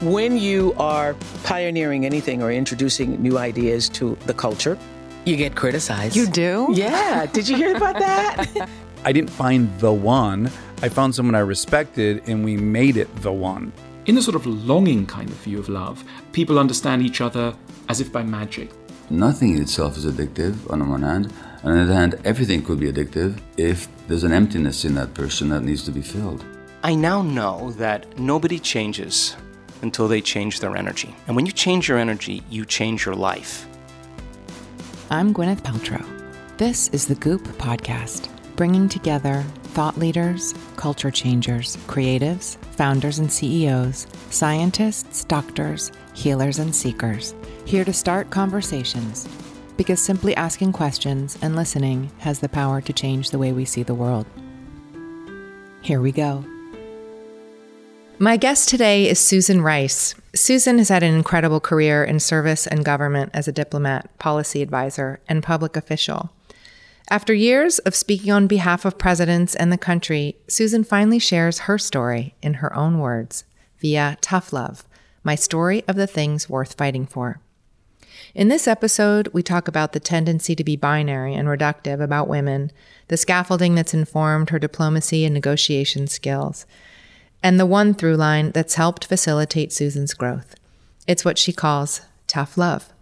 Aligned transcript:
When 0.00 0.38
you 0.38 0.72
are 0.78 1.14
pioneering 1.44 2.06
anything 2.06 2.42
or 2.42 2.50
introducing 2.50 3.20
new 3.20 3.36
ideas 3.36 3.86
to 3.90 4.16
the 4.24 4.32
culture, 4.32 4.78
you 5.26 5.36
get 5.36 5.54
criticized. 5.54 6.16
You 6.16 6.26
do? 6.26 6.68
Yeah. 6.72 7.26
Did 7.26 7.46
you 7.46 7.54
hear 7.54 7.76
about 7.76 7.98
that? 7.98 8.66
I 9.04 9.12
didn't 9.12 9.28
find 9.28 9.68
the 9.78 9.92
one. 9.92 10.50
I 10.80 10.88
found 10.88 11.14
someone 11.14 11.34
I 11.34 11.40
respected 11.40 12.26
and 12.26 12.42
we 12.42 12.56
made 12.56 12.96
it 12.96 13.14
the 13.16 13.30
one. 13.30 13.74
In 14.06 14.16
a 14.16 14.22
sort 14.22 14.36
of 14.36 14.46
longing 14.46 15.04
kind 15.04 15.28
of 15.28 15.36
view 15.36 15.58
of 15.58 15.68
love, 15.68 16.02
people 16.32 16.58
understand 16.58 17.02
each 17.02 17.20
other 17.20 17.54
as 17.90 18.00
if 18.00 18.10
by 18.10 18.22
magic. 18.22 18.70
Nothing 19.10 19.54
in 19.54 19.60
itself 19.60 19.98
is 19.98 20.06
addictive 20.06 20.70
on 20.72 20.78
the 20.78 20.86
one 20.86 21.02
hand. 21.02 21.30
On 21.62 21.74
the 21.74 21.82
other 21.82 21.92
hand, 21.92 22.18
everything 22.24 22.62
could 22.62 22.80
be 22.80 22.90
addictive 22.90 23.38
if 23.58 23.86
there's 24.08 24.24
an 24.24 24.32
emptiness 24.32 24.86
in 24.86 24.94
that 24.94 25.12
person 25.12 25.50
that 25.50 25.62
needs 25.62 25.82
to 25.84 25.90
be 25.90 26.00
filled. 26.00 26.42
I 26.82 26.94
now 26.94 27.20
know 27.20 27.72
that 27.72 28.18
nobody 28.18 28.58
changes 28.58 29.36
until 29.82 30.08
they 30.08 30.20
change 30.20 30.60
their 30.60 30.76
energy. 30.76 31.14
And 31.26 31.36
when 31.36 31.46
you 31.46 31.52
change 31.52 31.88
your 31.88 31.98
energy, 31.98 32.42
you 32.50 32.64
change 32.64 33.06
your 33.06 33.14
life. 33.14 33.66
I'm 35.10 35.34
Gwyneth 35.34 35.62
Paltrow. 35.62 36.04
This 36.56 36.88
is 36.88 37.06
the 37.06 37.14
Goop 37.16 37.42
Podcast, 37.58 38.28
bringing 38.56 38.88
together 38.88 39.44
thought 39.70 39.98
leaders, 39.98 40.54
culture 40.76 41.10
changers, 41.10 41.76
creatives, 41.86 42.56
founders 42.74 43.18
and 43.18 43.30
CEOs, 43.30 44.06
scientists, 44.30 45.24
doctors, 45.24 45.92
healers, 46.12 46.58
and 46.58 46.74
seekers, 46.74 47.34
here 47.64 47.84
to 47.84 47.92
start 47.92 48.30
conversations. 48.30 49.28
Because 49.76 50.02
simply 50.02 50.36
asking 50.36 50.72
questions 50.72 51.38
and 51.40 51.56
listening 51.56 52.10
has 52.18 52.40
the 52.40 52.48
power 52.48 52.80
to 52.80 52.92
change 52.92 53.30
the 53.30 53.38
way 53.38 53.52
we 53.52 53.64
see 53.64 53.82
the 53.82 53.94
world. 53.94 54.26
Here 55.82 56.00
we 56.00 56.12
go. 56.12 56.44
My 58.22 58.36
guest 58.36 58.68
today 58.68 59.08
is 59.08 59.18
Susan 59.18 59.62
Rice. 59.62 60.14
Susan 60.34 60.76
has 60.76 60.90
had 60.90 61.02
an 61.02 61.14
incredible 61.14 61.58
career 61.58 62.04
in 62.04 62.20
service 62.20 62.66
and 62.66 62.84
government 62.84 63.30
as 63.32 63.48
a 63.48 63.52
diplomat, 63.52 64.10
policy 64.18 64.60
advisor, 64.60 65.20
and 65.26 65.42
public 65.42 65.74
official. 65.74 66.30
After 67.08 67.32
years 67.32 67.78
of 67.78 67.94
speaking 67.94 68.30
on 68.30 68.46
behalf 68.46 68.84
of 68.84 68.98
presidents 68.98 69.54
and 69.54 69.72
the 69.72 69.78
country, 69.78 70.36
Susan 70.48 70.84
finally 70.84 71.18
shares 71.18 71.60
her 71.60 71.78
story 71.78 72.34
in 72.42 72.54
her 72.60 72.76
own 72.76 72.98
words 72.98 73.44
via 73.78 74.18
Tough 74.20 74.52
Love, 74.52 74.84
my 75.24 75.34
story 75.34 75.82
of 75.88 75.96
the 75.96 76.06
things 76.06 76.46
worth 76.46 76.74
fighting 76.74 77.06
for. 77.06 77.40
In 78.34 78.48
this 78.48 78.68
episode, 78.68 79.28
we 79.32 79.42
talk 79.42 79.66
about 79.66 79.92
the 79.92 79.98
tendency 79.98 80.54
to 80.54 80.62
be 80.62 80.76
binary 80.76 81.34
and 81.34 81.48
reductive 81.48 82.02
about 82.02 82.28
women, 82.28 82.70
the 83.08 83.16
scaffolding 83.16 83.76
that's 83.76 83.94
informed 83.94 84.50
her 84.50 84.58
diplomacy 84.58 85.24
and 85.24 85.32
negotiation 85.32 86.06
skills, 86.06 86.66
and 87.42 87.58
the 87.58 87.66
one 87.66 87.94
through 87.94 88.16
line 88.16 88.50
that's 88.50 88.74
helped 88.74 89.04
facilitate 89.04 89.72
Susan's 89.72 90.14
growth. 90.14 90.54
It's 91.06 91.24
what 91.24 91.38
she 91.38 91.52
calls 91.52 92.02
tough 92.26 92.56
love 92.56 92.92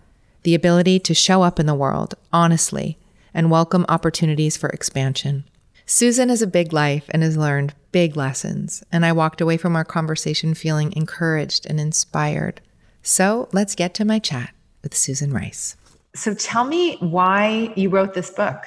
the 0.44 0.54
ability 0.54 0.98
to 0.98 1.12
show 1.12 1.42
up 1.42 1.58
in 1.58 1.66
the 1.66 1.74
world 1.74 2.14
honestly 2.32 2.96
and 3.34 3.50
welcome 3.50 3.84
opportunities 3.88 4.56
for 4.56 4.70
expansion. 4.70 5.44
Susan 5.84 6.28
has 6.28 6.40
a 6.40 6.46
big 6.46 6.72
life 6.72 7.04
and 7.10 7.22
has 7.22 7.36
learned 7.36 7.74
big 7.92 8.16
lessons, 8.16 8.82
and 8.92 9.04
I 9.04 9.12
walked 9.12 9.40
away 9.40 9.56
from 9.56 9.74
our 9.74 9.84
conversation 9.84 10.54
feeling 10.54 10.92
encouraged 10.94 11.66
and 11.66 11.80
inspired. 11.80 12.60
So 13.02 13.48
let's 13.52 13.74
get 13.74 13.94
to 13.94 14.04
my 14.04 14.18
chat 14.18 14.54
with 14.82 14.96
Susan 14.96 15.32
Rice. 15.32 15.76
So 16.14 16.34
tell 16.34 16.64
me 16.64 16.96
why 17.00 17.72
you 17.76 17.90
wrote 17.90 18.14
this 18.14 18.30
book. 18.30 18.64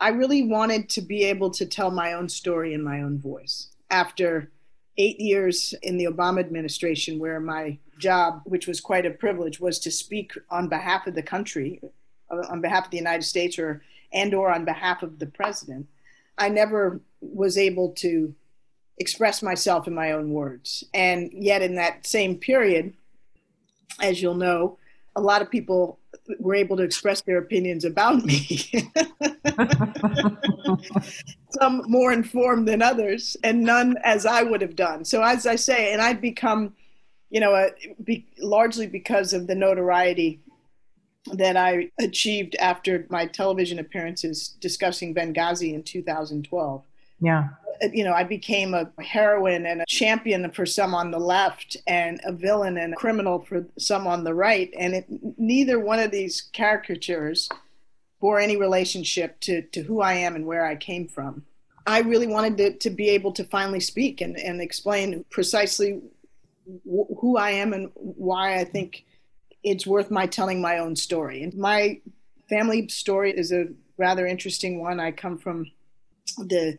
I 0.00 0.08
really 0.08 0.42
wanted 0.42 0.88
to 0.90 1.00
be 1.00 1.24
able 1.24 1.50
to 1.50 1.66
tell 1.66 1.90
my 1.90 2.12
own 2.12 2.28
story 2.28 2.74
in 2.74 2.82
my 2.82 3.02
own 3.02 3.18
voice. 3.18 3.68
After 3.90 4.50
eight 4.98 5.20
years 5.20 5.74
in 5.82 5.96
the 5.96 6.04
Obama 6.04 6.40
administration, 6.40 7.18
where 7.18 7.40
my 7.40 7.78
job, 7.98 8.42
which 8.44 8.66
was 8.66 8.80
quite 8.80 9.06
a 9.06 9.10
privilege, 9.10 9.60
was 9.60 9.78
to 9.80 9.90
speak 9.90 10.32
on 10.50 10.68
behalf 10.68 11.06
of 11.06 11.14
the 11.14 11.22
country, 11.22 11.80
uh, 12.30 12.42
on 12.48 12.60
behalf 12.60 12.86
of 12.86 12.90
the 12.90 12.96
United 12.98 13.24
States, 13.24 13.58
or 13.58 13.82
and 14.12 14.34
or 14.34 14.52
on 14.52 14.64
behalf 14.64 15.02
of 15.02 15.18
the 15.18 15.26
president, 15.26 15.86
I 16.36 16.48
never 16.48 17.00
was 17.20 17.56
able 17.56 17.92
to 17.92 18.34
express 18.98 19.42
myself 19.42 19.86
in 19.86 19.94
my 19.94 20.12
own 20.12 20.30
words. 20.32 20.84
And 20.92 21.32
yet, 21.32 21.62
in 21.62 21.76
that 21.76 22.06
same 22.06 22.36
period, 22.36 22.92
as 24.00 24.20
you'll 24.20 24.34
know, 24.34 24.78
a 25.16 25.20
lot 25.20 25.42
of 25.42 25.50
people 25.50 25.98
were 26.38 26.54
able 26.54 26.76
to 26.76 26.82
express 26.82 27.22
their 27.22 27.38
opinions 27.38 27.84
about 27.84 28.24
me. 28.24 28.70
Some 31.60 31.84
more 31.86 32.12
informed 32.12 32.66
than 32.66 32.82
others, 32.82 33.36
and 33.44 33.62
none 33.62 33.96
as 34.04 34.26
I 34.26 34.42
would 34.42 34.62
have 34.62 34.76
done. 34.76 35.04
So, 35.04 35.22
as 35.22 35.46
I 35.46 35.56
say, 35.56 35.92
and 35.92 36.00
I've 36.00 36.20
become, 36.20 36.74
you 37.30 37.40
know, 37.40 37.54
a, 37.54 37.70
be, 38.02 38.26
largely 38.38 38.86
because 38.86 39.32
of 39.32 39.46
the 39.46 39.54
notoriety 39.54 40.40
that 41.32 41.56
I 41.56 41.90
achieved 42.00 42.56
after 42.56 43.06
my 43.08 43.26
television 43.26 43.78
appearances 43.78 44.48
discussing 44.60 45.14
Benghazi 45.14 45.74
in 45.74 45.82
2012. 45.82 46.84
Yeah. 47.20 47.48
Uh, 47.82 47.88
you 47.92 48.04
know, 48.04 48.12
I 48.12 48.24
became 48.24 48.74
a 48.74 48.90
heroine 49.00 49.66
and 49.66 49.82
a 49.82 49.86
champion 49.86 50.50
for 50.50 50.66
some 50.66 50.94
on 50.94 51.10
the 51.10 51.18
left 51.18 51.76
and 51.86 52.20
a 52.24 52.32
villain 52.32 52.76
and 52.76 52.94
a 52.94 52.96
criminal 52.96 53.40
for 53.40 53.64
some 53.78 54.06
on 54.06 54.24
the 54.24 54.34
right. 54.34 54.72
And 54.76 54.94
it, 54.94 55.06
neither 55.38 55.78
one 55.78 56.00
of 56.00 56.10
these 56.10 56.50
caricatures 56.54 57.48
bore 58.22 58.38
any 58.38 58.56
relationship 58.56 59.38
to, 59.40 59.62
to 59.62 59.82
who 59.82 60.00
I 60.00 60.12
am 60.12 60.36
and 60.36 60.46
where 60.46 60.64
I 60.64 60.76
came 60.76 61.08
from. 61.08 61.44
I 61.88 62.02
really 62.02 62.28
wanted 62.28 62.56
to, 62.58 62.78
to 62.78 62.90
be 62.90 63.10
able 63.10 63.32
to 63.32 63.42
finally 63.42 63.80
speak 63.80 64.20
and, 64.20 64.38
and 64.38 64.60
explain 64.60 65.24
precisely 65.28 66.00
w- 66.86 67.16
who 67.20 67.36
I 67.36 67.50
am 67.50 67.72
and 67.72 67.90
why 67.94 68.60
I 68.60 68.64
think 68.64 69.04
it's 69.64 69.88
worth 69.88 70.12
my 70.12 70.26
telling 70.28 70.60
my 70.60 70.78
own 70.78 70.94
story. 70.94 71.42
And 71.42 71.52
my 71.54 72.00
family 72.48 72.86
story 72.86 73.32
is 73.32 73.50
a 73.50 73.66
rather 73.98 74.24
interesting 74.24 74.80
one. 74.80 75.00
I 75.00 75.10
come 75.10 75.36
from 75.36 75.72
the 76.38 76.78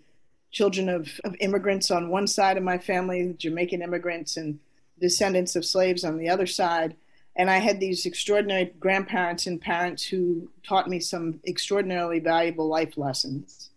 children 0.51 0.87
of, 0.87 1.09
of 1.25 1.35
immigrants 1.41 1.91
on 1.91 2.09
one 2.09 2.27
side 2.27 2.55
of 2.55 2.63
my 2.63 2.77
family, 2.77 3.35
Jamaican 3.37 3.81
immigrants, 3.81 4.37
and 4.37 4.59
descendants 5.01 5.57
of 5.57 5.65
slaves 5.65 6.05
on 6.05 6.17
the 6.17 6.29
other 6.29 6.47
side. 6.47 6.95
And 7.35 7.49
I 7.49 7.57
had 7.57 7.79
these 7.79 8.05
extraordinary 8.05 8.73
grandparents 8.79 9.47
and 9.47 9.59
parents 9.59 10.05
who 10.05 10.49
taught 10.67 10.89
me 10.89 10.99
some 10.99 11.39
extraordinarily 11.47 12.19
valuable 12.19 12.67
life 12.67 12.97
lessons. 12.97 13.71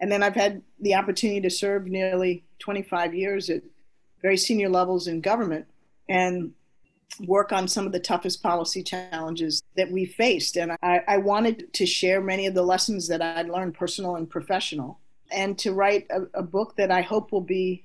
And 0.00 0.10
then 0.10 0.22
I've 0.22 0.34
had 0.34 0.62
the 0.80 0.94
opportunity 0.94 1.40
to 1.42 1.50
serve 1.50 1.86
nearly 1.86 2.44
25 2.58 3.14
years 3.14 3.48
at 3.48 3.62
very 4.22 4.36
senior 4.36 4.68
levels 4.68 5.06
in 5.06 5.20
government 5.20 5.66
and 6.08 6.52
work 7.26 7.52
on 7.52 7.68
some 7.68 7.86
of 7.86 7.92
the 7.92 8.00
toughest 8.00 8.42
policy 8.42 8.82
challenges 8.82 9.62
that 9.76 9.90
we 9.90 10.04
faced. 10.04 10.56
And 10.56 10.72
I, 10.82 11.00
I 11.06 11.16
wanted 11.18 11.72
to 11.74 11.86
share 11.86 12.20
many 12.20 12.46
of 12.46 12.54
the 12.54 12.62
lessons 12.62 13.08
that 13.08 13.22
I'd 13.22 13.48
learned, 13.48 13.74
personal 13.74 14.16
and 14.16 14.28
professional 14.28 14.98
and 15.30 15.58
to 15.58 15.72
write 15.72 16.06
a, 16.10 16.40
a 16.40 16.42
book 16.42 16.76
that 16.76 16.90
I 16.90 17.02
hope 17.02 17.32
will 17.32 17.40
be 17.40 17.84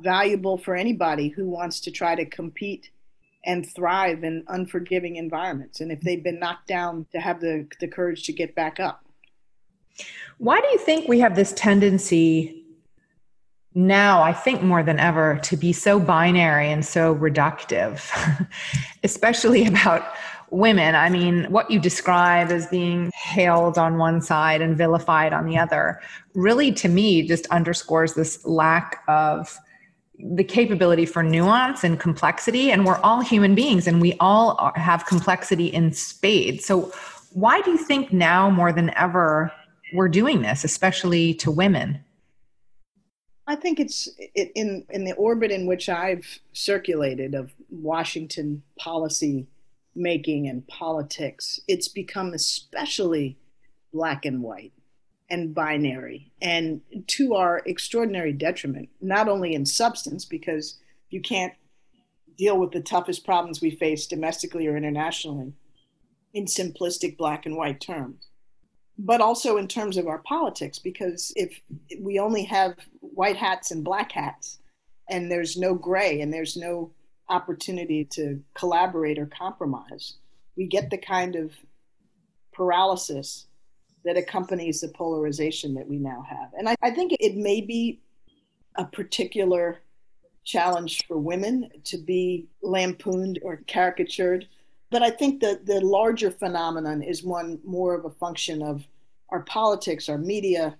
valuable 0.00 0.58
for 0.58 0.76
anybody 0.76 1.28
who 1.28 1.46
wants 1.46 1.80
to 1.80 1.90
try 1.90 2.14
to 2.14 2.24
compete 2.24 2.90
and 3.44 3.68
thrive 3.68 4.24
in 4.24 4.44
unforgiving 4.48 5.16
environments. 5.16 5.80
And 5.80 5.90
if 5.92 6.00
they've 6.00 6.22
been 6.22 6.38
knocked 6.38 6.66
down, 6.66 7.06
to 7.12 7.20
have 7.20 7.40
the, 7.40 7.66
the 7.80 7.88
courage 7.88 8.24
to 8.24 8.32
get 8.32 8.54
back 8.54 8.80
up. 8.80 9.04
Why 10.38 10.60
do 10.60 10.66
you 10.68 10.78
think 10.78 11.08
we 11.08 11.20
have 11.20 11.34
this 11.34 11.52
tendency 11.54 12.58
now, 13.74 14.22
I 14.22 14.32
think 14.32 14.62
more 14.62 14.82
than 14.82 14.98
ever, 14.98 15.38
to 15.44 15.56
be 15.56 15.72
so 15.72 16.00
binary 16.00 16.68
and 16.68 16.84
so 16.84 17.14
reductive, 17.14 18.02
especially 19.04 19.66
about 19.66 20.04
women. 20.50 20.94
I 20.94 21.10
mean, 21.10 21.44
what 21.44 21.70
you 21.70 21.78
describe 21.78 22.50
as 22.50 22.66
being 22.66 23.10
hailed 23.14 23.78
on 23.78 23.98
one 23.98 24.20
side 24.20 24.62
and 24.62 24.76
vilified 24.76 25.32
on 25.32 25.46
the 25.46 25.58
other 25.58 26.00
really, 26.34 26.72
to 26.72 26.88
me, 26.88 27.26
just 27.26 27.46
underscores 27.48 28.14
this 28.14 28.44
lack 28.46 29.02
of 29.06 29.56
the 30.18 30.44
capability 30.44 31.06
for 31.06 31.22
nuance 31.22 31.84
and 31.84 31.98
complexity. 31.98 32.70
And 32.70 32.84
we're 32.84 32.98
all 32.98 33.20
human 33.20 33.54
beings 33.54 33.86
and 33.86 34.00
we 34.00 34.14
all 34.20 34.72
have 34.74 35.06
complexity 35.06 35.66
in 35.66 35.92
spades. 35.92 36.64
So, 36.64 36.92
why 37.32 37.60
do 37.60 37.70
you 37.70 37.78
think 37.78 38.12
now 38.12 38.48
more 38.48 38.72
than 38.72 38.90
ever 38.96 39.52
we're 39.92 40.08
doing 40.08 40.42
this, 40.42 40.64
especially 40.64 41.34
to 41.34 41.50
women? 41.50 42.02
I 43.46 43.56
think 43.56 43.80
it's 43.80 44.08
in 44.34 44.84
in 44.90 45.04
the 45.04 45.12
orbit 45.12 45.50
in 45.50 45.66
which 45.66 45.88
I've 45.88 46.40
circulated 46.52 47.34
of 47.34 47.52
Washington 47.70 48.62
policy 48.78 49.46
making 49.94 50.48
and 50.48 50.66
politics. 50.68 51.60
It's 51.68 51.88
become 51.88 52.32
especially 52.34 53.36
black 53.92 54.24
and 54.24 54.42
white 54.42 54.72
and 55.30 55.54
binary, 55.54 56.32
and 56.40 56.80
to 57.06 57.34
our 57.34 57.62
extraordinary 57.66 58.32
detriment. 58.32 58.88
Not 59.00 59.28
only 59.28 59.54
in 59.54 59.66
substance, 59.66 60.24
because 60.24 60.78
you 61.10 61.20
can't 61.20 61.52
deal 62.36 62.58
with 62.58 62.70
the 62.72 62.80
toughest 62.80 63.24
problems 63.24 63.60
we 63.60 63.70
face 63.70 64.06
domestically 64.06 64.66
or 64.66 64.76
internationally 64.76 65.52
in 66.32 66.46
simplistic 66.46 67.16
black 67.16 67.46
and 67.46 67.56
white 67.56 67.80
terms 67.80 68.28
but 68.98 69.20
also 69.20 69.56
in 69.56 69.68
terms 69.68 69.96
of 69.96 70.08
our 70.08 70.18
politics, 70.18 70.78
because 70.78 71.32
if 71.36 71.60
we 72.00 72.18
only 72.18 72.42
have 72.42 72.74
white 73.00 73.36
hats 73.36 73.70
and 73.70 73.84
black 73.84 74.10
hats, 74.10 74.58
and 75.08 75.30
there's 75.30 75.56
no 75.56 75.74
gray 75.74 76.20
and 76.20 76.32
there's 76.32 76.56
no 76.56 76.90
opportunity 77.30 78.04
to 78.04 78.42
collaborate 78.54 79.18
or 79.18 79.26
compromise, 79.26 80.16
we 80.56 80.66
get 80.66 80.90
the 80.90 80.98
kind 80.98 81.36
of 81.36 81.52
paralysis 82.52 83.46
that 84.08 84.16
accompanies 84.16 84.80
the 84.80 84.88
polarization 84.88 85.74
that 85.74 85.86
we 85.86 85.98
now 85.98 86.24
have. 86.28 86.50
And 86.58 86.68
I, 86.68 86.74
I 86.82 86.90
think 86.90 87.12
it 87.20 87.36
may 87.36 87.60
be 87.60 88.00
a 88.74 88.84
particular 88.84 89.78
challenge 90.44 91.06
for 91.06 91.18
women 91.18 91.68
to 91.84 91.98
be 91.98 92.48
lampooned 92.62 93.38
or 93.42 93.58
caricatured 93.66 94.48
but 94.90 95.02
I 95.02 95.10
think 95.10 95.40
that 95.40 95.66
the 95.66 95.80
larger 95.80 96.30
phenomenon 96.30 97.02
is 97.02 97.22
one 97.22 97.58
more 97.64 97.94
of 97.94 98.04
a 98.04 98.10
function 98.10 98.62
of 98.62 98.86
our 99.28 99.40
politics, 99.40 100.08
our 100.08 100.18
media, 100.18 100.76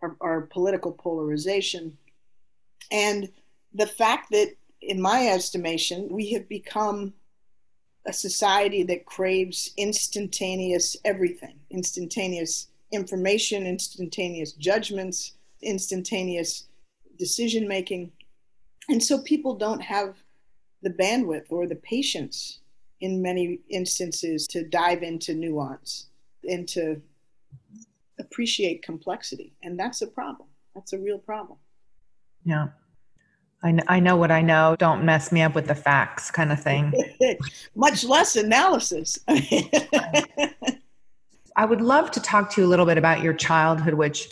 our, 0.00 0.16
our 0.20 0.42
political 0.42 0.92
polarization, 0.92 1.96
and 2.92 3.28
the 3.74 3.86
fact 3.86 4.30
that, 4.30 4.54
in 4.80 5.00
my 5.00 5.28
estimation, 5.28 6.08
we 6.08 6.30
have 6.32 6.48
become 6.48 7.12
a 8.08 8.12
society 8.12 8.82
that 8.84 9.04
craves 9.04 9.70
instantaneous 9.76 10.96
everything, 11.04 11.60
instantaneous 11.70 12.68
information, 12.90 13.66
instantaneous 13.66 14.52
judgments, 14.52 15.34
instantaneous 15.62 16.68
decision 17.18 17.68
making. 17.68 18.10
And 18.88 19.02
so 19.02 19.20
people 19.22 19.54
don't 19.56 19.82
have 19.82 20.16
the 20.82 20.90
bandwidth 20.90 21.50
or 21.50 21.66
the 21.66 21.76
patience 21.76 22.60
in 23.00 23.20
many 23.20 23.60
instances 23.68 24.46
to 24.48 24.64
dive 24.64 25.02
into 25.02 25.34
nuance 25.34 26.06
and 26.48 26.66
to 26.68 27.00
appreciate 28.18 28.82
complexity. 28.82 29.52
And 29.62 29.78
that's 29.78 30.00
a 30.00 30.06
problem. 30.06 30.48
That's 30.74 30.94
a 30.94 30.98
real 30.98 31.18
problem. 31.18 31.58
Yeah. 32.44 32.68
I, 33.62 33.78
I 33.88 34.00
know 34.00 34.16
what 34.16 34.30
I 34.30 34.40
know. 34.40 34.76
Don't 34.78 35.04
mess 35.04 35.32
me 35.32 35.42
up 35.42 35.54
with 35.54 35.66
the 35.66 35.74
facts, 35.74 36.30
kind 36.30 36.52
of 36.52 36.62
thing. 36.62 36.92
Much 37.74 38.04
less 38.04 38.36
analysis. 38.36 39.18
I 41.56 41.64
would 41.64 41.80
love 41.80 42.10
to 42.12 42.20
talk 42.20 42.50
to 42.52 42.60
you 42.60 42.66
a 42.66 42.70
little 42.70 42.86
bit 42.86 42.98
about 42.98 43.22
your 43.22 43.34
childhood, 43.34 43.94
which 43.94 44.30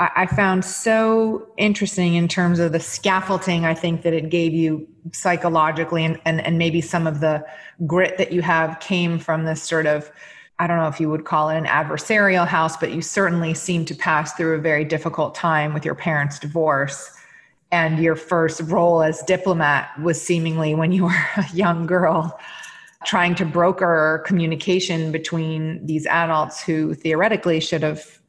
I, 0.00 0.10
I 0.16 0.26
found 0.26 0.64
so 0.64 1.48
interesting 1.56 2.14
in 2.14 2.26
terms 2.26 2.58
of 2.58 2.72
the 2.72 2.80
scaffolding 2.80 3.64
I 3.64 3.74
think 3.74 4.02
that 4.02 4.12
it 4.12 4.28
gave 4.28 4.52
you 4.52 4.88
psychologically, 5.12 6.04
and, 6.04 6.20
and, 6.24 6.44
and 6.44 6.58
maybe 6.58 6.80
some 6.80 7.06
of 7.06 7.20
the 7.20 7.46
grit 7.86 8.18
that 8.18 8.32
you 8.32 8.42
have 8.42 8.80
came 8.80 9.18
from 9.18 9.44
this 9.44 9.62
sort 9.62 9.86
of 9.86 10.10
I 10.58 10.68
don't 10.68 10.78
know 10.78 10.86
if 10.86 11.00
you 11.00 11.10
would 11.10 11.24
call 11.24 11.50
it 11.50 11.56
an 11.56 11.64
adversarial 11.64 12.46
house, 12.46 12.76
but 12.76 12.92
you 12.92 13.02
certainly 13.02 13.54
seem 13.54 13.84
to 13.86 13.94
pass 13.94 14.34
through 14.34 14.54
a 14.54 14.60
very 14.60 14.84
difficult 14.84 15.34
time 15.34 15.74
with 15.74 15.84
your 15.84 15.96
parents' 15.96 16.38
divorce. 16.38 17.10
And 17.74 17.98
your 17.98 18.14
first 18.14 18.60
role 18.60 19.02
as 19.02 19.20
diplomat 19.24 20.00
was 20.00 20.22
seemingly 20.22 20.76
when 20.76 20.92
you 20.92 21.06
were 21.06 21.26
a 21.36 21.46
young 21.52 21.86
girl, 21.86 22.38
trying 23.04 23.34
to 23.34 23.44
broker 23.44 24.22
communication 24.24 25.10
between 25.10 25.84
these 25.84 26.06
adults 26.06 26.62
who 26.62 26.94
theoretically 26.94 27.58
should 27.58 27.82
have 27.82 28.20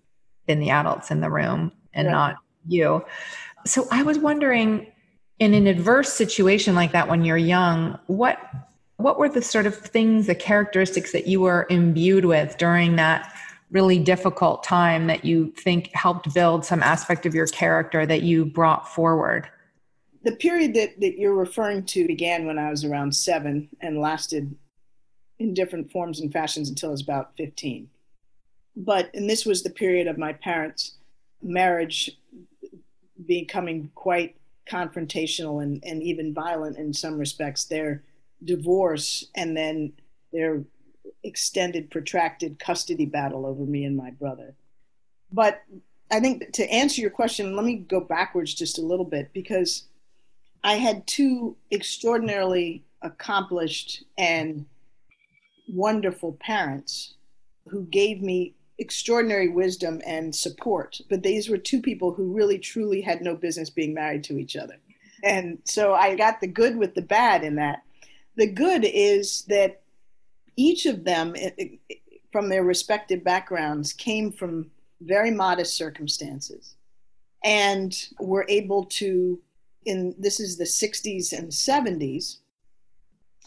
been 0.47 0.59
the 0.59 0.71
adults 0.71 1.11
in 1.11 1.21
the 1.21 1.29
room 1.29 1.71
and 1.93 2.07
not 2.09 2.37
you. 2.67 3.05
So 3.67 3.87
I 3.91 4.01
was 4.01 4.17
wondering 4.17 4.91
in 5.37 5.53
an 5.53 5.67
adverse 5.67 6.11
situation 6.11 6.73
like 6.73 6.91
that 6.93 7.07
when 7.07 7.23
you're 7.23 7.37
young, 7.37 7.99
what 8.07 8.39
what 8.97 9.19
were 9.19 9.29
the 9.29 9.43
sort 9.43 9.67
of 9.67 9.75
things, 9.75 10.25
the 10.25 10.33
characteristics 10.33 11.11
that 11.11 11.27
you 11.27 11.41
were 11.41 11.67
imbued 11.69 12.25
with 12.25 12.57
during 12.57 12.95
that 12.95 13.31
really 13.71 13.99
difficult 13.99 14.63
time 14.63 15.07
that 15.07 15.25
you 15.25 15.51
think 15.57 15.91
helped 15.93 16.33
build 16.33 16.65
some 16.65 16.83
aspect 16.83 17.25
of 17.25 17.33
your 17.33 17.47
character 17.47 18.05
that 18.05 18.21
you 18.21 18.45
brought 18.45 18.93
forward? 18.93 19.49
The 20.23 20.35
period 20.35 20.73
that, 20.75 20.99
that 21.01 21.19
you're 21.19 21.35
referring 21.35 21.85
to 21.87 22.07
began 22.07 22.45
when 22.45 22.57
I 22.57 22.69
was 22.69 22.83
around 22.83 23.15
seven 23.15 23.69
and 23.81 23.99
lasted 23.99 24.55
in 25.39 25.53
different 25.53 25.91
forms 25.91 26.19
and 26.19 26.31
fashions 26.31 26.69
until 26.69 26.89
I 26.89 26.91
was 26.93 27.01
about 27.01 27.35
15. 27.37 27.89
But, 28.77 29.09
and 29.13 29.29
this 29.29 29.45
was 29.45 29.63
the 29.63 29.69
period 29.69 30.07
of 30.07 30.17
my 30.17 30.33
parents' 30.33 30.95
marriage 31.41 32.11
becoming 33.25 33.91
quite 33.95 34.35
confrontational 34.69 35.63
and, 35.63 35.83
and 35.85 36.01
even 36.03 36.33
violent 36.33 36.77
in 36.77 36.93
some 36.93 37.17
respects. 37.17 37.65
Their 37.65 38.03
divorce 38.43 39.25
and 39.35 39.55
then 39.55 39.93
their 40.33 40.63
extended, 41.25 41.89
protracted 41.89 42.59
custody 42.59 43.05
battle 43.05 43.45
over 43.45 43.63
me 43.63 43.83
and 43.83 43.95
my 43.95 44.11
brother. 44.11 44.55
But 45.31 45.61
I 46.11 46.19
think 46.19 46.53
to 46.53 46.71
answer 46.71 47.01
your 47.01 47.09
question, 47.09 47.55
let 47.55 47.65
me 47.65 47.77
go 47.77 47.99
backwards 47.99 48.53
just 48.53 48.77
a 48.77 48.85
little 48.85 49.05
bit 49.05 49.31
because 49.33 49.85
I 50.63 50.75
had 50.75 51.07
two 51.07 51.55
extraordinarily 51.71 52.83
accomplished 53.01 54.03
and 54.17 54.65
wonderful 55.67 56.33
parents 56.33 57.15
who 57.67 57.85
gave 57.85 58.21
me 58.21 58.53
extraordinary 58.77 59.49
wisdom 59.49 60.01
and 60.05 60.35
support. 60.35 61.01
But 61.09 61.23
these 61.23 61.49
were 61.49 61.57
two 61.57 61.81
people 61.81 62.13
who 62.13 62.33
really 62.33 62.59
truly 62.59 63.01
had 63.01 63.21
no 63.21 63.35
business 63.35 63.69
being 63.69 63.93
married 63.93 64.23
to 64.25 64.37
each 64.37 64.55
other. 64.55 64.77
And 65.23 65.59
so 65.63 65.93
I 65.93 66.15
got 66.15 66.39
the 66.39 66.47
good 66.47 66.77
with 66.77 66.93
the 66.93 67.01
bad 67.01 67.43
in 67.43 67.55
that 67.55 67.81
the 68.35 68.47
good 68.47 68.85
is 68.85 69.43
that 69.43 69.81
each 70.55 70.85
of 70.85 71.03
them, 71.03 71.35
from 72.31 72.49
their 72.49 72.63
respective 72.63 73.23
backgrounds, 73.23 73.93
came 73.93 74.31
from 74.31 74.71
very 75.01 75.31
modest 75.31 75.75
circumstances 75.75 76.75
and 77.43 78.09
were 78.19 78.45
able 78.49 78.85
to, 78.85 79.39
in 79.85 80.15
this 80.17 80.39
is 80.39 80.57
the 80.57 80.63
60s 80.63 81.31
and 81.37 81.49
70s, 81.51 82.37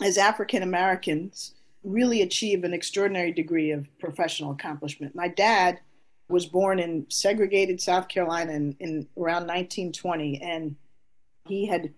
as 0.01 0.19
African 0.19 0.63
Americans, 0.63 1.55
really 1.83 2.23
achieve 2.23 2.65
an 2.65 2.73
extraordinary 2.73 3.33
degree 3.33 3.71
of 3.73 3.87
professional 3.99 4.53
accomplishment. 4.53 5.15
My 5.15 5.29
dad 5.29 5.81
was 6.29 6.47
born 6.47 6.79
in 6.79 7.07
segregated 7.09 7.81
South 7.81 8.09
Carolina 8.09 8.53
in, 8.53 8.77
in 8.81 9.09
around 9.17 9.47
1920, 9.47 10.41
and 10.43 10.77
he 11.47 11.67
had 11.67 11.93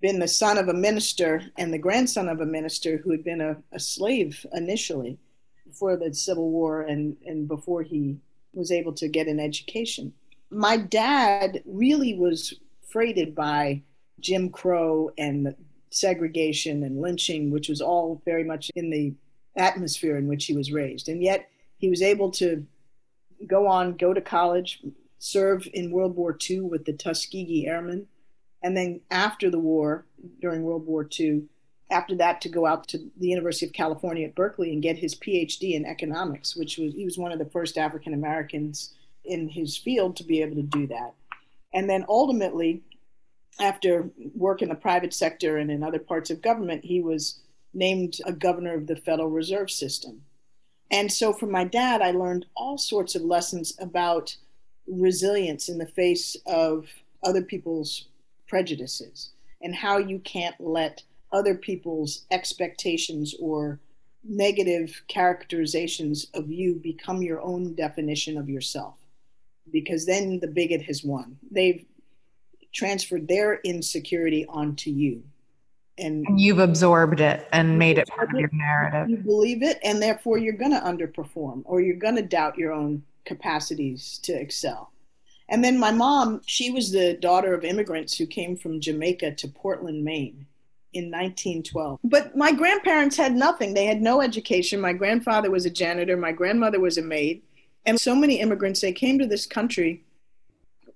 been 0.00 0.18
the 0.18 0.28
son 0.28 0.58
of 0.58 0.68
a 0.68 0.74
minister 0.74 1.42
and 1.58 1.72
the 1.72 1.78
grandson 1.78 2.28
of 2.28 2.40
a 2.40 2.46
minister 2.46 2.96
who 2.98 3.10
had 3.10 3.22
been 3.22 3.40
a, 3.40 3.56
a 3.72 3.78
slave 3.78 4.44
initially 4.54 5.18
before 5.66 5.96
the 5.96 6.12
Civil 6.14 6.50
War 6.50 6.82
and, 6.82 7.16
and 7.26 7.46
before 7.46 7.82
he 7.82 8.16
was 8.52 8.72
able 8.72 8.92
to 8.94 9.08
get 9.08 9.28
an 9.28 9.38
education. 9.38 10.12
My 10.50 10.76
dad 10.76 11.62
really 11.64 12.14
was 12.14 12.54
freighted 12.88 13.34
by 13.34 13.82
Jim 14.20 14.50
Crow 14.50 15.10
and 15.16 15.54
segregation 15.90 16.82
and 16.82 17.00
lynching, 17.00 17.50
which 17.50 17.68
was 17.68 17.80
all 17.80 18.20
very 18.24 18.44
much 18.44 18.70
in 18.74 18.90
the 18.90 19.14
atmosphere 19.56 20.16
in 20.16 20.26
which 20.26 20.46
he 20.46 20.54
was 20.54 20.72
raised. 20.72 21.08
And 21.08 21.22
yet 21.22 21.48
he 21.78 21.88
was 21.88 22.02
able 22.02 22.30
to 22.32 22.66
go 23.46 23.66
on, 23.66 23.96
go 23.96 24.12
to 24.12 24.20
college, 24.20 24.82
serve 25.18 25.68
in 25.72 25.90
World 25.90 26.16
War 26.16 26.36
II 26.48 26.62
with 26.62 26.84
the 26.84 26.92
Tuskegee 26.92 27.66
Airmen, 27.66 28.06
and 28.62 28.76
then 28.76 29.00
after 29.10 29.50
the 29.50 29.58
war, 29.58 30.04
during 30.40 30.62
World 30.62 30.86
War 30.86 31.08
II, 31.18 31.44
after 31.90 32.14
that 32.16 32.40
to 32.42 32.48
go 32.48 32.66
out 32.66 32.86
to 32.88 32.98
the 33.18 33.28
University 33.28 33.66
of 33.66 33.72
California 33.72 34.26
at 34.26 34.34
Berkeley 34.34 34.72
and 34.72 34.82
get 34.82 34.98
his 34.98 35.14
PhD 35.14 35.74
in 35.74 35.84
economics, 35.84 36.54
which 36.54 36.78
was 36.78 36.94
he 36.94 37.04
was 37.04 37.18
one 37.18 37.32
of 37.32 37.38
the 37.38 37.50
first 37.50 37.76
African 37.76 38.14
Americans 38.14 38.94
in 39.24 39.48
his 39.48 39.76
field 39.76 40.16
to 40.16 40.24
be 40.24 40.40
able 40.40 40.56
to 40.56 40.62
do 40.62 40.86
that. 40.86 41.14
And 41.72 41.88
then 41.88 42.04
ultimately, 42.08 42.82
after 43.58 44.10
work 44.34 44.62
in 44.62 44.68
the 44.68 44.74
private 44.74 45.12
sector 45.12 45.56
and 45.56 45.70
in 45.70 45.82
other 45.82 45.98
parts 45.98 46.30
of 46.30 46.42
government, 46.42 46.84
he 46.84 47.00
was 47.00 47.40
named 47.74 48.18
a 48.24 48.32
governor 48.32 48.74
of 48.74 48.86
the 48.86 48.96
Federal 48.96 49.30
Reserve 49.30 49.70
System. 49.70 50.22
And 50.90 51.12
so 51.12 51.32
from 51.32 51.50
my 51.50 51.64
dad, 51.64 52.02
I 52.02 52.10
learned 52.10 52.46
all 52.56 52.78
sorts 52.78 53.14
of 53.14 53.22
lessons 53.22 53.74
about 53.78 54.36
resilience 54.88 55.68
in 55.68 55.78
the 55.78 55.86
face 55.86 56.36
of 56.46 56.88
other 57.22 57.42
people's 57.42 58.06
prejudices 58.50 59.30
and 59.62 59.74
how 59.74 59.96
you 59.96 60.18
can't 60.18 60.56
let 60.58 61.02
other 61.32 61.54
people's 61.54 62.26
expectations 62.32 63.34
or 63.40 63.78
negative 64.24 65.02
characterizations 65.06 66.26
of 66.34 66.50
you 66.50 66.74
become 66.74 67.22
your 67.22 67.40
own 67.40 67.74
definition 67.74 68.36
of 68.36 68.50
yourself. 68.50 68.94
Because 69.70 70.04
then 70.04 70.40
the 70.40 70.48
bigot 70.48 70.82
has 70.82 71.04
won. 71.04 71.38
They've 71.50 71.86
transferred 72.74 73.28
their 73.28 73.60
insecurity 73.64 74.44
onto 74.46 74.90
you. 74.90 75.22
And, 75.96 76.26
and 76.26 76.40
you've 76.40 76.58
absorbed 76.58 77.20
it 77.20 77.46
and 77.52 77.78
made 77.78 77.98
it 77.98 78.08
part 78.08 78.34
of 78.34 78.40
your 78.40 78.50
narrative. 78.52 79.10
You 79.10 79.18
believe 79.18 79.62
it 79.62 79.78
and 79.84 80.02
therefore 80.02 80.38
you're 80.38 80.54
going 80.54 80.72
to 80.72 80.80
underperform 80.80 81.62
or 81.66 81.80
you're 81.80 81.96
going 81.96 82.16
to 82.16 82.22
doubt 82.22 82.58
your 82.58 82.72
own 82.72 83.04
capacities 83.24 84.18
to 84.24 84.32
excel 84.32 84.89
and 85.50 85.62
then 85.62 85.78
my 85.78 85.90
mom 85.90 86.40
she 86.46 86.70
was 86.70 86.90
the 86.90 87.14
daughter 87.14 87.52
of 87.52 87.64
immigrants 87.64 88.16
who 88.16 88.26
came 88.26 88.56
from 88.56 88.80
jamaica 88.80 89.32
to 89.32 89.48
portland 89.48 90.02
maine 90.02 90.46
in 90.92 91.04
1912. 91.04 92.00
But 92.02 92.36
my 92.36 92.52
grandparents 92.52 93.16
had 93.16 93.34
nothing. 93.34 93.74
They 93.74 93.86
had 93.86 94.02
no 94.02 94.20
education. 94.20 94.80
My 94.80 94.92
grandfather 94.92 95.50
was 95.50 95.66
a 95.66 95.70
janitor, 95.70 96.16
my 96.16 96.32
grandmother 96.32 96.80
was 96.80 96.98
a 96.98 97.02
maid. 97.02 97.42
And 97.86 98.00
so 98.00 98.14
many 98.14 98.40
immigrants, 98.40 98.80
they 98.80 98.92
came 98.92 99.18
to 99.18 99.26
this 99.26 99.46
country 99.46 100.04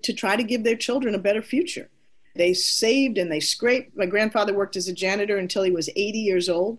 to 0.03 0.13
try 0.13 0.37
to 0.37 0.43
give 0.43 0.65
their 0.65 0.77
children 0.77 1.15
a 1.15 1.19
better 1.19 1.43
future. 1.43 1.89
They 2.37 2.53
saved 2.53 3.17
and 3.17 3.31
they 3.31 3.41
scraped. 3.41 3.97
My 3.97 4.07
grandfather 4.07 4.53
worked 4.53 4.77
as 4.77 4.89
a 4.89 4.93
janitor 4.93 5.39
until 5.39 5.63
he 5.63 5.71
was 5.71 5.89
80 5.95 6.19
years 6.19 6.49
old. 6.49 6.79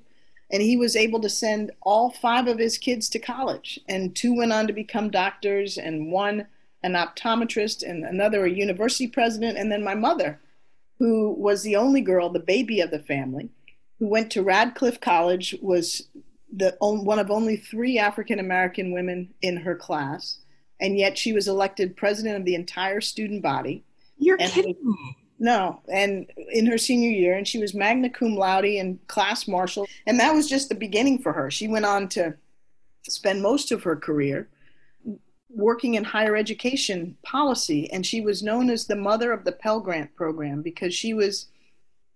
And 0.52 0.62
he 0.62 0.78
was 0.78 0.96
able 0.96 1.20
to 1.22 1.30
send 1.30 1.72
all 1.82 2.12
five 2.12 2.48
of 2.48 2.60
his 2.60 2.78
kids 2.78 3.10
to 3.10 3.20
college. 3.20 3.80
And 3.88 4.16
two 4.16 4.36
went 4.36 4.54
on 4.54 4.68
to 4.68 4.74
become 4.74 5.10
doctors, 5.10 5.80
and 5.80 6.12
one 6.12 6.46
an 6.86 6.94
optometrist, 6.94 7.82
and 7.82 8.04
another 8.04 8.46
a 8.46 8.50
university 8.50 9.08
president. 9.08 9.58
And 9.58 9.72
then 9.72 9.84
my 9.84 9.96
mother, 9.96 10.40
who 11.00 11.32
was 11.32 11.64
the 11.64 11.76
only 11.76 12.02
girl, 12.02 12.30
the 12.30 12.40
baby 12.40 12.80
of 12.80 12.92
the 12.92 13.00
family, 13.00 13.50
who 14.00 14.08
went 14.08 14.32
to 14.32 14.44
Radcliffe 14.44 15.02
College, 15.02 15.56
was 15.62 16.08
the 16.56 16.78
one 16.80 17.20
of 17.20 17.32
only 17.32 17.58
three 17.58 17.98
African 17.98 18.40
American 18.40 18.92
women 18.92 19.34
in 19.42 19.58
her 19.58 19.76
class, 19.76 20.40
and 20.80 20.98
yet 20.98 21.18
she 21.18 21.34
was 21.34 21.48
elected 21.48 21.98
president 21.98 22.38
of 22.38 22.46
the 22.46 22.56
entire 22.56 23.02
student 23.02 23.42
body. 23.42 23.84
You're 24.18 24.38
and 24.40 24.52
kidding 24.52 24.78
me. 24.82 25.18
No, 25.38 25.82
and 25.92 26.32
in 26.52 26.66
her 26.68 26.78
senior 26.78 27.10
year, 27.10 27.36
and 27.36 27.48
she 27.48 27.58
was 27.58 27.74
magna 27.74 28.10
cum 28.10 28.36
laude 28.36 28.66
and 28.66 29.06
class 29.08 29.48
marshal, 29.48 29.88
and 30.06 30.20
that 30.20 30.34
was 30.34 30.48
just 30.48 30.70
the 30.70 30.76
beginning 30.76 31.20
for 31.20 31.34
her. 31.34 31.52
She 31.52 31.68
went 31.68 31.86
on 31.86 32.08
to 32.10 32.36
spend 33.04 33.42
most 33.42 33.72
of 33.72 33.84
her 33.84 33.96
career 33.96 34.48
working 35.56 35.96
in 35.96 36.04
higher 36.04 36.36
education 36.36 37.18
policy, 37.24 37.90
and 37.92 38.06
she 38.06 38.22
was 38.22 38.44
known 38.44 38.70
as 38.70 38.86
the 38.86 38.96
mother 38.96 39.32
of 39.32 39.46
the 39.46 39.52
Pell 39.52 39.80
Grant 39.80 40.14
program 40.16 40.62
because 40.62 40.94
she 40.94 41.14
was 41.14 41.48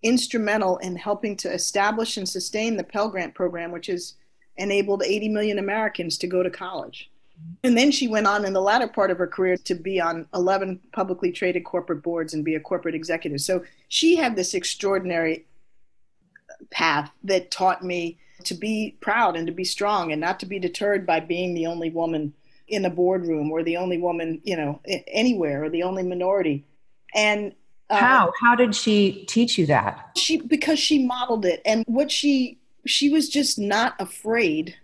instrumental 0.03 0.77
in 0.77 0.95
helping 0.95 1.35
to 1.37 1.51
establish 1.51 2.17
and 2.17 2.27
sustain 2.27 2.77
the 2.77 2.83
Pell 2.83 3.09
Grant 3.09 3.33
program, 3.33 3.71
which 3.71 3.87
has 3.87 4.15
enabled 4.57 5.03
80 5.03 5.29
million 5.29 5.57
Americans 5.57 6.17
to 6.17 6.27
go 6.27 6.43
to 6.43 6.49
college. 6.49 7.09
And 7.63 7.77
then 7.77 7.91
she 7.91 8.09
went 8.09 8.27
on 8.27 8.43
in 8.43 8.51
the 8.51 8.61
latter 8.61 8.87
part 8.87 9.11
of 9.11 9.17
her 9.17 9.27
career 9.27 9.55
to 9.55 9.75
be 9.75 10.01
on 10.01 10.27
11 10.33 10.79
publicly 10.91 11.31
traded 11.31 11.63
corporate 11.63 12.03
boards 12.03 12.33
and 12.33 12.43
be 12.43 12.55
a 12.55 12.59
corporate 12.59 12.95
executive. 12.95 13.39
So 13.39 13.63
she 13.87 14.17
had 14.17 14.35
this 14.35 14.53
extraordinary 14.53 15.45
path 16.69 17.09
that 17.23 17.51
taught 17.51 17.83
me 17.83 18.17
to 18.43 18.53
be 18.53 18.97
proud 18.99 19.37
and 19.37 19.47
to 19.47 19.53
be 19.53 19.63
strong 19.63 20.11
and 20.11 20.19
not 20.19 20.39
to 20.41 20.45
be 20.45 20.59
deterred 20.59 21.05
by 21.05 21.21
being 21.21 21.53
the 21.53 21.67
only 21.67 21.89
woman 21.89 22.33
in 22.69 22.85
a 22.85 22.89
boardroom 22.89 23.51
or 23.51 23.63
the 23.63 23.77
only 23.77 23.97
woman, 23.97 24.41
you 24.43 24.55
know, 24.55 24.79
anywhere 25.07 25.63
or 25.63 25.69
the 25.69 25.83
only 25.83 26.03
minority. 26.03 26.65
And 27.13 27.53
uh, 27.89 27.97
how 27.97 28.33
how 28.39 28.55
did 28.55 28.75
she 28.75 29.25
teach 29.27 29.57
you 29.57 29.65
that? 29.65 30.11
She 30.15 30.39
because 30.41 30.79
she 30.79 31.05
modeled 31.05 31.45
it, 31.45 31.61
and 31.65 31.83
what 31.87 32.11
she 32.11 32.59
she 32.85 33.09
was 33.09 33.29
just 33.29 33.57
not 33.57 33.95
afraid 33.99 34.75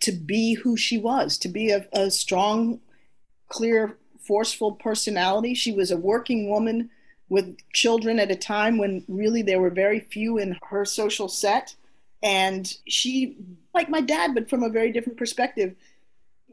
to 0.00 0.12
be 0.12 0.54
who 0.54 0.76
she 0.76 0.98
was, 0.98 1.38
to 1.38 1.48
be 1.48 1.70
a, 1.70 1.86
a 1.92 2.10
strong, 2.10 2.80
clear, 3.48 3.96
forceful 4.20 4.72
personality. 4.72 5.54
She 5.54 5.72
was 5.72 5.90
a 5.90 5.96
working 5.96 6.48
woman 6.48 6.90
with 7.28 7.56
children 7.72 8.18
at 8.18 8.30
a 8.30 8.36
time 8.36 8.78
when 8.78 9.04
really 9.08 9.42
there 9.42 9.60
were 9.60 9.70
very 9.70 10.00
few 10.00 10.38
in 10.38 10.58
her 10.70 10.84
social 10.84 11.28
set. 11.28 11.74
And 12.22 12.72
she, 12.86 13.36
like 13.74 13.88
my 13.88 14.00
dad, 14.00 14.34
but 14.34 14.48
from 14.48 14.62
a 14.62 14.70
very 14.70 14.92
different 14.92 15.18
perspective, 15.18 15.74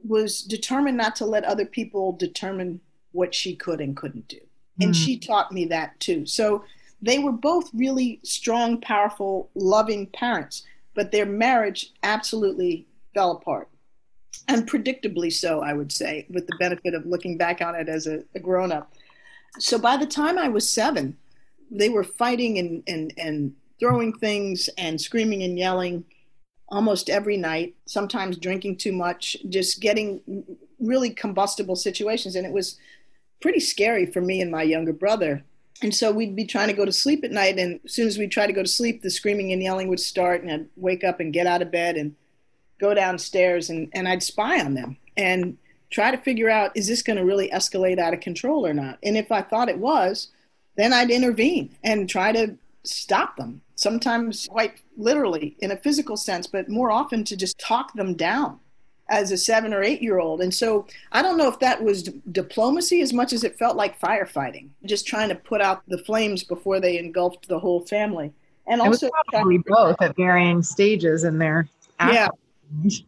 was 0.07 0.41
determined 0.41 0.97
not 0.97 1.15
to 1.17 1.25
let 1.25 1.43
other 1.43 1.65
people 1.65 2.13
determine 2.13 2.79
what 3.11 3.33
she 3.33 3.55
could 3.55 3.81
and 3.81 3.95
couldn't 3.95 4.27
do. 4.27 4.39
And 4.81 4.93
mm. 4.93 4.95
she 4.95 5.17
taught 5.17 5.51
me 5.51 5.65
that 5.65 5.99
too. 5.99 6.25
So 6.25 6.63
they 7.01 7.19
were 7.19 7.31
both 7.31 7.69
really 7.73 8.19
strong, 8.23 8.81
powerful, 8.81 9.49
loving 9.55 10.07
parents, 10.07 10.63
but 10.93 11.11
their 11.11 11.25
marriage 11.25 11.93
absolutely 12.03 12.87
fell 13.13 13.31
apart. 13.31 13.69
And 14.47 14.69
predictably 14.69 15.31
so, 15.31 15.61
I 15.61 15.73
would 15.73 15.91
say, 15.91 16.25
with 16.29 16.45
the 16.47 16.57
benefit 16.59 16.93
of 16.93 17.05
looking 17.05 17.37
back 17.37 17.61
on 17.61 17.73
it 17.73 17.89
as 17.89 18.05
a, 18.05 18.23
a 18.35 18.39
grown 18.39 18.71
up. 18.71 18.91
So 19.59 19.79
by 19.79 19.97
the 19.97 20.05
time 20.05 20.37
I 20.37 20.49
was 20.49 20.69
seven, 20.69 21.17
they 21.71 21.89
were 21.89 22.03
fighting 22.03 22.59
and, 22.59 22.83
and, 22.85 23.13
and 23.17 23.53
throwing 23.79 24.13
things 24.13 24.69
and 24.77 24.99
screaming 24.99 25.43
and 25.43 25.57
yelling 25.57 26.03
almost 26.69 27.09
every 27.09 27.37
night, 27.37 27.75
sometimes 27.85 28.37
drinking 28.37 28.77
too 28.77 28.91
much, 28.91 29.37
just 29.49 29.79
getting 29.79 30.45
really 30.79 31.09
combustible 31.09 31.75
situations. 31.75 32.35
And 32.35 32.45
it 32.45 32.53
was 32.53 32.77
pretty 33.41 33.59
scary 33.59 34.05
for 34.05 34.21
me 34.21 34.41
and 34.41 34.51
my 34.51 34.63
younger 34.63 34.93
brother. 34.93 35.43
And 35.81 35.93
so 35.93 36.11
we'd 36.11 36.35
be 36.35 36.45
trying 36.45 36.69
to 36.69 36.73
go 36.73 36.85
to 36.85 36.91
sleep 36.91 37.23
at 37.23 37.31
night. 37.31 37.59
And 37.59 37.79
as 37.85 37.93
soon 37.93 38.07
as 38.07 38.17
we 38.17 38.27
try 38.27 38.47
to 38.47 38.53
go 38.53 38.63
to 38.63 38.69
sleep, 38.69 39.01
the 39.01 39.09
screaming 39.09 39.51
and 39.51 39.61
yelling 39.61 39.89
would 39.89 39.99
start. 39.99 40.41
And 40.41 40.51
I'd 40.51 40.67
wake 40.75 41.03
up 41.03 41.19
and 41.19 41.33
get 41.33 41.47
out 41.47 41.61
of 41.61 41.71
bed 41.71 41.97
and 41.97 42.15
go 42.79 42.93
downstairs 42.93 43.69
and, 43.69 43.89
and 43.93 44.07
I'd 44.07 44.23
spy 44.23 44.59
on 44.59 44.73
them 44.73 44.97
and 45.15 45.57
try 45.91 46.11
to 46.11 46.17
figure 46.17 46.49
out 46.49 46.75
is 46.75 46.87
this 46.87 47.01
going 47.01 47.17
to 47.17 47.23
really 47.23 47.49
escalate 47.49 47.99
out 47.99 48.13
of 48.13 48.19
control 48.19 48.65
or 48.65 48.73
not? 48.73 48.97
And 49.03 49.17
if 49.17 49.31
I 49.31 49.41
thought 49.41 49.69
it 49.69 49.77
was, 49.77 50.29
then 50.77 50.93
I'd 50.93 51.11
intervene 51.11 51.75
and 51.83 52.09
try 52.09 52.31
to 52.31 52.57
stop 52.83 53.37
them 53.37 53.61
sometimes 53.75 54.47
quite 54.49 54.81
literally 54.97 55.55
in 55.59 55.71
a 55.71 55.77
physical 55.77 56.17
sense, 56.17 56.47
but 56.47 56.69
more 56.69 56.91
often 56.91 57.23
to 57.25 57.37
just 57.37 57.59
talk 57.59 57.93
them 57.93 58.15
down 58.15 58.59
as 59.09 59.31
a 59.31 59.37
seven 59.37 59.73
or 59.73 59.83
eight 59.83 60.01
year 60.01 60.19
old. 60.19 60.41
And 60.41 60.53
so 60.53 60.87
I 61.11 61.21
don't 61.21 61.37
know 61.37 61.47
if 61.47 61.59
that 61.59 61.83
was 61.83 62.03
d- 62.03 62.21
diplomacy 62.31 63.01
as 63.01 63.13
much 63.13 63.33
as 63.33 63.43
it 63.43 63.57
felt 63.57 63.75
like 63.75 63.99
firefighting, 63.99 64.69
just 64.85 65.05
trying 65.05 65.29
to 65.29 65.35
put 65.35 65.61
out 65.61 65.83
the 65.87 65.99
flames 65.99 66.43
before 66.43 66.79
they 66.79 66.97
engulfed 66.97 67.47
the 67.47 67.59
whole 67.59 67.81
family. 67.81 68.33
And 68.67 68.81
it 68.81 68.87
also 68.87 69.09
probably 69.31 69.59
both 69.59 70.01
at 70.01 70.15
varying 70.15 70.63
stages 70.63 71.23
in 71.23 71.37
their 71.37 71.67
yeah, 71.99 72.29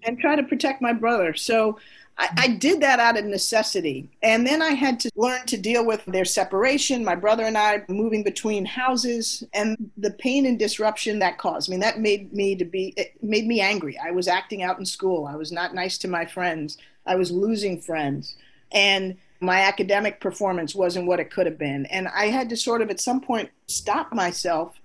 and 0.04 0.20
try 0.20 0.36
to 0.36 0.44
protect 0.44 0.82
my 0.82 0.94
brother. 0.94 1.34
So 1.34 1.80
I, 2.20 2.30
I, 2.38 2.48
did 2.48 2.82
that 2.82 3.00
out 3.00 3.18
of 3.18 3.26
necessity. 3.26 4.10
And 4.24 4.46
then 4.46 4.62
I 4.62 4.72
had 4.72 5.00
to 5.02 5.12
learn 5.16 5.46
to 5.46 5.58
deal 5.58 5.86
with 5.86 6.04
their 6.06 6.26
separation, 6.26 7.06
my 7.06 7.16
brother 7.16 7.44
and 7.44 7.58
I 7.58 7.84
moving 7.88 8.24
between 8.24 8.66
houses, 8.66 9.44
and 9.54 9.92
the 9.98 10.12
pain 10.12 10.46
and 10.46 10.58
disruption 10.58 11.20
that 11.20 11.38
caused. 11.38 11.70
I 11.70 11.72
mean, 11.72 11.80
that 11.82 12.00
made 12.00 12.34
me 12.34 12.56
to 12.56 12.66
be, 12.66 12.94
it 12.98 13.22
made 13.22 13.46
me 13.46 13.62
angry. 13.62 14.00
I 14.00 14.12
was 14.12 14.28
acting 14.28 14.64
out 14.64 14.80
in 14.80 14.86
school. 14.86 15.28
I 15.28 15.36
was 15.36 15.52
not 15.52 15.76
nice 15.76 15.98
to 16.00 16.08
my 16.08 16.26
friends. 16.26 16.78
I 17.06 17.16
was 17.16 17.32
losing 17.32 17.80
friends. 17.80 18.36
And 18.72 19.18
my 19.40 19.62
academic 19.62 20.20
performance 20.20 20.74
wasn't 20.74 21.08
what 21.08 21.20
it 21.20 21.32
could 21.32 21.46
have 21.46 21.60
been. 21.60 21.86
And 21.88 22.08
I 22.08 22.28
had 22.28 22.50
to 22.50 22.58
sort 22.58 22.82
of 22.82 22.90
at 22.90 23.00
some 23.00 23.22
point 23.22 23.52
stop 23.68 24.12
myself, 24.12 24.82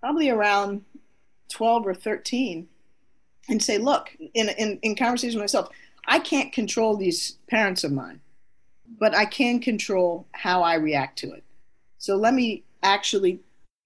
probably 0.00 0.28
around 0.28 0.84
12 1.50 1.86
or 1.86 1.94
13, 1.94 2.68
and 3.48 3.62
say, 3.62 3.78
look, 3.78 4.10
in, 4.34 4.48
in, 4.50 4.78
in 4.82 4.96
conversation 4.96 5.38
with 5.38 5.44
myself, 5.44 5.70
I 6.06 6.18
can't 6.18 6.52
control 6.52 6.96
these 6.96 7.38
parents 7.48 7.84
of 7.84 7.92
mine, 7.92 8.20
but 8.98 9.14
I 9.14 9.24
can 9.24 9.60
control 9.60 10.26
how 10.32 10.62
I 10.62 10.74
react 10.74 11.18
to 11.20 11.32
it. 11.32 11.44
So 11.98 12.16
let 12.16 12.34
me 12.34 12.62
actually 12.82 13.40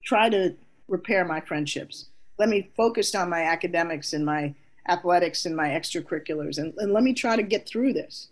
try 0.05 0.29
to 0.29 0.55
repair 0.89 1.25
my 1.25 1.41
friendships. 1.41 2.07
Let 2.39 2.49
me 2.49 2.71
focus 2.77 3.15
on 3.15 3.31
my 3.31 3.43
academics 3.43 4.13
and 4.13 4.25
my 4.25 4.55
athletics 4.89 5.47
and 5.47 5.57
my 5.57 5.69
extracurriculars, 5.69 6.59
and, 6.59 6.75
and 6.79 6.93
let 6.93 7.03
me 7.03 7.15
try 7.15 7.37
to 7.37 7.43
get 7.43 7.67
through 7.67 7.93
this. 7.93 8.29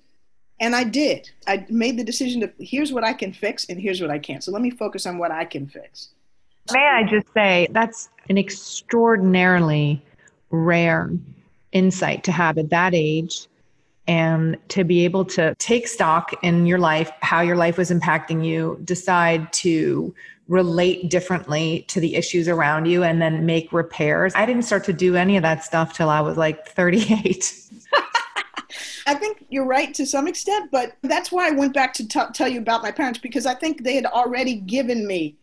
And 0.61 0.75
I 0.75 0.85
did. 0.85 1.30
I 1.47 1.64
made 1.68 1.97
the 1.99 2.04
decision 2.04 2.40
to 2.40 2.52
here's 2.59 2.92
what 2.92 3.04
I 3.04 3.12
can 3.12 3.33
fix 3.33 3.64
and 3.66 3.80
here's 3.80 4.00
what 4.00 4.11
I 4.11 4.18
can't. 4.18 4.42
So 4.42 4.50
let 4.50 4.61
me 4.61 4.71
focus 4.71 5.07
on 5.07 5.18
what 5.18 5.30
I 5.30 5.45
can 5.45 5.68
fix. 5.68 6.09
May 6.73 6.85
I 6.85 7.04
just 7.04 7.33
say 7.33 7.68
that's 7.71 8.09
an 8.28 8.37
extraordinarily 8.37 10.02
rare 10.50 11.11
insight 11.73 12.25
to 12.25 12.33
have 12.33 12.59
at 12.59 12.71
that 12.71 12.92
age 12.95 13.47
and 14.09 14.57
to 14.69 14.83
be 14.83 15.05
able 15.05 15.25
to 15.27 15.55
take 15.59 15.87
stock 15.87 16.33
in 16.43 16.67
your 16.67 16.79
life, 16.79 17.12
how 17.21 17.43
your 17.43 17.57
life 17.57 17.77
was 17.77 17.91
impacting 17.91 18.45
you, 18.45 18.81
decide 18.83 19.53
to 19.53 20.15
relate 20.49 21.11
differently 21.11 21.85
to 21.88 22.00
the 22.00 22.17
issues 22.17 22.49
around 22.49 22.87
you 22.87 23.05
and 23.05 23.21
then 23.21 23.45
make 23.45 23.71
repairs. 23.71 24.33
I 24.35 24.47
didn't 24.47 24.62
start 24.62 24.83
to 24.85 24.95
do 24.95 25.15
any 25.15 25.37
of 25.37 25.43
that 25.43 25.62
stuff 25.62 25.93
till 25.93 26.09
I 26.09 26.23
was 26.23 26.38
like 26.38 26.67
38. 26.67 27.55
I 29.07 29.15
think 29.15 29.45
you're 29.50 29.67
right 29.67 29.93
to 29.95 30.07
some 30.07 30.27
extent, 30.27 30.71
but 30.71 30.97
that's 31.03 31.31
why 31.31 31.49
I 31.49 31.50
went 31.50 31.75
back 31.75 31.93
to 31.95 32.09
t- 32.09 32.21
tell 32.33 32.49
you 32.49 32.61
about 32.61 32.83
my 32.83 32.91
parents 32.91 33.19
because 33.19 33.45
I 33.45 33.55
think 33.55 33.85
they 33.85 33.95
had 33.95 34.07
already 34.07 34.57
given 34.57 35.07
me 35.07 35.37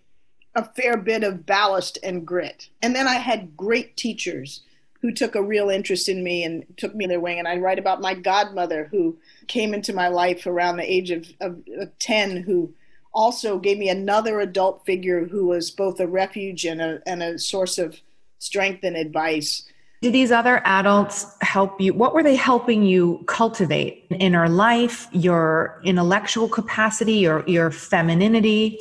a 0.55 0.63
fair 0.63 0.97
bit 0.97 1.23
of 1.23 1.45
ballast 1.45 1.99
and 2.01 2.25
grit. 2.25 2.69
And 2.81 2.95
then 2.95 3.07
I 3.07 3.15
had 3.15 3.55
great 3.55 3.97
teachers 3.97 4.61
who 5.05 5.11
took 5.11 5.35
a 5.35 5.43
real 5.43 5.69
interest 5.69 6.09
in 6.09 6.23
me 6.23 6.43
and 6.43 6.65
took 6.77 6.95
me 6.95 7.05
in 7.05 7.09
their 7.09 7.19
wing. 7.19 7.37
And 7.37 7.47
I 7.47 7.57
write 7.57 7.77
about 7.77 8.01
my 8.01 8.15
godmother 8.15 8.85
who 8.89 9.15
came 9.45 9.71
into 9.71 9.93
my 9.93 10.07
life 10.07 10.47
around 10.47 10.77
the 10.77 10.91
age 10.91 11.11
of, 11.11 11.27
of, 11.41 11.61
of 11.77 11.99
10, 11.99 12.37
who 12.37 12.73
also 13.13 13.59
gave 13.59 13.77
me 13.77 13.87
another 13.87 14.39
adult 14.39 14.83
figure 14.83 15.25
who 15.25 15.45
was 15.45 15.69
both 15.69 15.99
a 15.99 16.07
refuge 16.07 16.65
and 16.65 16.81
a, 16.81 17.01
and 17.05 17.21
a 17.21 17.37
source 17.37 17.77
of 17.77 18.01
strength 18.39 18.83
and 18.83 18.97
advice. 18.97 19.69
Did 20.01 20.13
these 20.13 20.31
other 20.31 20.59
adults 20.65 21.27
help 21.41 21.79
you? 21.79 21.93
What 21.93 22.15
were 22.15 22.23
they 22.23 22.35
helping 22.35 22.81
you 22.81 23.23
cultivate? 23.27 24.07
in 24.09 24.17
Inner 24.17 24.49
life, 24.49 25.07
your 25.11 25.81
intellectual 25.83 26.49
capacity, 26.49 27.13
your, 27.13 27.43
your 27.45 27.69
femininity? 27.69 28.79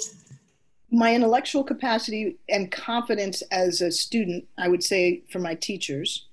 My 0.94 1.12
intellectual 1.12 1.64
capacity 1.64 2.36
and 2.48 2.70
confidence 2.70 3.42
as 3.50 3.80
a 3.80 3.90
student, 3.90 4.46
I 4.56 4.68
would 4.68 4.84
say, 4.84 5.24
for 5.28 5.40
my 5.40 5.56
teachers. 5.56 6.26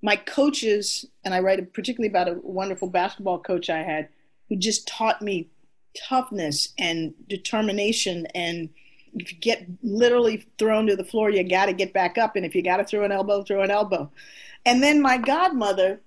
My 0.00 0.14
coaches, 0.14 1.06
and 1.24 1.34
I 1.34 1.40
write 1.40 1.72
particularly 1.72 2.08
about 2.08 2.28
a 2.28 2.38
wonderful 2.40 2.88
basketball 2.88 3.40
coach 3.40 3.68
I 3.68 3.82
had 3.82 4.08
who 4.48 4.54
just 4.54 4.86
taught 4.86 5.22
me 5.22 5.48
toughness 6.08 6.72
and 6.78 7.14
determination 7.28 8.26
and 8.32 8.68
if 9.14 9.32
you 9.32 9.38
get 9.38 9.66
literally 9.82 10.46
thrown 10.56 10.86
to 10.86 10.94
the 10.94 11.04
floor 11.04 11.30
you 11.30 11.42
got 11.42 11.66
to 11.66 11.72
get 11.72 11.92
back 11.92 12.16
up 12.16 12.36
and 12.36 12.46
if 12.46 12.54
you 12.54 12.62
got 12.62 12.76
to 12.76 12.84
throw 12.84 13.04
an 13.04 13.10
elbow 13.10 13.42
throw 13.42 13.62
an 13.62 13.72
elbow 13.72 14.08
and 14.64 14.80
then 14.80 15.02
my 15.02 15.18
godmother 15.18 16.00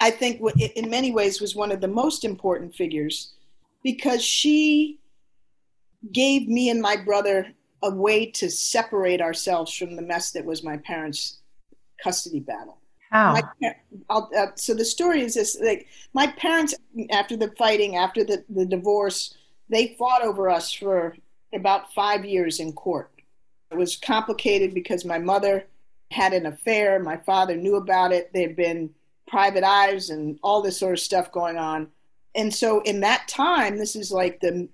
i 0.00 0.08
think 0.08 0.40
in 0.76 0.88
many 0.88 1.10
ways 1.10 1.40
was 1.40 1.56
one 1.56 1.72
of 1.72 1.80
the 1.80 1.88
most 1.88 2.24
important 2.24 2.72
figures 2.76 3.32
because 3.82 4.22
she 4.22 5.00
gave 6.10 6.48
me 6.48 6.70
and 6.70 6.80
my 6.80 6.96
brother 6.96 7.52
a 7.82 7.90
way 7.90 8.26
to 8.26 8.50
separate 8.50 9.20
ourselves 9.20 9.72
from 9.72 9.96
the 9.96 10.02
mess 10.02 10.30
that 10.32 10.44
was 10.44 10.62
my 10.62 10.76
parents 10.78 11.38
custody 12.02 12.40
battle 12.40 12.78
how? 13.12 13.34
My, 13.34 13.74
uh, 14.08 14.46
so 14.54 14.72
the 14.72 14.86
story 14.86 15.20
is 15.20 15.34
this: 15.34 15.58
like 15.60 15.86
my 16.14 16.28
parents, 16.28 16.74
after 17.10 17.36
the 17.36 17.52
fighting, 17.58 17.96
after 17.96 18.24
the, 18.24 18.42
the 18.48 18.64
divorce, 18.64 19.34
they 19.68 19.94
fought 19.98 20.22
over 20.22 20.48
us 20.48 20.72
for 20.72 21.14
about 21.52 21.92
five 21.92 22.24
years 22.24 22.58
in 22.58 22.72
court. 22.72 23.10
It 23.70 23.76
was 23.76 23.96
complicated 23.96 24.72
because 24.72 25.04
my 25.04 25.18
mother 25.18 25.66
had 26.10 26.32
an 26.32 26.46
affair. 26.46 26.98
My 27.00 27.18
father 27.18 27.54
knew 27.54 27.76
about 27.76 28.12
it. 28.12 28.30
There 28.32 28.46
had 28.46 28.56
been 28.56 28.88
private 29.28 29.62
eyes 29.62 30.08
and 30.08 30.38
all 30.42 30.62
this 30.62 30.78
sort 30.78 30.94
of 30.94 31.00
stuff 31.00 31.30
going 31.32 31.58
on. 31.58 31.88
And 32.34 32.52
so, 32.52 32.80
in 32.80 33.00
that 33.00 33.28
time, 33.28 33.76
this 33.76 33.94
is 33.94 34.10
like 34.10 34.40
the 34.40 34.70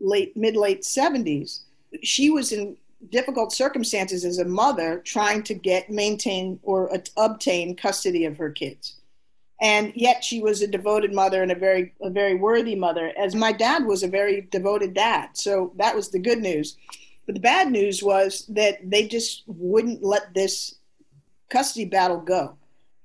late, 0.00 0.36
mid 0.36 0.56
late 0.56 0.82
70s, 0.82 1.60
she 2.02 2.30
was 2.30 2.52
in 2.52 2.76
difficult 3.10 3.52
circumstances 3.52 4.24
as 4.24 4.38
a 4.38 4.44
mother 4.44 5.00
trying 5.04 5.42
to 5.44 5.54
get 5.54 5.90
maintain 5.90 6.58
or 6.62 6.90
obtain 7.16 7.76
custody 7.76 8.24
of 8.24 8.36
her 8.36 8.50
kids. 8.50 8.96
And 9.60 9.92
yet 9.94 10.22
she 10.22 10.42
was 10.42 10.60
a 10.60 10.66
devoted 10.66 11.14
mother 11.14 11.42
and 11.42 11.50
a 11.50 11.54
very 11.54 11.94
a 12.02 12.10
very 12.10 12.34
worthy 12.34 12.74
mother 12.74 13.12
as 13.16 13.34
my 13.34 13.52
dad 13.52 13.86
was 13.86 14.02
a 14.02 14.08
very 14.08 14.42
devoted 14.50 14.92
dad. 14.92 15.30
So 15.34 15.72
that 15.76 15.94
was 15.94 16.10
the 16.10 16.18
good 16.18 16.40
news. 16.40 16.76
But 17.24 17.36
the 17.36 17.40
bad 17.40 17.70
news 17.70 18.02
was 18.02 18.44
that 18.48 18.78
they 18.88 19.08
just 19.08 19.44
wouldn't 19.46 20.02
let 20.02 20.34
this 20.34 20.76
custody 21.48 21.86
battle 21.86 22.20
go. 22.20 22.56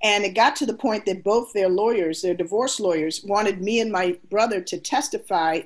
And 0.04 0.24
it 0.24 0.36
got 0.36 0.56
to 0.58 0.66
the 0.66 0.74
point 0.74 1.06
that 1.06 1.24
both 1.24 1.54
their 1.54 1.70
lawyers 1.70 2.22
their 2.22 2.34
divorce 2.34 2.80
lawyers 2.80 3.24
wanted 3.24 3.62
me 3.62 3.80
and 3.80 3.92
my 3.92 4.18
brother 4.30 4.60
to 4.62 4.78
testify 4.78 5.62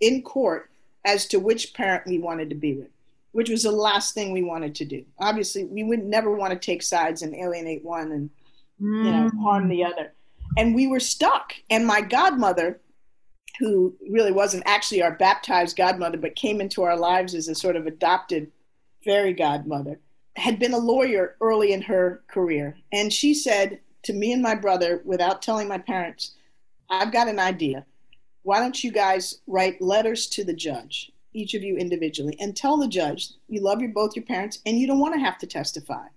in 0.00 0.22
court 0.22 0.70
as 1.04 1.26
to 1.26 1.38
which 1.38 1.74
parent 1.74 2.06
we 2.06 2.18
wanted 2.18 2.50
to 2.50 2.56
be 2.56 2.74
with 2.74 2.90
which 3.32 3.50
was 3.50 3.62
the 3.62 3.72
last 3.72 4.14
thing 4.14 4.32
we 4.32 4.42
wanted 4.42 4.74
to 4.74 4.84
do. 4.84 5.04
Obviously, 5.18 5.64
we 5.64 5.84
would 5.84 6.04
never 6.04 6.34
want 6.34 6.52
to 6.52 6.58
take 6.58 6.82
sides 6.82 7.22
and 7.22 7.34
alienate 7.34 7.84
one 7.84 8.12
and 8.12 8.30
mm. 8.80 9.04
you 9.04 9.10
know 9.10 9.30
harm 9.42 9.68
the 9.68 9.84
other. 9.84 10.12
And 10.56 10.74
we 10.74 10.86
were 10.86 11.00
stuck. 11.00 11.54
And 11.70 11.86
my 11.86 12.00
godmother, 12.00 12.80
who 13.60 13.94
really 14.08 14.32
wasn't 14.32 14.64
actually 14.66 15.02
our 15.02 15.12
baptized 15.12 15.76
godmother, 15.76 16.18
but 16.18 16.34
came 16.34 16.60
into 16.60 16.82
our 16.82 16.96
lives 16.96 17.34
as 17.34 17.48
a 17.48 17.54
sort 17.54 17.76
of 17.76 17.86
adopted 17.86 18.50
fairy 19.04 19.32
godmother, 19.32 20.00
had 20.36 20.58
been 20.58 20.74
a 20.74 20.78
lawyer 20.78 21.36
early 21.40 21.72
in 21.72 21.82
her 21.82 22.22
career. 22.28 22.76
And 22.92 23.12
she 23.12 23.32
said 23.32 23.80
to 24.04 24.12
me 24.12 24.32
and 24.32 24.42
my 24.42 24.54
brother, 24.54 25.02
without 25.04 25.42
telling 25.42 25.68
my 25.68 25.78
parents, 25.78 26.32
I've 26.88 27.12
got 27.12 27.28
an 27.28 27.38
idea. 27.38 27.86
Why 28.50 28.58
don't 28.58 28.82
you 28.82 28.90
guys 28.90 29.38
write 29.46 29.80
letters 29.80 30.26
to 30.30 30.42
the 30.42 30.52
judge 30.52 31.12
each 31.34 31.54
of 31.54 31.62
you 31.62 31.76
individually 31.76 32.36
and 32.40 32.56
tell 32.56 32.76
the 32.76 32.88
judge 32.88 33.28
you 33.46 33.60
love 33.60 33.80
your 33.80 33.92
both 33.92 34.16
your 34.16 34.24
parents 34.24 34.58
and 34.66 34.76
you 34.76 34.88
don't 34.88 34.98
want 34.98 35.14
to 35.14 35.20
have 35.20 35.38
to 35.38 35.46
testify. 35.46 36.08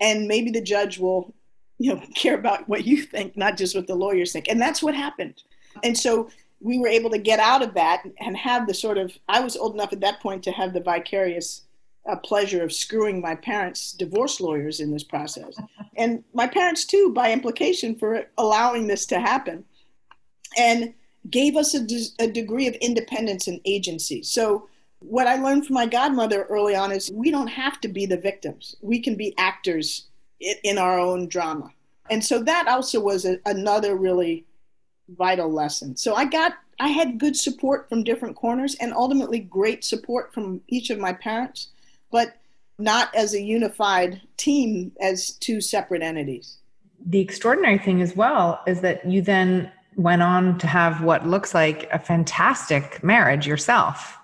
And 0.00 0.28
maybe 0.28 0.52
the 0.52 0.60
judge 0.60 1.00
will 1.00 1.34
you 1.78 1.92
know 1.92 2.00
care 2.14 2.36
about 2.36 2.68
what 2.68 2.86
you 2.86 3.02
think 3.02 3.36
not 3.36 3.56
just 3.56 3.74
what 3.74 3.88
the 3.88 3.96
lawyers 3.96 4.32
think. 4.32 4.46
And 4.46 4.60
that's 4.60 4.80
what 4.80 4.94
happened. 4.94 5.42
And 5.82 5.98
so 5.98 6.30
we 6.60 6.78
were 6.78 6.86
able 6.86 7.10
to 7.10 7.18
get 7.18 7.40
out 7.40 7.62
of 7.62 7.74
that 7.74 8.04
and 8.20 8.36
have 8.36 8.68
the 8.68 8.72
sort 8.72 8.96
of 8.96 9.18
i 9.28 9.40
was 9.40 9.56
old 9.56 9.74
enough 9.74 9.92
at 9.92 10.02
that 10.02 10.20
point 10.20 10.44
to 10.44 10.52
have 10.52 10.72
the 10.72 10.80
vicarious 10.80 11.62
uh, 12.08 12.14
pleasure 12.14 12.62
of 12.62 12.72
screwing 12.72 13.20
my 13.20 13.34
parents 13.34 13.90
divorce 13.90 14.40
lawyers 14.40 14.78
in 14.78 14.92
this 14.92 15.02
process. 15.02 15.58
And 15.96 16.22
my 16.32 16.46
parents 16.46 16.84
too 16.84 17.12
by 17.12 17.32
implication 17.32 17.96
for 17.96 18.26
allowing 18.38 18.86
this 18.86 19.04
to 19.06 19.18
happen. 19.18 19.64
And 20.56 20.94
gave 21.30 21.56
us 21.56 21.74
a, 21.74 21.80
de- 21.80 22.14
a 22.18 22.26
degree 22.26 22.66
of 22.66 22.74
independence 22.74 23.46
and 23.46 23.60
agency. 23.64 24.22
So, 24.22 24.68
what 25.00 25.26
I 25.26 25.36
learned 25.36 25.66
from 25.66 25.74
my 25.74 25.86
godmother 25.86 26.44
early 26.44 26.74
on 26.74 26.90
is 26.90 27.10
we 27.12 27.30
don't 27.30 27.48
have 27.48 27.80
to 27.82 27.88
be 27.88 28.06
the 28.06 28.16
victims. 28.16 28.76
We 28.80 28.98
can 28.98 29.14
be 29.14 29.36
actors 29.36 30.06
in 30.40 30.78
our 30.78 30.98
own 30.98 31.28
drama. 31.28 31.70
And 32.10 32.24
so 32.24 32.42
that 32.42 32.66
also 32.68 33.00
was 33.00 33.24
a, 33.24 33.38
another 33.46 33.96
really 33.96 34.44
vital 35.08 35.52
lesson. 35.52 35.96
So 35.96 36.14
I 36.14 36.24
got, 36.24 36.54
I 36.80 36.88
had 36.88 37.18
good 37.18 37.36
support 37.36 37.88
from 37.88 38.04
different 38.04 38.36
corners 38.36 38.74
and 38.80 38.92
ultimately 38.92 39.40
great 39.40 39.84
support 39.84 40.32
from 40.32 40.60
each 40.68 40.90
of 40.90 40.98
my 40.98 41.12
parents, 41.12 41.68
but 42.10 42.36
not 42.78 43.14
as 43.14 43.34
a 43.34 43.40
unified 43.40 44.20
team 44.36 44.92
as 45.00 45.32
two 45.32 45.60
separate 45.60 46.02
entities. 46.02 46.58
The 47.04 47.20
extraordinary 47.20 47.78
thing 47.78 48.02
as 48.02 48.16
well 48.16 48.60
is 48.66 48.80
that 48.80 49.08
you 49.08 49.22
then 49.22 49.70
went 49.96 50.22
on 50.22 50.58
to 50.58 50.66
have 50.66 51.02
what 51.02 51.26
looks 51.26 51.54
like 51.54 51.88
a 51.90 51.98
fantastic 51.98 53.02
marriage 53.02 53.46
yourself. 53.46 54.18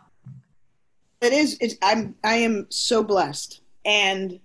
It 1.20 1.32
is. 1.32 1.56
It's, 1.60 1.76
I'm. 1.82 2.14
I 2.24 2.34
am 2.36 2.66
so 2.68 3.02
blessed, 3.02 3.60
and 3.84 4.38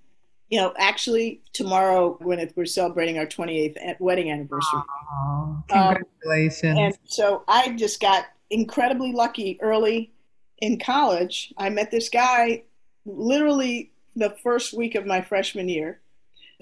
you 0.49 0.59
know, 0.59 0.73
actually, 0.77 1.41
tomorrow, 1.53 2.17
Gwyneth, 2.21 2.53
we're 2.55 2.65
celebrating 2.65 3.17
our 3.17 3.25
28th 3.25 3.99
wedding 3.99 4.31
anniversary. 4.31 4.79
Oh, 5.11 5.63
congratulations! 5.67 6.77
Um, 6.77 6.83
and 6.85 6.97
so 7.05 7.43
I 7.47 7.73
just 7.73 7.99
got 7.99 8.25
incredibly 8.49 9.11
lucky 9.11 9.59
early 9.61 10.11
in 10.59 10.79
college. 10.79 11.53
I 11.57 11.69
met 11.69 11.91
this 11.91 12.09
guy 12.09 12.63
literally 13.05 13.91
the 14.15 14.35
first 14.43 14.73
week 14.73 14.95
of 14.95 15.05
my 15.05 15.21
freshman 15.21 15.69
year 15.69 15.99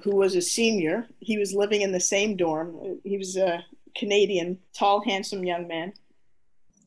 who 0.03 0.15
was 0.15 0.35
a 0.35 0.41
senior. 0.41 1.07
He 1.19 1.37
was 1.37 1.53
living 1.53 1.81
in 1.81 1.91
the 1.91 1.99
same 1.99 2.35
dorm. 2.35 2.99
He 3.03 3.17
was 3.17 3.37
a 3.37 3.63
Canadian, 3.95 4.59
tall, 4.73 5.01
handsome 5.01 5.43
young 5.43 5.67
man. 5.67 5.93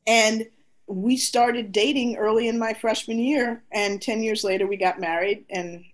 And 0.06 0.46
we 0.86 1.16
started 1.16 1.72
dating 1.72 2.16
early 2.16 2.48
in 2.48 2.58
my 2.58 2.72
freshman 2.74 3.18
year. 3.18 3.62
And 3.72 4.00
10 4.00 4.22
years 4.22 4.44
later, 4.44 4.66
we 4.66 4.76
got 4.76 5.00
married. 5.00 5.44
And 5.50 5.84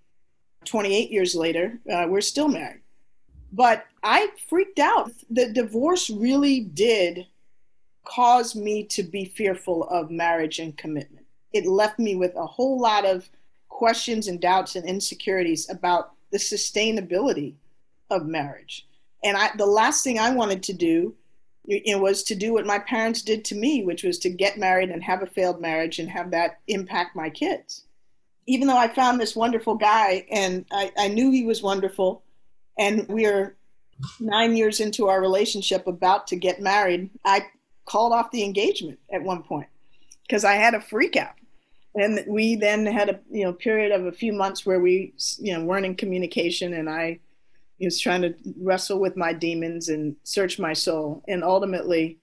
28 0.64 1.10
years 1.10 1.34
later, 1.34 1.78
uh, 1.92 2.06
we're 2.08 2.20
still 2.20 2.48
married. 2.48 2.80
But 3.52 3.86
I 4.02 4.28
freaked 4.48 4.78
out. 4.78 5.12
The 5.30 5.52
divorce 5.52 6.10
really 6.10 6.60
did 6.60 7.26
cause 8.04 8.54
me 8.54 8.84
to 8.84 9.02
be 9.02 9.24
fearful 9.24 9.88
of 9.88 10.10
marriage 10.10 10.58
and 10.58 10.76
commitment. 10.76 11.26
It 11.52 11.66
left 11.66 11.98
me 11.98 12.16
with 12.16 12.34
a 12.36 12.46
whole 12.46 12.80
lot 12.80 13.04
of 13.04 13.28
questions 13.68 14.28
and 14.28 14.40
doubts 14.40 14.76
and 14.76 14.86
insecurities 14.86 15.68
about 15.70 16.12
the 16.30 16.38
sustainability 16.38 17.54
of 18.10 18.26
marriage. 18.26 18.86
And 19.24 19.36
I, 19.36 19.50
the 19.56 19.66
last 19.66 20.04
thing 20.04 20.18
I 20.18 20.30
wanted 20.30 20.62
to 20.64 20.72
do 20.72 21.14
it 21.66 21.98
was 21.98 22.22
to 22.24 22.34
do 22.34 22.52
what 22.52 22.66
my 22.66 22.78
parents 22.78 23.22
did 23.22 23.44
to 23.46 23.54
me, 23.54 23.84
which 23.84 24.02
was 24.04 24.18
to 24.18 24.28
get 24.28 24.58
married 24.58 24.90
and 24.90 25.02
have 25.02 25.22
a 25.22 25.26
failed 25.26 25.60
marriage 25.62 25.98
and 25.98 26.10
have 26.10 26.30
that 26.30 26.60
impact 26.68 27.16
my 27.16 27.30
kids. 27.30 27.84
Even 28.46 28.68
though 28.68 28.76
I 28.76 28.88
found 28.88 29.18
this 29.18 29.34
wonderful 29.34 29.74
guy 29.74 30.26
and 30.30 30.66
I, 30.70 30.92
I 30.98 31.08
knew 31.08 31.30
he 31.30 31.46
was 31.46 31.62
wonderful, 31.62 32.22
and 32.78 33.08
we 33.08 33.24
are 33.24 33.56
nine 34.20 34.56
years 34.56 34.80
into 34.80 35.08
our 35.08 35.22
relationship 35.22 35.86
about 35.86 36.26
to 36.26 36.36
get 36.36 36.60
married, 36.60 37.08
I 37.24 37.46
called 37.86 38.12
off 38.12 38.30
the 38.30 38.44
engagement 38.44 38.98
at 39.10 39.22
one 39.22 39.42
point 39.42 39.68
because 40.26 40.44
I 40.44 40.54
had 40.54 40.74
a 40.74 40.80
freak 40.82 41.16
out. 41.16 41.34
and 41.94 42.24
we 42.26 42.56
then 42.56 42.86
had 42.86 43.08
a 43.08 43.20
you 43.30 43.44
know 43.44 43.52
period 43.52 43.92
of 43.92 44.06
a 44.06 44.12
few 44.12 44.32
months 44.32 44.66
where 44.66 44.80
we 44.80 45.14
you 45.38 45.52
know 45.52 45.64
weren't 45.64 45.86
in 45.86 45.94
communication 45.94 46.74
and 46.74 46.90
i 46.90 47.18
was 47.80 48.00
trying 48.00 48.22
to 48.22 48.34
wrestle 48.60 48.98
with 48.98 49.16
my 49.16 49.32
demons 49.32 49.88
and 49.88 50.16
search 50.22 50.58
my 50.58 50.72
soul 50.72 51.22
and 51.26 51.42
ultimately 51.42 52.18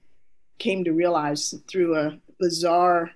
came 0.60 0.84
to 0.84 0.94
realize 0.94 1.54
through 1.68 1.98
a 1.98 2.18
bizarre 2.40 3.12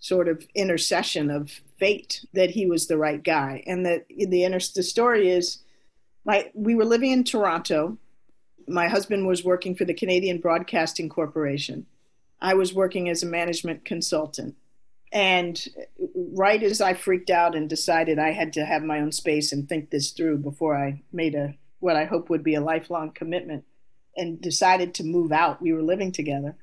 sort 0.00 0.28
of 0.28 0.46
intercession 0.54 1.30
of 1.30 1.50
fate 1.78 2.24
that 2.32 2.50
he 2.50 2.66
was 2.66 2.86
the 2.86 2.96
right 2.96 3.22
guy. 3.22 3.62
And 3.66 3.84
that 3.86 4.06
the 4.08 4.44
inner 4.44 4.60
the 4.74 4.82
story 4.82 5.30
is 5.30 5.58
my 6.24 6.50
we 6.54 6.74
were 6.74 6.84
living 6.84 7.10
in 7.10 7.24
toronto. 7.24 7.98
My 8.66 8.88
husband 8.88 9.26
was 9.26 9.44
working 9.44 9.74
for 9.74 9.84
the 9.84 9.94
canadian 9.94 10.38
broadcasting 10.38 11.08
corporation. 11.08 11.86
I 12.40 12.54
was 12.54 12.74
working 12.74 13.08
as 13.08 13.22
a 13.22 13.26
management 13.26 13.84
consultant 13.84 14.54
and 15.12 15.68
right 16.34 16.62
as 16.62 16.80
I 16.80 16.94
freaked 16.94 17.30
out 17.30 17.54
and 17.54 17.68
decided 17.68 18.18
I 18.18 18.32
had 18.32 18.52
to 18.54 18.64
have 18.64 18.82
my 18.82 19.00
own 19.00 19.12
space 19.12 19.52
and 19.52 19.68
think 19.68 19.90
this 19.90 20.10
through 20.10 20.38
before 20.38 20.76
I 20.76 21.02
made 21.12 21.34
a 21.34 21.54
what 21.80 21.96
I 21.96 22.04
hope 22.04 22.28
would 22.28 22.42
be 22.42 22.54
a 22.54 22.60
lifelong 22.60 23.12
commitment 23.12 23.64
and 24.16 24.40
decided 24.40 24.94
to 24.94 25.04
move 25.04 25.30
out, 25.30 25.62
we 25.62 25.72
were 25.72 25.82
living 25.82 26.10
together. 26.10 26.56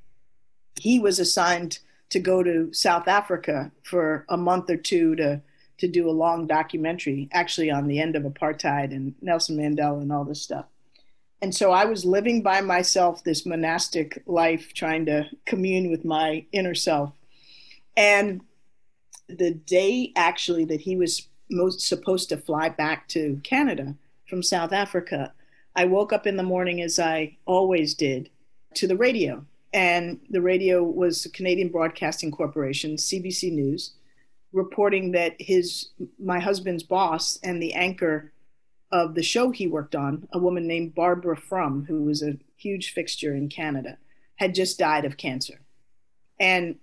He 0.79 0.99
was 0.99 1.19
assigned 1.19 1.79
to 2.09 2.19
go 2.19 2.43
to 2.43 2.73
South 2.73 3.07
Africa 3.07 3.71
for 3.81 4.25
a 4.29 4.37
month 4.37 4.69
or 4.69 4.77
two 4.77 5.15
to 5.15 5.41
to 5.77 5.87
do 5.89 6.09
a 6.09 6.11
long 6.11 6.47
documentary, 6.47 7.27
actually 7.33 7.69
on 7.69 7.87
the 7.87 7.99
end 7.99 8.15
of 8.15 8.23
apartheid 8.23 8.91
and 8.91 9.13
Nelson 9.21 9.57
Mandela 9.57 10.01
and 10.01 10.11
all 10.11 10.23
this 10.23 10.41
stuff. 10.41 10.65
And 11.41 11.53
so 11.53 11.71
I 11.71 11.83
was 11.83 12.05
living 12.05 12.41
by 12.41 12.61
myself 12.61 13.23
this 13.23 13.45
monastic 13.45 14.23
life, 14.25 14.73
trying 14.73 15.05
to 15.07 15.29
commune 15.45 15.91
with 15.91 16.05
my 16.05 16.45
inner 16.53 16.75
self 16.75 17.11
and 17.95 18.41
the 19.27 19.51
day 19.51 20.11
actually 20.15 20.65
that 20.65 20.81
he 20.81 20.95
was 20.95 21.27
most 21.49 21.81
supposed 21.81 22.29
to 22.29 22.37
fly 22.37 22.69
back 22.69 23.07
to 23.09 23.39
Canada 23.43 23.95
from 24.27 24.43
South 24.43 24.73
Africa, 24.73 25.33
I 25.75 25.85
woke 25.85 26.13
up 26.13 26.25
in 26.25 26.37
the 26.37 26.43
morning 26.43 26.81
as 26.81 26.99
I 26.99 27.37
always 27.45 27.93
did 27.93 28.29
to 28.75 28.87
the 28.87 28.97
radio. 28.97 29.45
And 29.73 30.19
the 30.29 30.41
radio 30.41 30.83
was 30.83 31.23
the 31.23 31.29
Canadian 31.29 31.69
Broadcasting 31.69 32.31
Corporation, 32.31 32.95
CBC 32.95 33.51
News, 33.51 33.93
reporting 34.53 35.11
that 35.11 35.35
his 35.37 35.89
my 36.17 36.39
husband's 36.39 36.83
boss 36.83 37.37
and 37.43 37.61
the 37.61 37.73
anchor 37.73 38.31
of 38.91 39.15
the 39.15 39.23
show 39.23 39.51
he 39.51 39.67
worked 39.67 39.95
on, 39.95 40.27
a 40.31 40.39
woman 40.39 40.65
named 40.65 40.95
Barbara 40.95 41.35
Frum, 41.35 41.85
who 41.89 42.03
was 42.03 42.23
a 42.23 42.37
huge 42.55 42.93
fixture 42.93 43.35
in 43.35 43.49
Canada, 43.49 43.97
had 44.37 44.55
just 44.55 44.79
died 44.79 45.03
of 45.03 45.17
cancer. 45.17 45.59
And 46.39 46.77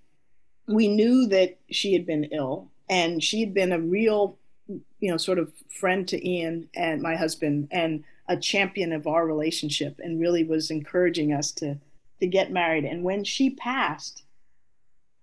we 0.67 0.87
knew 0.87 1.27
that 1.27 1.57
she 1.69 1.93
had 1.93 2.05
been 2.05 2.25
ill 2.25 2.69
and 2.89 3.23
she 3.23 3.41
had 3.41 3.53
been 3.53 3.71
a 3.71 3.79
real 3.79 4.37
you 4.67 5.11
know 5.11 5.17
sort 5.17 5.39
of 5.39 5.51
friend 5.69 6.07
to 6.07 6.27
ian 6.27 6.69
and 6.75 7.01
my 7.01 7.15
husband 7.15 7.67
and 7.71 8.03
a 8.29 8.37
champion 8.37 8.93
of 8.93 9.05
our 9.05 9.25
relationship 9.25 9.99
and 10.01 10.21
really 10.21 10.43
was 10.43 10.71
encouraging 10.71 11.33
us 11.33 11.51
to 11.51 11.77
to 12.21 12.27
get 12.27 12.53
married. 12.53 12.85
And 12.85 13.03
when 13.03 13.23
she 13.23 13.49
passed 13.49 14.23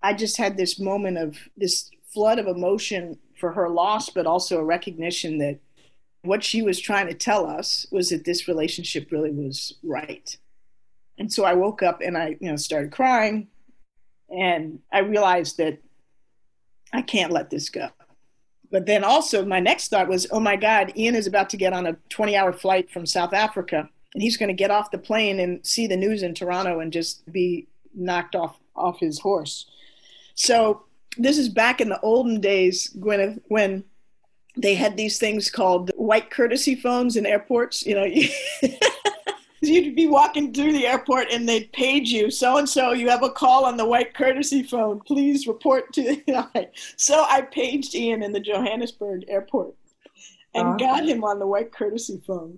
i 0.03 0.13
just 0.13 0.37
had 0.37 0.57
this 0.57 0.79
moment 0.79 1.17
of 1.17 1.37
this 1.57 1.89
flood 2.13 2.39
of 2.39 2.47
emotion 2.47 3.17
for 3.39 3.51
her 3.51 3.69
loss 3.69 4.09
but 4.09 4.27
also 4.27 4.59
a 4.59 4.63
recognition 4.63 5.37
that 5.39 5.59
what 6.23 6.43
she 6.43 6.61
was 6.61 6.79
trying 6.79 7.07
to 7.07 7.13
tell 7.13 7.47
us 7.47 7.87
was 7.91 8.09
that 8.09 8.25
this 8.25 8.47
relationship 8.47 9.11
really 9.11 9.31
was 9.31 9.73
right. 9.83 10.37
And 11.17 11.31
so 11.33 11.43
i 11.43 11.53
woke 11.53 11.81
up 11.81 12.01
and 12.01 12.17
i 12.17 12.37
you 12.39 12.49
know 12.49 12.55
started 12.55 12.91
crying 12.91 13.47
and 14.31 14.79
I 14.91 14.99
realized 14.99 15.57
that 15.57 15.79
I 16.93 17.01
can't 17.01 17.31
let 17.31 17.49
this 17.49 17.69
go. 17.69 17.89
But 18.71 18.85
then 18.85 19.03
also, 19.03 19.45
my 19.45 19.59
next 19.59 19.89
thought 19.89 20.07
was, 20.07 20.27
oh 20.31 20.39
my 20.39 20.55
God, 20.55 20.93
Ian 20.95 21.15
is 21.15 21.27
about 21.27 21.49
to 21.49 21.57
get 21.57 21.73
on 21.73 21.85
a 21.87 21.97
20 22.09 22.35
hour 22.35 22.53
flight 22.53 22.89
from 22.89 23.05
South 23.05 23.33
Africa, 23.33 23.89
and 24.13 24.23
he's 24.23 24.37
going 24.37 24.47
to 24.47 24.53
get 24.53 24.71
off 24.71 24.91
the 24.91 24.97
plane 24.97 25.39
and 25.39 25.65
see 25.65 25.87
the 25.87 25.97
news 25.97 26.23
in 26.23 26.33
Toronto 26.33 26.79
and 26.79 26.93
just 26.93 27.29
be 27.31 27.67
knocked 27.93 28.35
off, 28.35 28.57
off 28.75 28.99
his 28.99 29.19
horse. 29.19 29.69
So, 30.35 30.85
this 31.17 31.37
is 31.37 31.49
back 31.49 31.81
in 31.81 31.89
the 31.89 31.99
olden 31.99 32.39
days, 32.39 32.95
Gwyneth, 32.97 33.41
when 33.49 33.83
they 34.55 34.75
had 34.75 34.95
these 34.95 35.17
things 35.17 35.49
called 35.49 35.91
white 35.95 36.29
courtesy 36.29 36.75
phones 36.75 37.17
in 37.17 37.25
airports. 37.25 37.85
You 37.85 37.95
know, 37.95 38.05
you'd 39.67 39.95
be 39.95 40.07
walking 40.07 40.51
through 40.51 40.71
the 40.71 40.87
airport 40.87 41.27
and 41.31 41.47
they'd 41.47 41.71
page 41.71 42.09
you 42.09 42.31
so 42.31 42.57
and 42.57 42.67
so 42.67 42.93
you 42.93 43.09
have 43.09 43.21
a 43.21 43.29
call 43.29 43.65
on 43.65 43.77
the 43.77 43.85
white 43.85 44.13
courtesy 44.13 44.63
phone. 44.63 44.99
Please 45.01 45.45
report 45.45 45.93
to 45.93 46.17
know, 46.27 46.49
so 46.95 47.25
i 47.29 47.41
paged 47.41 47.93
ian 47.93 48.23
in 48.23 48.31
the 48.31 48.39
johannesburg 48.39 49.23
airport 49.27 49.75
and 50.55 50.67
uh-huh. 50.67 50.77
got 50.77 51.05
him 51.05 51.23
on 51.23 51.39
the 51.39 51.47
white 51.47 51.71
courtesy 51.71 52.21
phone. 52.25 52.57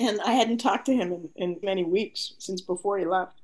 And 0.00 0.20
i 0.22 0.32
hadn't 0.32 0.58
talked 0.58 0.86
to 0.86 0.94
him 0.94 1.12
in, 1.12 1.28
in 1.36 1.60
many 1.62 1.84
weeks 1.84 2.34
since 2.38 2.60
before 2.60 2.98
he 2.98 3.04
left. 3.04 3.40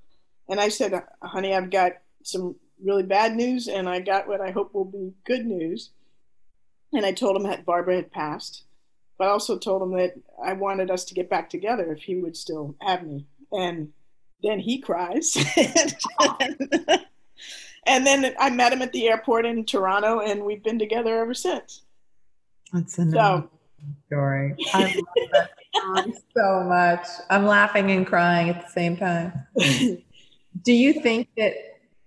And 0.49 0.59
i 0.61 0.69
said 0.69 1.01
honey 1.23 1.55
i've 1.55 1.71
got 1.71 1.93
some 2.25 2.57
really 2.85 3.05
bad 3.05 3.37
news 3.37 3.69
and 3.69 3.89
i 3.89 4.01
got 4.01 4.27
what 4.27 4.41
i 4.41 4.51
hope 4.51 4.75
will 4.75 4.85
be 4.85 5.13
good 5.25 5.47
news. 5.47 5.91
And 6.93 7.07
i 7.07 7.13
told 7.13 7.37
him 7.37 7.45
that 7.45 7.65
barbara 7.65 7.97
had 7.97 8.11
passed 8.11 8.65
but 9.19 9.29
I 9.29 9.31
also 9.31 9.59
told 9.59 9.83
him 9.83 9.97
that 9.97 10.15
I 10.43 10.53
wanted 10.55 10.91
us 10.91 11.05
to 11.07 11.15
get 11.15 11.31
back 11.31 11.51
together 11.51 11.93
if 11.93 12.03
he 12.03 12.17
would 12.17 12.37
still 12.37 12.75
have 12.81 13.07
me. 13.07 13.27
And 13.53 13.93
then 14.43 14.59
he 14.59 14.81
cries. 14.81 15.37
and 17.87 18.07
then 18.07 18.35
I 18.39 18.51
met 18.51 18.73
him 18.73 18.83
at 18.83 18.93
the 18.93 19.09
airport 19.09 19.47
in 19.47 19.65
Toronto, 19.65 20.21
and 20.21 20.45
we've 20.45 20.63
been 20.63 20.79
together 20.79 21.21
ever 21.21 21.35
since. 21.35 21.83
That's 22.73 22.99
a 22.99 23.11
so, 23.11 23.51
story. 24.07 24.57
I 24.73 24.85
love 24.85 25.17
that 25.33 25.51
story 25.75 26.15
so 26.37 26.65
much. 26.65 27.07
I'm 27.31 27.47
laughing 27.47 27.91
and 27.91 28.07
crying 28.07 28.49
at 28.49 28.63
the 28.63 28.69
same 28.73 28.97
time. 28.97 29.33
Do 30.63 30.73
you 30.73 31.01
think 31.01 31.29
that 31.37 31.55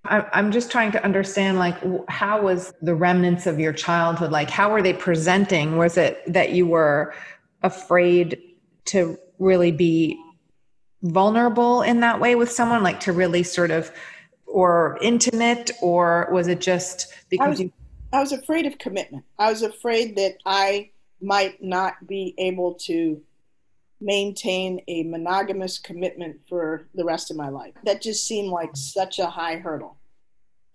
I'm 0.10 0.52
just 0.52 0.72
trying 0.72 0.92
to 0.94 1.04
understand, 1.04 1.58
like, 1.58 1.76
how 2.10 2.42
was 2.42 2.74
the 2.82 2.96
remnants 2.96 3.48
of 3.48 3.60
your 3.60 3.74
childhood? 3.74 4.32
Like, 4.32 4.50
how 4.50 4.72
were 4.72 4.82
they 4.82 4.94
presenting? 4.94 5.78
Was 5.78 5.98
it 5.98 6.22
that 6.28 6.52
you 6.52 6.66
were 6.68 7.14
afraid 7.64 8.40
to 8.86 9.18
really 9.40 9.72
be 9.72 10.18
vulnerable 11.02 11.82
in 11.82 12.00
that 12.00 12.20
way 12.20 12.36
with 12.36 12.52
someone, 12.52 12.84
like 12.84 13.00
to 13.02 13.14
really 13.14 13.44
sort 13.44 13.72
of, 13.72 13.92
or 14.46 14.98
intimate, 15.02 15.72
or 15.82 16.30
was 16.32 16.48
it 16.48 16.62
just 16.62 17.14
because 17.30 17.46
I 17.46 17.50
was, 17.50 17.60
you? 17.60 17.74
I 18.14 18.20
was 18.22 18.32
afraid 18.32 18.66
of 18.66 18.78
commitment. 18.78 19.26
I 19.38 19.50
was 19.50 19.62
afraid 19.62 20.16
that 20.18 20.38
I 20.46 20.92
might 21.22 21.62
not 21.62 22.08
be 22.08 22.34
able 22.38 22.76
to 22.86 23.22
maintain 24.02 24.82
a 24.88 25.04
monogamous 25.04 25.80
commitment 25.80 26.38
for 26.48 26.88
the 26.94 27.06
rest 27.06 27.32
of 27.32 27.38
my 27.38 27.50
life. 27.50 27.74
That 27.84 28.02
just 28.02 28.28
seemed 28.28 28.50
like 28.50 28.72
such 28.76 29.20
a 29.20 29.28
high 29.28 29.58
hurdle. 29.58 29.98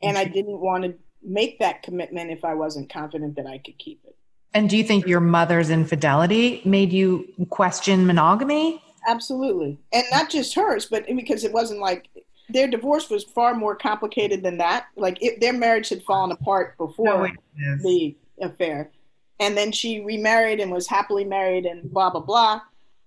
And 0.02 0.16
I 0.16 0.24
didn't 0.24 0.61
want 0.61 0.85
to 0.85 0.94
make 1.22 1.59
that 1.59 1.83
commitment 1.83 2.30
if 2.30 2.44
I 2.44 2.54
wasn't 2.54 2.90
confident 2.90 3.37
that 3.37 3.46
I 3.46 3.59
could 3.59 3.78
keep 3.78 4.00
it. 4.06 4.16
And 4.54 4.68
do 4.68 4.76
you 4.76 4.85
think 4.85 5.06
your 5.06 5.20
mother's 5.20 5.70
infidelity 5.70 6.62
made 6.64 6.92
you 6.92 7.28
question 7.50 8.06
monogamy? 8.06 8.83
Absolutely. 9.06 9.78
And 9.92 10.04
not 10.11 10.30
just 10.30 10.54
hers, 10.54 10.87
but 10.87 11.06
because 11.06 11.44
it 11.44 11.52
wasn't 11.52 11.80
like 11.80 12.09
their 12.48 12.66
divorce 12.66 13.11
was 13.11 13.22
far 13.22 13.54
more 13.54 13.76
complicated 13.76 14.42
than 14.42 14.59
that. 14.59 14.87
Like 14.96 15.22
it, 15.22 15.40
their 15.40 15.52
marriage 15.52 15.90
had 15.90 16.02
fallen 16.02 16.33
apart 16.33 16.76
before 16.78 17.28
no, 17.28 17.76
the 17.83 18.16
affair. 18.40 18.90
And 19.38 19.56
then 19.56 19.70
she 19.72 20.00
remarried 20.00 20.61
and 20.61 20.72
was 20.72 20.87
happily 20.87 21.24
married 21.24 21.64
and 21.64 21.90
blah, 21.90 22.11
blah, 22.11 22.20
blah 22.20 22.61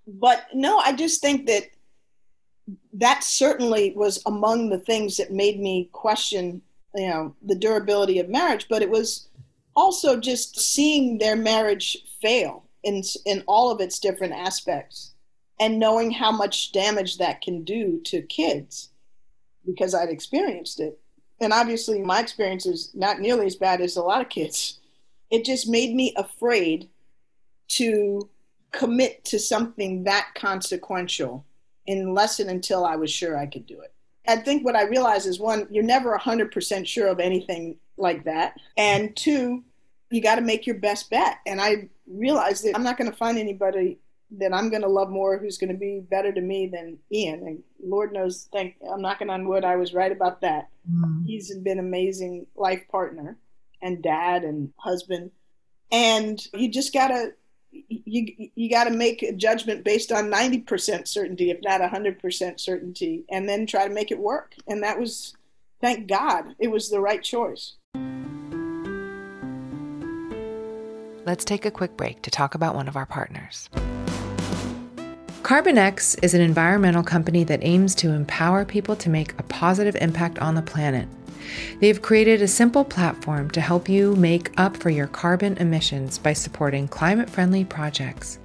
but 0.08 0.48
no, 0.54 0.78
I 0.80 0.94
just 0.94 1.22
think 1.22 1.48
that 1.48 1.64
that 2.94 3.24
certainly 3.24 3.94
was 3.96 4.22
among 4.26 4.70
the 4.70 4.80
things 4.80 5.18
that 5.18 5.32
made 5.32 5.60
me 5.60 5.90
question, 5.92 6.62
you 6.96 7.08
know, 7.08 7.36
the 7.42 7.56
durability 7.56 8.20
of 8.20 8.30
marriage. 8.30 8.68
But 8.70 8.82
it 8.82 8.90
was 8.90 9.28
also 9.76 10.20
just 10.20 10.60
seeing 10.60 11.18
their 11.18 11.36
marriage 11.36 11.98
fail 12.22 12.64
in 12.84 13.02
in 13.26 13.44
all 13.48 13.72
of 13.72 13.82
its 13.82 14.00
different 14.00 14.34
aspects, 14.34 15.14
and 15.60 15.80
knowing 15.80 16.12
how 16.12 16.32
much 16.32 16.72
damage 16.72 17.18
that 17.18 17.42
can 17.42 17.64
do 17.64 18.02
to 18.06 18.22
kids, 18.22 18.90
because 19.66 19.96
I'd 19.96 20.10
experienced 20.10 20.80
it. 20.80 21.00
And 21.40 21.52
obviously, 21.52 22.00
my 22.02 22.20
experience 22.20 22.66
is 22.66 22.92
not 22.94 23.20
nearly 23.20 23.46
as 23.46 23.56
bad 23.56 23.82
as 23.82 23.98
a 23.98 24.02
lot 24.02 24.22
of 24.22 24.30
kids. 24.30 24.80
It 25.32 25.44
just 25.46 25.68
made 25.68 25.96
me 25.96 26.14
afraid 26.16 26.90
to 27.70 28.30
commit 28.74 29.24
to 29.26 29.40
something 29.40 30.04
that 30.04 30.30
consequential 30.36 31.46
unless 31.88 32.40
and 32.40 32.50
until 32.50 32.86
I 32.86 32.96
was 32.98 33.12
sure 33.12 33.38
I 33.38 33.46
could 33.46 33.66
do 33.66 33.80
it. 33.80 33.94
I 34.28 34.38
think 34.38 34.66
what 34.66 34.76
I 34.76 34.84
realized 34.84 35.28
is 35.28 35.40
one, 35.40 35.68
you're 35.70 35.84
never 35.84 36.18
100% 36.18 36.88
sure 36.88 37.08
of 37.08 37.20
anything 37.20 37.78
like 37.98 38.24
that. 38.26 38.56
And 38.78 39.16
two, 39.16 39.64
you 40.10 40.22
got 40.22 40.36
to 40.36 40.42
make 40.42 40.66
your 40.66 40.78
best 40.78 41.10
bet. 41.10 41.40
And 41.46 41.62
I 41.62 41.90
realized 42.08 42.64
that 42.66 42.76
I'm 42.76 42.84
not 42.84 42.98
going 42.98 43.12
to 43.12 43.18
find 43.18 43.38
anybody 43.38 44.00
that 44.40 44.54
I'm 44.54 44.70
going 44.70 44.82
to 44.82 44.88
love 44.88 45.10
more 45.10 45.38
who's 45.38 45.58
going 45.58 45.72
to 45.72 45.78
be 45.78 46.00
better 46.10 46.32
to 46.32 46.42
me 46.42 46.68
than 46.68 46.98
Ian. 47.12 47.46
And 47.46 47.64
Lord 47.84 48.14
knows, 48.14 48.48
thank 48.52 48.76
I'm 48.92 49.02
knocking 49.02 49.30
on 49.30 49.48
wood, 49.48 49.64
I 49.64 49.76
was 49.76 49.94
right 49.94 50.12
about 50.12 50.42
that. 50.42 50.70
Mm-hmm. 50.90 51.26
He's 51.26 51.54
been 51.58 51.80
an 51.80 51.86
amazing 51.86 52.48
life 52.56 52.82
partner. 52.90 53.38
and 53.84 54.02
dad 54.02 54.44
and 54.44 54.72
husband. 54.78 55.30
And 55.92 56.42
you 56.54 56.70
just 56.70 56.94
gotta 56.94 57.34
you 57.88 58.50
you 58.56 58.70
got 58.70 58.86
to 58.86 58.92
make 58.92 59.24
a 59.24 59.34
judgment 59.34 59.84
based 59.84 60.12
on 60.12 60.32
90% 60.32 61.08
certainty 61.08 61.50
if 61.50 61.60
not 61.64 61.82
100% 61.82 62.60
certainty 62.60 63.26
and 63.30 63.50
then 63.50 63.66
try 63.66 63.88
to 63.88 63.94
make 63.94 64.12
it 64.12 64.20
work 64.20 64.56
and 64.68 64.84
that 64.84 65.00
was 65.00 65.34
thank 65.82 66.08
god 66.08 66.56
it 66.60 66.70
was 66.70 66.90
the 66.90 67.00
right 67.00 67.24
choice 67.24 67.76
Let's 71.26 71.46
take 71.46 71.66
a 71.66 71.72
quick 71.72 71.96
break 71.96 72.22
to 72.24 72.32
talk 72.32 72.54
about 72.54 72.76
one 72.76 72.90
of 72.90 72.98
our 72.98 73.06
partners. 73.06 73.70
KarbonX 75.42 76.22
is 76.22 76.34
an 76.34 76.42
environmental 76.42 77.02
company 77.02 77.46
that 77.46 77.60
aims 77.64 77.96
to 77.96 78.10
empower 78.10 78.66
people 78.66 78.96
to 78.98 79.10
make 79.10 79.32
a 79.40 79.44
positive 79.44 79.96
impact 80.02 80.38
on 80.40 80.56
the 80.56 80.62
planet. 80.62 81.08
They've 81.80 82.02
created 82.02 82.42
a 82.42 82.48
simple 82.48 82.84
platform 82.84 83.50
to 83.52 83.62
help 83.62 83.90
you 83.90 84.16
make 84.16 84.52
up 84.60 84.78
for 84.78 84.90
your 84.90 85.08
carbon 85.08 85.58
emissions 85.58 86.18
by 86.18 86.34
supporting 86.34 86.88
climate 86.88 87.30
friendly 87.30 87.66
projects. 87.66 88.40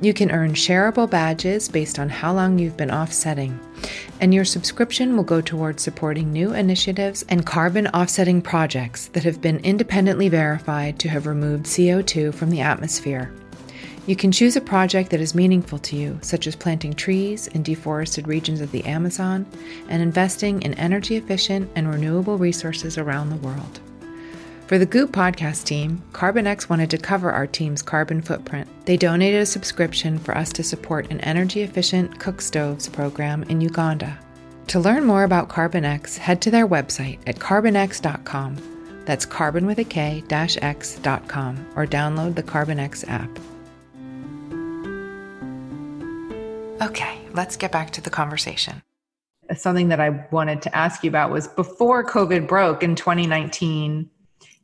You 0.00 0.12
can 0.12 0.30
earn 0.30 0.52
shareable 0.52 1.08
badges 1.08 1.68
based 1.68 1.98
on 1.98 2.08
how 2.08 2.34
long 2.34 2.58
you've 2.58 2.76
been 2.76 2.90
offsetting, 2.90 3.58
and 4.20 4.34
your 4.34 4.44
subscription 4.44 5.16
will 5.16 5.24
go 5.24 5.40
towards 5.40 5.82
supporting 5.82 6.32
new 6.32 6.52
initiatives 6.52 7.24
and 7.28 7.46
carbon 7.46 7.86
offsetting 7.88 8.42
projects 8.42 9.06
that 9.08 9.24
have 9.24 9.40
been 9.40 9.58
independently 9.58 10.28
verified 10.28 10.98
to 10.98 11.08
have 11.08 11.26
removed 11.26 11.66
CO2 11.66 12.34
from 12.34 12.50
the 12.50 12.60
atmosphere. 12.60 13.32
You 14.06 14.16
can 14.16 14.30
choose 14.30 14.54
a 14.54 14.60
project 14.60 15.10
that 15.10 15.20
is 15.20 15.34
meaningful 15.34 15.78
to 15.78 15.96
you, 15.96 16.18
such 16.20 16.46
as 16.46 16.54
planting 16.54 16.92
trees 16.92 17.46
in 17.48 17.62
deforested 17.62 18.28
regions 18.28 18.60
of 18.60 18.70
the 18.70 18.84
Amazon 18.84 19.46
and 19.88 20.02
investing 20.02 20.60
in 20.60 20.74
energy 20.74 21.16
efficient 21.16 21.70
and 21.74 21.88
renewable 21.88 22.36
resources 22.36 22.98
around 22.98 23.30
the 23.30 23.36
world. 23.36 23.80
For 24.66 24.76
the 24.76 24.84
Goop 24.84 25.12
podcast 25.12 25.64
team, 25.64 26.02
KarbonX 26.12 26.68
wanted 26.68 26.90
to 26.90 26.98
cover 26.98 27.30
our 27.30 27.46
team's 27.46 27.80
carbon 27.80 28.20
footprint. 28.20 28.68
They 28.84 28.98
donated 28.98 29.40
a 29.40 29.46
subscription 29.46 30.18
for 30.18 30.36
us 30.36 30.52
to 30.52 30.62
support 30.62 31.10
an 31.10 31.20
energy 31.20 31.62
efficient 31.62 32.18
cook 32.18 32.42
stoves 32.42 32.88
program 32.90 33.42
in 33.44 33.62
Uganda. 33.62 34.18
To 34.68 34.80
learn 34.80 35.04
more 35.04 35.24
about 35.24 35.48
KarbonX, 35.48 36.18
head 36.18 36.42
to 36.42 36.50
their 36.50 36.68
website 36.68 37.20
at 37.26 37.36
carbonx.com. 37.36 38.56
That's 39.06 39.26
carbon 39.26 39.64
with 39.64 39.78
a 39.78 39.84
K 39.84 40.22
dash 40.28 40.58
X.com 40.60 41.66
or 41.74 41.86
download 41.86 42.34
the 42.34 42.42
KarbonX 42.42 43.08
app. 43.08 43.30
Okay, 46.82 47.20
let's 47.32 47.56
get 47.56 47.70
back 47.70 47.90
to 47.92 48.00
the 48.00 48.10
conversation. 48.10 48.82
Something 49.54 49.88
that 49.88 50.00
I 50.00 50.26
wanted 50.30 50.62
to 50.62 50.76
ask 50.76 51.04
you 51.04 51.08
about 51.08 51.30
was 51.30 51.46
before 51.46 52.04
COVID 52.04 52.48
broke 52.48 52.82
in 52.82 52.96
2019, 52.96 54.10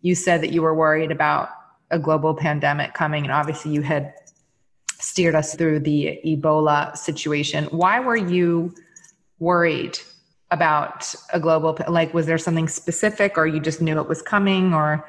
you 0.03 0.15
said 0.15 0.41
that 0.41 0.53
you 0.53 0.63
were 0.63 0.75
worried 0.75 1.13
about 1.13 1.51
a 1.91 1.99
global 1.99 2.35
pandemic 2.35 2.95
coming, 2.95 3.25
and 3.25 3.33
obviously 3.33 3.73
you 3.73 3.83
had 3.83 4.15
steered 4.99 5.35
us 5.35 5.55
through 5.55 5.81
the 5.81 6.21
Ebola 6.25 6.97
situation. 6.97 7.65
Why 7.67 8.01
were 8.01 8.17
you 8.17 8.75
worried 9.39 9.99
about 10.51 11.15
a 11.33 11.39
global 11.39 11.79
like 11.89 12.13
was 12.13 12.27
there 12.27 12.39
something 12.39 12.67
specific 12.67 13.39
or 13.39 13.47
you 13.47 13.61
just 13.61 13.81
knew 13.81 13.99
it 13.99 14.09
was 14.09 14.21
coming 14.21 14.75
or 14.75 15.09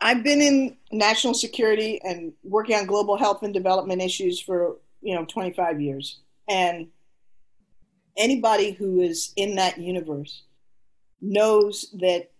I've 0.00 0.24
been 0.24 0.40
in 0.40 0.78
national 0.90 1.34
security 1.34 2.00
and 2.02 2.32
working 2.42 2.74
on 2.74 2.86
global 2.86 3.18
health 3.18 3.42
and 3.42 3.52
development 3.52 4.00
issues 4.00 4.40
for 4.40 4.78
you 5.02 5.14
know 5.14 5.24
25 5.24 5.80
years. 5.80 6.18
And 6.48 6.88
anybody 8.16 8.72
who 8.72 9.00
is 9.00 9.32
in 9.36 9.56
that 9.56 9.78
universe 9.78 10.42
knows 11.20 11.94
that 12.00 12.30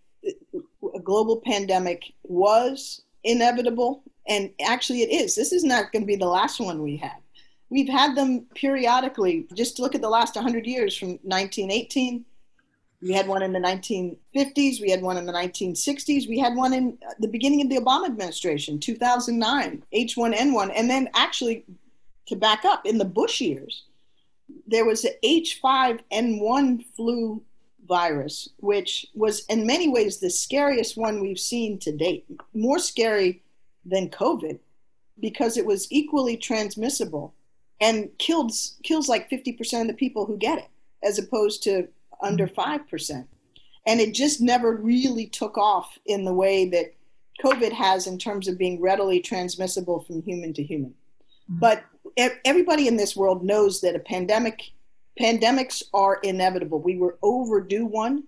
a 0.94 1.00
global 1.00 1.40
pandemic 1.44 2.12
was 2.24 3.02
inevitable 3.24 4.02
and 4.26 4.50
actually 4.64 5.02
it 5.02 5.10
is. 5.10 5.34
This 5.34 5.52
is 5.52 5.64
not 5.64 5.92
going 5.92 6.02
to 6.02 6.06
be 6.06 6.16
the 6.16 6.26
last 6.26 6.60
one 6.60 6.82
we 6.82 6.96
have. 6.96 7.20
We've 7.68 7.88
had 7.88 8.16
them 8.16 8.46
periodically. 8.54 9.46
Just 9.54 9.78
look 9.78 9.94
at 9.94 10.00
the 10.00 10.08
last 10.08 10.34
100 10.34 10.66
years 10.66 10.96
from 10.96 11.10
1918 11.22 12.24
we 13.02 13.12
had 13.12 13.26
one 13.26 13.42
in 13.42 13.52
the 13.52 13.58
1950s 13.58 14.80
we 14.80 14.90
had 14.90 15.02
one 15.02 15.16
in 15.16 15.26
the 15.26 15.32
1960s 15.32 16.28
we 16.28 16.38
had 16.38 16.54
one 16.54 16.72
in 16.72 16.98
the 17.18 17.28
beginning 17.28 17.62
of 17.62 17.68
the 17.68 17.76
obama 17.76 18.06
administration 18.06 18.78
2009 18.78 19.82
h1n1 19.94 20.72
and 20.74 20.90
then 20.90 21.08
actually 21.14 21.64
to 22.30 22.36
back 22.36 22.64
up, 22.64 22.86
in 22.86 22.98
the 22.98 23.04
Bush 23.04 23.40
years, 23.40 23.84
there 24.66 24.84
was 24.84 25.02
the 25.02 25.14
H5N1 25.24 26.84
flu 26.96 27.42
virus, 27.88 28.48
which 28.58 29.06
was 29.14 29.44
in 29.46 29.66
many 29.66 29.88
ways 29.88 30.18
the 30.18 30.30
scariest 30.30 30.96
one 30.96 31.20
we've 31.20 31.38
seen 31.38 31.78
to 31.80 31.92
date, 31.96 32.24
more 32.54 32.78
scary 32.78 33.42
than 33.84 34.08
COVID 34.08 34.58
because 35.20 35.56
it 35.56 35.66
was 35.66 35.90
equally 35.90 36.36
transmissible 36.36 37.34
and 37.80 38.08
kills 38.18 38.76
kills 38.82 39.08
like 39.08 39.30
50% 39.30 39.82
of 39.82 39.86
the 39.88 39.94
people 39.94 40.24
who 40.24 40.36
get 40.36 40.58
it 40.58 40.68
as 41.02 41.18
opposed 41.18 41.62
to 41.64 41.88
under 42.22 42.46
mm-hmm. 42.46 42.94
5%. 42.94 43.26
And 43.86 44.00
it 44.00 44.14
just 44.14 44.40
never 44.40 44.76
really 44.76 45.26
took 45.26 45.58
off 45.58 45.98
in 46.06 46.24
the 46.24 46.34
way 46.34 46.68
that 46.68 46.94
COVID 47.42 47.72
has 47.72 48.06
in 48.06 48.18
terms 48.18 48.46
of 48.46 48.58
being 48.58 48.80
readily 48.80 49.20
transmissible 49.20 50.00
from 50.00 50.22
human 50.22 50.52
to 50.54 50.62
human. 50.62 50.94
Mm-hmm. 51.50 51.58
But 51.58 51.84
everybody 52.44 52.88
in 52.88 52.96
this 52.96 53.16
world 53.16 53.44
knows 53.44 53.80
that 53.80 53.96
a 53.96 54.00
pandemic 54.00 54.70
pandemics 55.20 55.82
are 55.92 56.18
inevitable. 56.22 56.80
We 56.80 56.96
were 56.96 57.18
overdue 57.22 57.84
one 57.84 58.24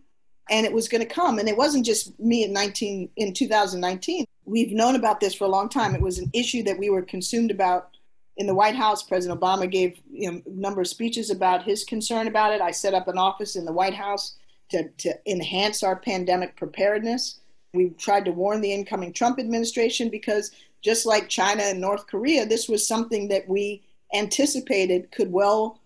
and 0.50 0.66
it 0.66 0.72
was 0.72 0.88
going 0.88 1.00
to 1.00 1.06
come 1.06 1.38
and 1.38 1.48
it 1.48 1.56
wasn't 1.56 1.86
just 1.86 2.18
me 2.20 2.44
in 2.44 2.52
19 2.52 3.08
in 3.16 3.32
2019. 3.32 4.26
We've 4.44 4.72
known 4.72 4.96
about 4.96 5.20
this 5.20 5.34
for 5.34 5.44
a 5.44 5.48
long 5.48 5.68
time. 5.68 5.94
It 5.94 6.02
was 6.02 6.18
an 6.18 6.30
issue 6.34 6.62
that 6.64 6.78
we 6.78 6.90
were 6.90 7.02
consumed 7.02 7.50
about 7.50 7.96
in 8.36 8.46
the 8.46 8.54
White 8.54 8.74
House. 8.74 9.02
President 9.02 9.40
Obama 9.40 9.70
gave 9.70 10.00
you 10.10 10.30
know, 10.30 10.42
a 10.44 10.50
number 10.50 10.80
of 10.80 10.88
speeches 10.88 11.30
about 11.30 11.62
his 11.62 11.84
concern 11.84 12.26
about 12.26 12.52
it. 12.52 12.60
I 12.60 12.72
set 12.72 12.94
up 12.94 13.08
an 13.08 13.18
office 13.18 13.56
in 13.56 13.64
the 13.64 13.72
White 13.72 13.94
House 13.94 14.36
to, 14.70 14.88
to 14.88 15.14
enhance 15.26 15.82
our 15.82 15.96
pandemic 15.96 16.56
preparedness. 16.56 17.40
We 17.74 17.90
tried 17.90 18.24
to 18.26 18.32
warn 18.32 18.60
the 18.60 18.72
incoming 18.72 19.12
Trump 19.12 19.38
administration 19.38 20.08
because 20.10 20.50
just 20.82 21.06
like 21.06 21.28
China 21.28 21.62
and 21.62 21.80
North 21.80 22.06
Korea, 22.06 22.44
this 22.44 22.68
was 22.68 22.86
something 22.86 23.28
that 23.28 23.48
we 23.48 23.82
anticipated 24.12 25.10
could 25.12 25.32
well 25.32 25.80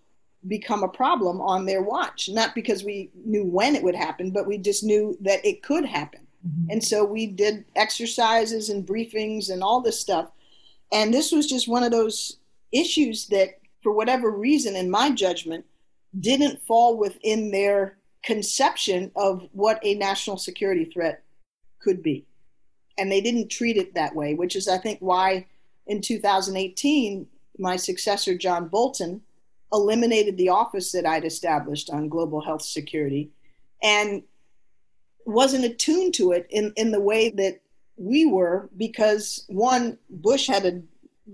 become 0.47 0.83
a 0.83 0.87
problem 0.87 1.39
on 1.41 1.65
their 1.65 1.81
watch. 1.81 2.29
Not 2.29 2.55
because 2.55 2.83
we 2.83 3.09
knew 3.25 3.43
when 3.43 3.75
it 3.75 3.83
would 3.83 3.95
happen, 3.95 4.31
but 4.31 4.47
we 4.47 4.57
just 4.57 4.83
knew 4.83 5.17
that 5.21 5.45
it 5.45 5.63
could 5.63 5.85
happen. 5.85 6.21
Mm-hmm. 6.45 6.71
And 6.71 6.83
so 6.83 7.03
we 7.03 7.27
did 7.27 7.65
exercises 7.75 8.69
and 8.69 8.85
briefings 8.85 9.49
and 9.49 9.63
all 9.63 9.81
this 9.81 9.99
stuff. 9.99 10.31
And 10.91 11.13
this 11.13 11.31
was 11.31 11.47
just 11.47 11.67
one 11.67 11.83
of 11.83 11.91
those 11.91 12.37
issues 12.71 13.27
that, 13.27 13.59
for 13.83 13.91
whatever 13.91 14.31
reason, 14.31 14.75
in 14.75 14.89
my 14.89 15.11
judgment, 15.11 15.65
didn't 16.19 16.61
fall 16.65 16.97
within 16.97 17.51
their 17.51 17.97
conception 18.23 19.11
of 19.15 19.47
what 19.51 19.79
a 19.83 19.95
national 19.95 20.37
security 20.37 20.85
threat 20.85 21.23
could 21.79 22.01
be 22.01 22.25
and 22.97 23.11
they 23.11 23.21
didn't 23.21 23.49
treat 23.49 23.77
it 23.77 23.93
that 23.93 24.15
way, 24.15 24.33
which 24.33 24.55
is, 24.55 24.67
I 24.67 24.77
think, 24.77 24.99
why 24.99 25.45
in 25.85 26.01
2018, 26.01 27.27
my 27.59 27.75
successor, 27.75 28.35
John 28.35 28.67
Bolton, 28.67 29.21
eliminated 29.71 30.37
the 30.37 30.49
office 30.49 30.91
that 30.91 31.05
I'd 31.05 31.25
established 31.25 31.89
on 31.89 32.09
global 32.09 32.41
health 32.41 32.61
security 32.61 33.29
and 33.83 34.23
wasn't 35.25 35.65
attuned 35.65 36.13
to 36.15 36.31
it 36.31 36.47
in, 36.49 36.73
in 36.77 36.91
the 36.91 37.01
way 37.01 37.29
that 37.31 37.59
we 37.97 38.25
were 38.25 38.69
because 38.77 39.43
one, 39.47 39.97
Bush 40.09 40.47
had 40.47 40.65
a, 40.65 40.81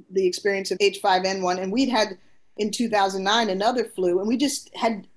the 0.09 0.25
experience 0.25 0.71
of 0.71 0.79
H5N1, 0.79 1.61
and 1.61 1.71
we'd 1.71 1.89
had 1.89 2.17
in 2.57 2.71
2009 2.71 3.49
another 3.49 3.85
flu, 3.85 4.19
and 4.19 4.27
we 4.27 4.37
just 4.37 4.73
had 4.75 5.07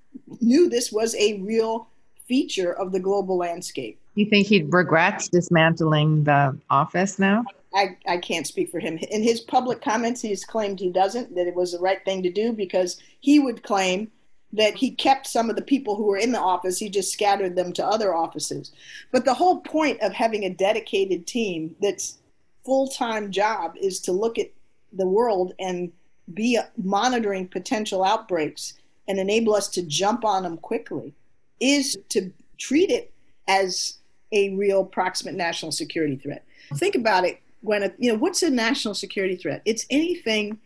knew 0.40 0.68
this 0.68 0.92
was 0.92 1.14
a 1.16 1.40
real 1.40 1.88
feature 2.26 2.72
of 2.72 2.92
the 2.92 3.00
global 3.00 3.36
landscape. 3.36 4.00
You 4.16 4.24
think 4.26 4.46
he 4.46 4.62
regrets 4.62 5.28
dismantling 5.28 6.24
the 6.24 6.58
office 6.70 7.18
now? 7.18 7.44
I, 7.74 7.98
I 8.08 8.16
can't 8.16 8.46
speak 8.46 8.70
for 8.70 8.80
him. 8.80 8.96
In 9.10 9.22
his 9.22 9.42
public 9.42 9.82
comments, 9.82 10.22
he's 10.22 10.44
claimed 10.44 10.80
he 10.80 10.90
doesn't, 10.90 11.34
that 11.34 11.46
it 11.46 11.54
was 11.54 11.72
the 11.72 11.78
right 11.78 12.02
thing 12.04 12.22
to 12.22 12.32
do 12.32 12.54
because 12.54 12.98
he 13.20 13.38
would 13.38 13.62
claim 13.62 14.10
that 14.54 14.74
he 14.74 14.90
kept 14.92 15.26
some 15.26 15.50
of 15.50 15.56
the 15.56 15.62
people 15.62 15.96
who 15.96 16.04
were 16.04 16.16
in 16.16 16.32
the 16.32 16.40
office, 16.40 16.78
he 16.78 16.88
just 16.88 17.12
scattered 17.12 17.56
them 17.56 17.74
to 17.74 17.86
other 17.86 18.14
offices. 18.14 18.72
But 19.12 19.26
the 19.26 19.34
whole 19.34 19.60
point 19.60 20.00
of 20.00 20.14
having 20.14 20.44
a 20.44 20.50
dedicated 20.50 21.26
team 21.26 21.76
that's 21.82 22.18
full 22.64 22.88
time 22.88 23.30
job 23.30 23.74
is 23.78 24.00
to 24.00 24.12
look 24.12 24.38
at 24.38 24.50
the 24.92 25.06
world 25.06 25.52
and 25.58 25.92
be 26.32 26.58
monitoring 26.82 27.48
potential 27.48 28.02
outbreaks 28.02 28.74
and 29.06 29.18
enable 29.18 29.54
us 29.54 29.68
to 29.68 29.82
jump 29.82 30.24
on 30.24 30.42
them 30.42 30.56
quickly 30.56 31.14
is 31.60 31.98
to 32.08 32.32
treat 32.56 32.90
it 32.90 33.12
as 33.46 33.98
a 34.36 34.54
real 34.54 34.84
proximate 34.84 35.34
national 35.34 35.72
security 35.72 36.16
threat. 36.16 36.44
Think 36.74 36.94
about 36.94 37.24
it, 37.24 37.40
Gwyneth. 37.64 37.94
You 37.98 38.12
know, 38.12 38.18
what's 38.18 38.42
a 38.42 38.50
national 38.50 38.94
security 38.94 39.36
threat? 39.36 39.62
It's 39.64 39.86
anything, 39.90 40.58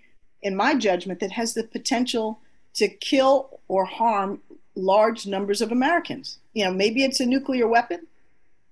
in 0.42 0.56
my 0.56 0.74
judgment, 0.74 1.20
that 1.20 1.33
has 1.33 1.54
the 1.54 1.64
potential 1.64 2.40
to 2.74 2.88
kill 2.88 3.61
or 3.68 3.85
harm 3.85 4.40
large 4.74 5.26
numbers 5.26 5.62
of 5.62 5.72
Americans. 5.72 6.38
You 6.52 6.64
know, 6.64 6.72
maybe 6.72 7.04
it's 7.04 7.20
a 7.20 7.26
nuclear 7.26 7.68
weapon. 7.68 8.06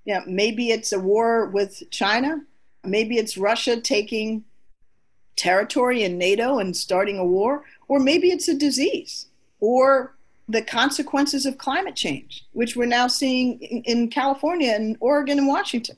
Yeah, 0.05 0.23
maybe 0.27 0.71
it's 0.71 0.93
a 0.93 0.99
war 0.99 1.47
with 1.47 1.83
China. 1.91 2.43
Maybe 2.85 3.19
it's 3.19 3.37
Russia 3.37 3.81
taking 3.81 4.45
territory 5.37 6.03
in 6.03 6.19
NATO 6.19 6.59
and 6.59 6.77
starting 6.77 7.19
a 7.19 7.25
war, 7.25 7.65
or 7.87 8.01
maybe 8.01 8.31
it's 8.31 8.49
a 8.49 8.55
disease, 8.55 9.27
or 9.61 10.17
the 10.49 10.63
consequences 10.63 11.45
of 11.45 11.59
climate 11.59 11.95
change, 11.95 12.45
which 12.53 12.75
we're 12.75 12.87
now 12.87 13.07
seeing 13.07 13.61
in, 13.61 13.83
in 13.83 14.09
California 14.09 14.73
and 14.73 14.97
Oregon 15.01 15.39
and 15.39 15.47
Washington. 15.49 15.97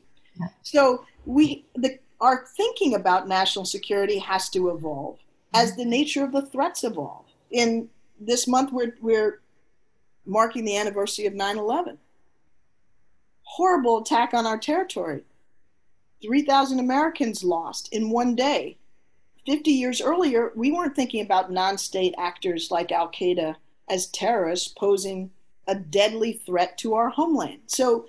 So 0.62 1.04
we 1.26 1.66
the 1.76 1.98
our 2.20 2.44
thinking 2.44 2.94
about 2.94 3.28
national 3.28 3.64
security 3.64 4.18
has 4.18 4.48
to 4.50 4.70
evolve 4.70 5.18
as 5.54 5.76
the 5.76 5.84
nature 5.84 6.24
of 6.24 6.32
the 6.32 6.42
threats 6.42 6.84
evolve. 6.84 7.24
In 7.50 7.88
this 8.20 8.46
month, 8.46 8.72
we're, 8.72 8.96
we're 9.00 9.40
marking 10.26 10.64
the 10.64 10.76
anniversary 10.76 11.26
of 11.26 11.34
9 11.34 11.58
11. 11.58 11.98
Horrible 13.42 14.02
attack 14.02 14.34
on 14.34 14.46
our 14.46 14.58
territory. 14.58 15.24
3,000 16.22 16.78
Americans 16.78 17.42
lost 17.42 17.88
in 17.92 18.10
one 18.10 18.36
day. 18.36 18.76
50 19.46 19.70
years 19.70 20.02
earlier, 20.02 20.52
we 20.54 20.70
weren't 20.70 20.94
thinking 20.94 21.22
about 21.24 21.50
non 21.50 21.78
state 21.78 22.14
actors 22.18 22.70
like 22.70 22.92
Al 22.92 23.08
Qaeda 23.08 23.56
as 23.90 24.06
terrorists 24.06 24.68
posing 24.68 25.30
a 25.66 25.74
deadly 25.74 26.32
threat 26.32 26.78
to 26.78 26.94
our 26.94 27.10
homeland. 27.10 27.60
So 27.66 28.06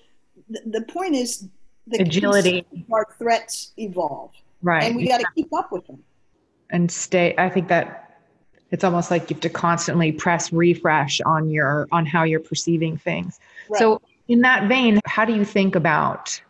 th- 0.51 0.63
the 0.65 0.81
point 0.81 1.15
is 1.15 1.47
the 1.87 2.01
agility 2.01 2.65
our 2.91 3.07
threats 3.17 3.73
evolve. 3.77 4.31
Right. 4.61 4.83
And 4.83 4.95
we 4.95 5.07
got 5.07 5.19
to 5.19 5.27
keep 5.35 5.51
up 5.53 5.71
with 5.71 5.85
them. 5.87 6.03
And 6.69 6.89
stay 6.89 7.35
I 7.37 7.49
think 7.49 7.67
that 7.67 8.19
it's 8.69 8.83
almost 8.83 9.11
like 9.11 9.29
you 9.29 9.35
have 9.35 9.41
to 9.41 9.49
constantly 9.49 10.11
press 10.11 10.53
refresh 10.53 11.19
on 11.21 11.49
your 11.49 11.87
on 11.91 12.05
how 12.05 12.23
you're 12.23 12.39
perceiving 12.39 12.95
things. 12.97 13.39
Right. 13.69 13.79
So 13.79 14.01
in 14.27 14.41
that 14.41 14.69
vein, 14.69 15.01
how 15.05 15.25
do 15.25 15.33
you 15.33 15.43
think 15.43 15.75
about 15.75 16.41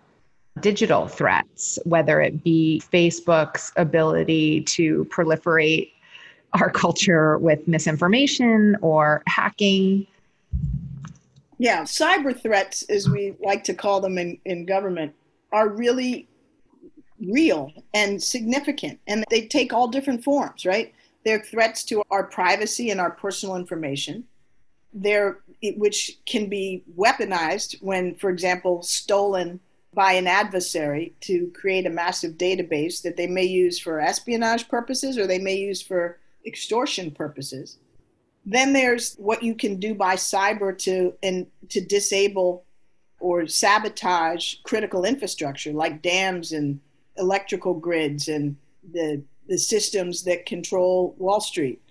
digital 0.59 1.07
threats, 1.07 1.79
whether 1.85 2.21
it 2.21 2.43
be 2.43 2.83
Facebook's 2.91 3.71
ability 3.77 4.61
to 4.61 5.05
proliferate 5.05 5.91
our 6.53 6.69
culture 6.69 7.37
with 7.37 7.67
misinformation 7.67 8.77
or 8.81 9.23
hacking? 9.27 10.07
Yeah, 11.57 11.83
cyber 11.83 12.39
threats, 12.39 12.83
as 12.83 13.07
we 13.09 13.35
like 13.39 13.63
to 13.65 13.73
call 13.73 14.01
them 14.01 14.17
in, 14.17 14.39
in 14.45 14.65
government, 14.65 15.13
are 15.51 15.69
really 15.69 16.27
real 17.19 17.71
and 17.93 18.21
significant. 18.21 18.99
And 19.07 19.23
they 19.29 19.47
take 19.47 19.73
all 19.73 19.87
different 19.87 20.23
forms, 20.23 20.65
right? 20.65 20.93
They're 21.23 21.43
threats 21.43 21.83
to 21.85 22.03
our 22.09 22.23
privacy 22.23 22.89
and 22.89 22.99
our 22.99 23.11
personal 23.11 23.55
information. 23.55 24.23
They're, 24.93 25.39
which 25.61 26.17
can 26.25 26.49
be 26.49 26.83
weaponized 26.97 27.81
when, 27.81 28.15
for 28.15 28.29
example, 28.29 28.81
stolen 28.81 29.59
by 29.93 30.13
an 30.13 30.25
adversary 30.25 31.13
to 31.21 31.51
create 31.53 31.85
a 31.85 31.89
massive 31.89 32.33
database 32.33 33.01
that 33.01 33.17
they 33.17 33.27
may 33.27 33.43
use 33.43 33.77
for 33.77 33.99
espionage 33.99 34.67
purposes 34.69 35.17
or 35.17 35.27
they 35.27 35.39
may 35.39 35.55
use 35.55 35.81
for 35.81 36.17
extortion 36.45 37.11
purposes. 37.11 37.77
Then 38.45 38.73
there's 38.73 39.15
what 39.15 39.43
you 39.43 39.55
can 39.55 39.79
do 39.79 39.93
by 39.93 40.15
cyber 40.15 40.77
to 40.79 41.13
and 41.21 41.47
to 41.69 41.81
disable 41.81 42.63
or 43.19 43.45
sabotage 43.47 44.55
critical 44.63 45.05
infrastructure 45.05 45.71
like 45.71 46.01
dams 46.01 46.51
and 46.51 46.79
electrical 47.17 47.75
grids 47.75 48.27
and 48.27 48.57
the 48.93 49.21
the 49.47 49.57
systems 49.57 50.23
that 50.23 50.45
control 50.45 51.15
Wall 51.17 51.41
Street. 51.41 51.81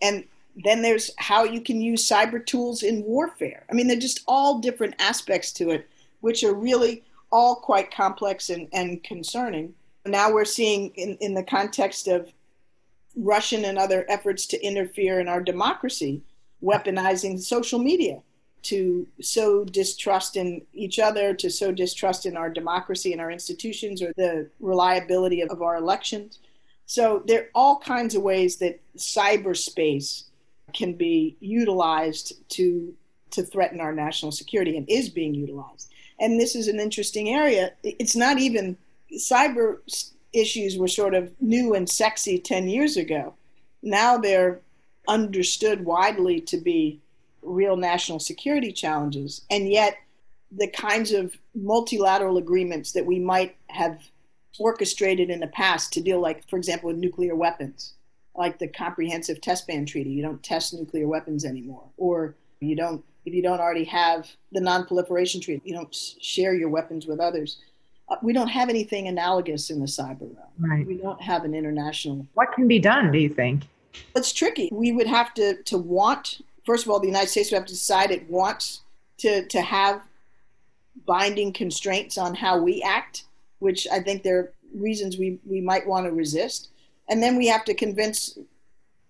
And 0.00 0.24
then 0.64 0.82
there's 0.82 1.10
how 1.18 1.44
you 1.44 1.60
can 1.60 1.80
use 1.80 2.08
cyber 2.08 2.44
tools 2.44 2.82
in 2.82 3.02
warfare. 3.02 3.64
I 3.70 3.74
mean, 3.74 3.88
they're 3.88 3.98
just 3.98 4.22
all 4.26 4.60
different 4.60 4.94
aspects 4.98 5.52
to 5.54 5.70
it, 5.70 5.88
which 6.20 6.44
are 6.44 6.54
really 6.54 7.04
all 7.30 7.56
quite 7.56 7.90
complex 7.90 8.50
and, 8.50 8.68
and 8.72 9.02
concerning. 9.02 9.74
Now 10.06 10.32
we're 10.32 10.44
seeing 10.44 10.90
in, 10.94 11.16
in 11.20 11.34
the 11.34 11.42
context 11.42 12.08
of 12.08 12.32
Russian 13.16 13.64
and 13.64 13.78
other 13.78 14.04
efforts 14.08 14.46
to 14.46 14.62
interfere 14.64 15.20
in 15.20 15.28
our 15.28 15.42
democracy, 15.42 16.22
weaponizing 16.62 17.40
social 17.40 17.78
media 17.78 18.22
to 18.62 19.06
sow 19.20 19.64
distrust 19.64 20.36
in 20.36 20.62
each 20.74 20.98
other, 20.98 21.32
to 21.32 21.48
sow 21.48 21.72
distrust 21.72 22.26
in 22.26 22.36
our 22.36 22.50
democracy 22.50 23.12
and 23.12 23.20
our 23.20 23.30
institutions 23.30 24.02
or 24.02 24.12
the 24.16 24.48
reliability 24.60 25.40
of, 25.40 25.50
of 25.50 25.62
our 25.62 25.76
elections. 25.76 26.40
So 26.86 27.22
there 27.26 27.42
are 27.42 27.48
all 27.54 27.78
kinds 27.78 28.14
of 28.14 28.22
ways 28.22 28.56
that 28.56 28.80
cyberspace 28.96 30.24
can 30.74 30.94
be 30.94 31.36
utilized 31.40 32.32
to 32.50 32.94
to 33.30 33.42
threaten 33.42 33.80
our 33.80 33.92
national 33.92 34.32
security 34.32 34.76
and 34.76 34.88
is 34.88 35.10
being 35.10 35.34
utilized. 35.34 35.92
And 36.18 36.40
this 36.40 36.56
is 36.56 36.66
an 36.66 36.80
interesting 36.80 37.28
area. 37.28 37.72
It's 37.82 38.16
not 38.16 38.38
even 38.38 38.76
cyber 39.12 39.78
issues 40.32 40.76
were 40.76 40.88
sort 40.88 41.14
of 41.14 41.32
new 41.40 41.74
and 41.74 41.88
sexy 41.88 42.38
10 42.38 42.68
years 42.68 42.96
ago. 42.96 43.34
Now 43.82 44.18
they're 44.18 44.60
understood 45.06 45.84
widely 45.84 46.40
to 46.42 46.56
be 46.58 47.00
real 47.42 47.76
national 47.76 48.18
security 48.18 48.72
challenges. 48.72 49.42
And 49.50 49.68
yet, 49.68 49.96
the 50.50 50.68
kinds 50.68 51.12
of 51.12 51.36
multilateral 51.54 52.38
agreements 52.38 52.92
that 52.92 53.06
we 53.06 53.18
might 53.18 53.56
have 53.68 54.00
orchestrated 54.58 55.30
in 55.30 55.40
the 55.40 55.46
past 55.46 55.92
to 55.92 56.00
deal, 56.00 56.20
like, 56.20 56.48
for 56.48 56.56
example, 56.56 56.88
with 56.88 56.96
nuclear 56.98 57.34
weapons, 57.34 57.94
like 58.34 58.58
the 58.58 58.68
Comprehensive 58.68 59.40
Test 59.40 59.66
Ban 59.66 59.84
Treaty, 59.84 60.10
you 60.10 60.22
don't 60.22 60.42
test 60.42 60.72
nuclear 60.72 61.06
weapons 61.06 61.44
anymore, 61.44 61.84
or 61.96 62.34
you 62.60 62.74
don't, 62.74 63.04
if 63.24 63.34
you 63.34 63.42
don't 63.42 63.60
already 63.60 63.84
have 63.84 64.28
the 64.52 64.60
Non-Proliferation 64.60 65.40
Treaty, 65.40 65.62
you 65.64 65.74
don't 65.74 65.94
share 65.94 66.54
your 66.54 66.70
weapons 66.70 67.06
with 67.06 67.20
others. 67.20 67.58
Uh, 68.10 68.16
we 68.22 68.32
don't 68.32 68.48
have 68.48 68.68
anything 68.68 69.06
analogous 69.08 69.70
in 69.70 69.80
the 69.80 69.86
cyber 69.86 70.20
realm. 70.20 70.48
Right. 70.58 70.86
We 70.86 70.96
don't 70.96 71.20
have 71.20 71.44
an 71.44 71.54
international. 71.54 72.26
What 72.34 72.52
can 72.52 72.66
be 72.66 72.78
done? 72.78 73.12
Do 73.12 73.18
you 73.18 73.28
think? 73.28 73.64
It's 74.14 74.32
tricky. 74.32 74.68
We 74.72 74.92
would 74.92 75.06
have 75.06 75.34
to 75.34 75.62
to 75.64 75.78
want 75.78 76.40
first 76.68 76.84
of 76.84 76.90
all, 76.90 77.00
the 77.00 77.06
United 77.06 77.30
States 77.30 77.50
would 77.50 77.56
have 77.56 77.66
to 77.66 77.72
decide 77.72 78.10
it 78.10 78.28
wants 78.28 78.82
to, 79.16 79.46
to 79.46 79.62
have 79.62 80.02
binding 81.06 81.50
constraints 81.50 82.18
on 82.18 82.34
how 82.34 82.58
we 82.58 82.82
act, 82.82 83.24
which 83.60 83.88
I 83.90 84.00
think 84.00 84.22
there 84.22 84.38
are 84.38 84.52
reasons 84.74 85.16
we, 85.16 85.38
we 85.46 85.62
might 85.62 85.86
want 85.86 86.04
to 86.04 86.12
resist. 86.12 86.68
And 87.08 87.22
then 87.22 87.36
we 87.36 87.46
have 87.46 87.64
to 87.64 87.74
convince 87.74 88.38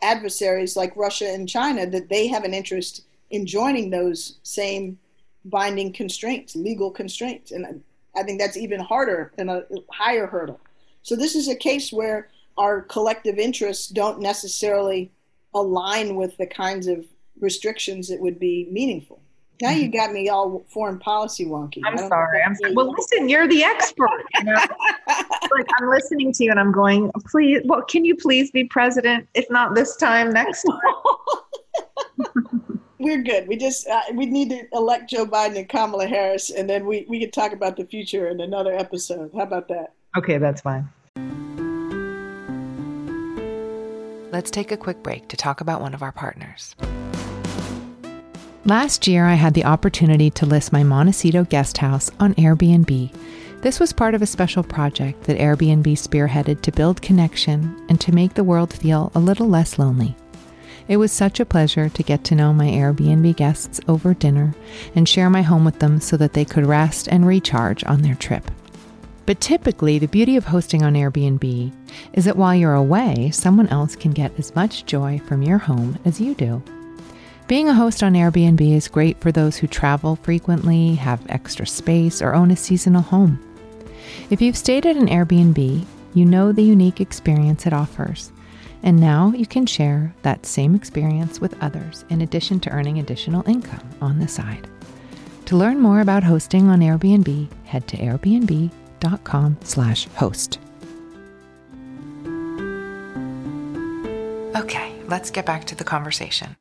adversaries 0.03 0.77
like 0.77 0.97
Russia 0.97 1.29
and 1.29 1.49
China 1.49 1.85
that 1.85 2.09
they 2.09 2.29
have 2.29 2.45
an 2.45 2.55
interest 2.55 3.03
in 3.31 3.45
joining 3.45 3.91
those 3.91 4.39
same 4.45 4.97
binding 5.45 5.93
constraints, 5.93 6.55
legal 6.55 6.93
constraints. 6.93 7.51
And 7.51 7.83
I 8.19 8.23
think 8.25 8.41
that's 8.41 8.57
even 8.57 8.81
harder 8.81 9.33
and 9.39 9.51
a 9.51 9.65
higher 9.91 10.27
hurdle. 10.27 10.61
So 11.03 11.17
this 11.17 11.35
is 11.35 11.49
a 11.49 11.55
case 11.55 11.93
where 11.93 12.29
our 12.57 12.83
collective 12.83 13.39
interests 13.39 13.89
don't 13.89 14.21
necessarily 14.21 15.13
align 15.55 16.17
with 16.17 16.37
the 16.37 16.47
kinds 16.47 16.87
of 16.87 17.07
restrictions 17.41 18.09
that 18.09 18.21
would 18.21 18.39
be 18.39 18.69
meaningful. 18.71 19.21
Now 19.61 19.71
you 19.71 19.89
mm-hmm. 19.89 19.97
got 19.97 20.13
me 20.13 20.29
all 20.29 20.65
foreign 20.69 20.99
policy 20.99 21.45
wonky. 21.45 21.81
I'm 21.85 21.99
sorry. 21.99 22.43
I'm 22.43 22.55
sorry. 22.55 22.75
Well, 22.75 22.93
listen, 22.93 23.29
you're 23.29 23.49
the 23.49 23.65
expert. 23.65 24.25
You 24.35 24.45
know? 24.45 24.55
like 25.07 25.67
I'm 25.81 25.89
listening 25.89 26.33
to 26.33 26.45
you 26.45 26.51
and 26.51 26.61
I'm 26.61 26.73
going, 26.73 27.11
please. 27.27 27.63
Well, 27.65 27.83
can 27.83 28.05
you 28.05 28.15
please 28.17 28.51
be 28.51 28.65
president? 28.65 29.29
If 29.35 29.51
not 29.51 29.75
this 29.75 29.97
time, 29.97 30.33
next 30.33 30.65
time. 30.65 30.79
We're 32.99 33.23
good. 33.23 33.47
We 33.47 33.57
just 33.57 33.87
uh, 33.89 34.03
we 34.13 34.27
need 34.27 34.51
to 34.51 34.67
elect 34.73 35.11
Joe 35.11 35.25
Biden 35.25 35.57
and 35.57 35.69
Kamala 35.69 36.07
Harris, 36.07 36.51
and 36.51 36.69
then 36.69 36.85
we 36.85 37.07
we 37.09 37.21
could 37.21 37.33
talk 37.33 37.53
about 37.53 37.77
the 37.77 37.85
future 37.85 38.29
in 38.29 38.41
another 38.41 38.73
episode. 38.73 39.31
How 39.35 39.43
about 39.43 39.69
that? 39.69 39.93
Okay, 40.17 40.39
that's 40.39 40.63
fine. 40.63 40.89
Let's 44.31 44.51
take 44.51 44.73
a 44.73 44.77
quick 44.77 45.03
break 45.03 45.29
to 45.29 45.37
talk 45.37 45.61
about 45.61 45.81
one 45.81 45.95
of 45.95 46.03
our 46.03 46.13
partners. 46.13 46.75
Last 48.65 49.07
year, 49.07 49.25
I 49.25 49.35
had 49.35 49.55
the 49.55 49.65
opportunity 49.65 50.29
to 50.31 50.45
list 50.45 50.73
my 50.73 50.83
Montecito 50.83 51.45
guest 51.45 51.79
house 51.79 52.11
on 52.21 52.35
Airbnb. 52.35 53.15
This 53.63 53.81
was 53.81 53.93
part 53.93 54.15
of 54.15 54.21
a 54.21 54.27
special 54.27 54.63
project 54.63 55.25
that 55.25 55.39
Airbnb 55.39 55.87
spearheaded 55.87 56.61
to 56.63 56.73
build 56.73 57.01
connection 57.01 57.75
and 57.89 58.01
to 58.01 58.13
make 58.13 58.35
the 58.35 58.45
world 58.45 58.73
feel 58.75 59.11
a 59.15 59.19
little 59.19 59.49
less 59.49 59.79
lonely. 59.79 60.15
It 60.89 60.97
was 60.97 61.13
such 61.13 61.39
a 61.39 61.45
pleasure 61.45 61.91
to 61.91 62.03
get 62.03 62.25
to 62.25 62.35
know 62.35 62.55
my 62.55 62.67
Airbnb 62.67 63.37
guests 63.37 63.79
over 63.89 64.15
dinner 64.15 64.55
and 64.95 65.07
share 65.07 65.29
my 65.29 65.43
home 65.43 65.67
with 65.67 65.79
them 65.81 66.01
so 66.01 66.17
that 66.17 66.33
they 66.33 66.47
could 66.47 66.65
rest 66.65 67.09
and 67.09 67.27
recharge 67.27 67.85
on 67.85 68.01
their 68.01 68.15
trip. 68.15 68.51
But 69.27 69.43
typically, 69.43 69.99
the 69.99 70.09
beauty 70.09 70.37
of 70.37 70.47
hosting 70.47 70.83
on 70.83 70.95
Airbnb 70.95 71.71
is 72.15 72.25
that 72.25 72.39
while 72.39 72.55
you're 72.55 72.73
away, 72.73 73.31
someone 73.31 73.69
else 73.69 73.95
can 73.95 74.13
get 74.13 74.33
as 74.39 74.55
much 74.55 74.87
joy 74.87 75.21
from 75.27 75.43
your 75.43 75.59
home 75.59 75.99
as 76.07 76.19
you 76.19 76.35
do. 76.35 76.63
Being 77.49 77.69
a 77.69 77.75
host 77.75 78.03
on 78.03 78.15
Airbnb 78.15 78.75
is 78.75 78.89
great 78.89 79.21
for 79.21 79.31
those 79.31 79.59
who 79.59 79.67
travel 79.67 80.17
frequently, 80.17 80.95
have 80.95 81.21
extra 81.29 81.67
space, 81.67 82.23
or 82.23 82.35
own 82.35 82.51
a 82.51 82.57
seasonal 82.57 83.03
home. 83.03 83.39
If 84.31 84.41
you've 84.41 84.57
stayed 84.57 84.87
at 84.87 84.97
an 84.97 85.09
Airbnb, 85.09 85.85
you 86.15 86.25
know 86.25 86.51
the 86.51 86.63
unique 86.63 87.03
experience 87.03 87.67
it 87.67 87.75
offers. 87.75 88.33
And 88.83 89.01
now 89.01 89.33
you 89.35 89.47
can 89.47 89.67
share 89.67 90.15
that 90.23 90.47
same 90.47 90.75
experience 90.75 91.41
with 91.41 91.61
others 91.63 92.05
in 92.11 92.21
addition 92.21 92.61
to 92.61 92.71
earning 92.71 92.99
additional 92.99 93.49
income 93.49 93.89
on 94.01 94.19
the 94.19 94.29
side. 94.29 94.69
To 95.47 95.57
learn 95.57 95.81
more 95.81 96.01
about 96.01 96.23
hosting 96.23 96.69
on 96.69 96.81
Airbnb, 96.81 97.49
head 97.65 97.89
to 97.89 97.97
airbnb.com/host. 97.97 100.59
Okay, 104.57 104.93
let's 105.07 105.31
get 105.31 105.47
back 105.47 105.65
to 105.65 105.75
the 105.75 105.85
conversation. 105.85 106.57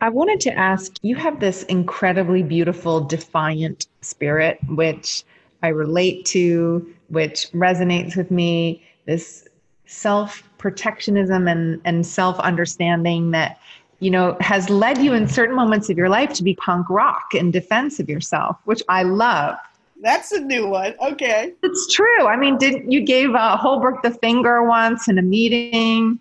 I 0.00 0.08
wanted 0.08 0.40
to 0.40 0.58
ask 0.58 0.92
you 1.02 1.14
have 1.16 1.38
this 1.38 1.64
incredibly 1.64 2.42
beautiful, 2.42 3.00
defiant 3.00 3.86
spirit, 4.00 4.58
which 4.68 5.22
I 5.62 5.68
relate 5.68 6.24
to, 6.26 6.94
which 7.08 7.50
resonates 7.52 8.16
with 8.16 8.30
me. 8.30 8.82
This 9.06 9.46
self 9.86 10.48
protectionism 10.62 11.48
and, 11.48 11.80
and 11.84 12.06
self 12.06 12.38
understanding 12.38 13.32
that, 13.32 13.58
you 13.98 14.10
know, 14.10 14.36
has 14.40 14.70
led 14.70 14.98
you 14.98 15.12
in 15.12 15.28
certain 15.28 15.54
moments 15.54 15.90
of 15.90 15.98
your 15.98 16.08
life 16.08 16.32
to 16.34 16.42
be 16.42 16.54
punk 16.54 16.88
rock 16.88 17.34
in 17.34 17.50
defense 17.50 18.00
of 18.00 18.08
yourself, 18.08 18.56
which 18.64 18.82
I 18.88 19.02
love. 19.02 19.56
That's 20.00 20.32
a 20.32 20.40
new 20.40 20.68
one. 20.68 20.94
Okay. 21.00 21.52
It's 21.62 21.94
true. 21.94 22.26
I 22.26 22.36
mean, 22.36 22.56
did 22.58 22.90
you 22.90 23.02
gave 23.02 23.34
uh, 23.34 23.58
Holbrooke 23.58 24.02
the 24.02 24.10
finger 24.10 24.64
once 24.64 25.08
in 25.08 25.18
a 25.18 25.22
meeting? 25.22 26.18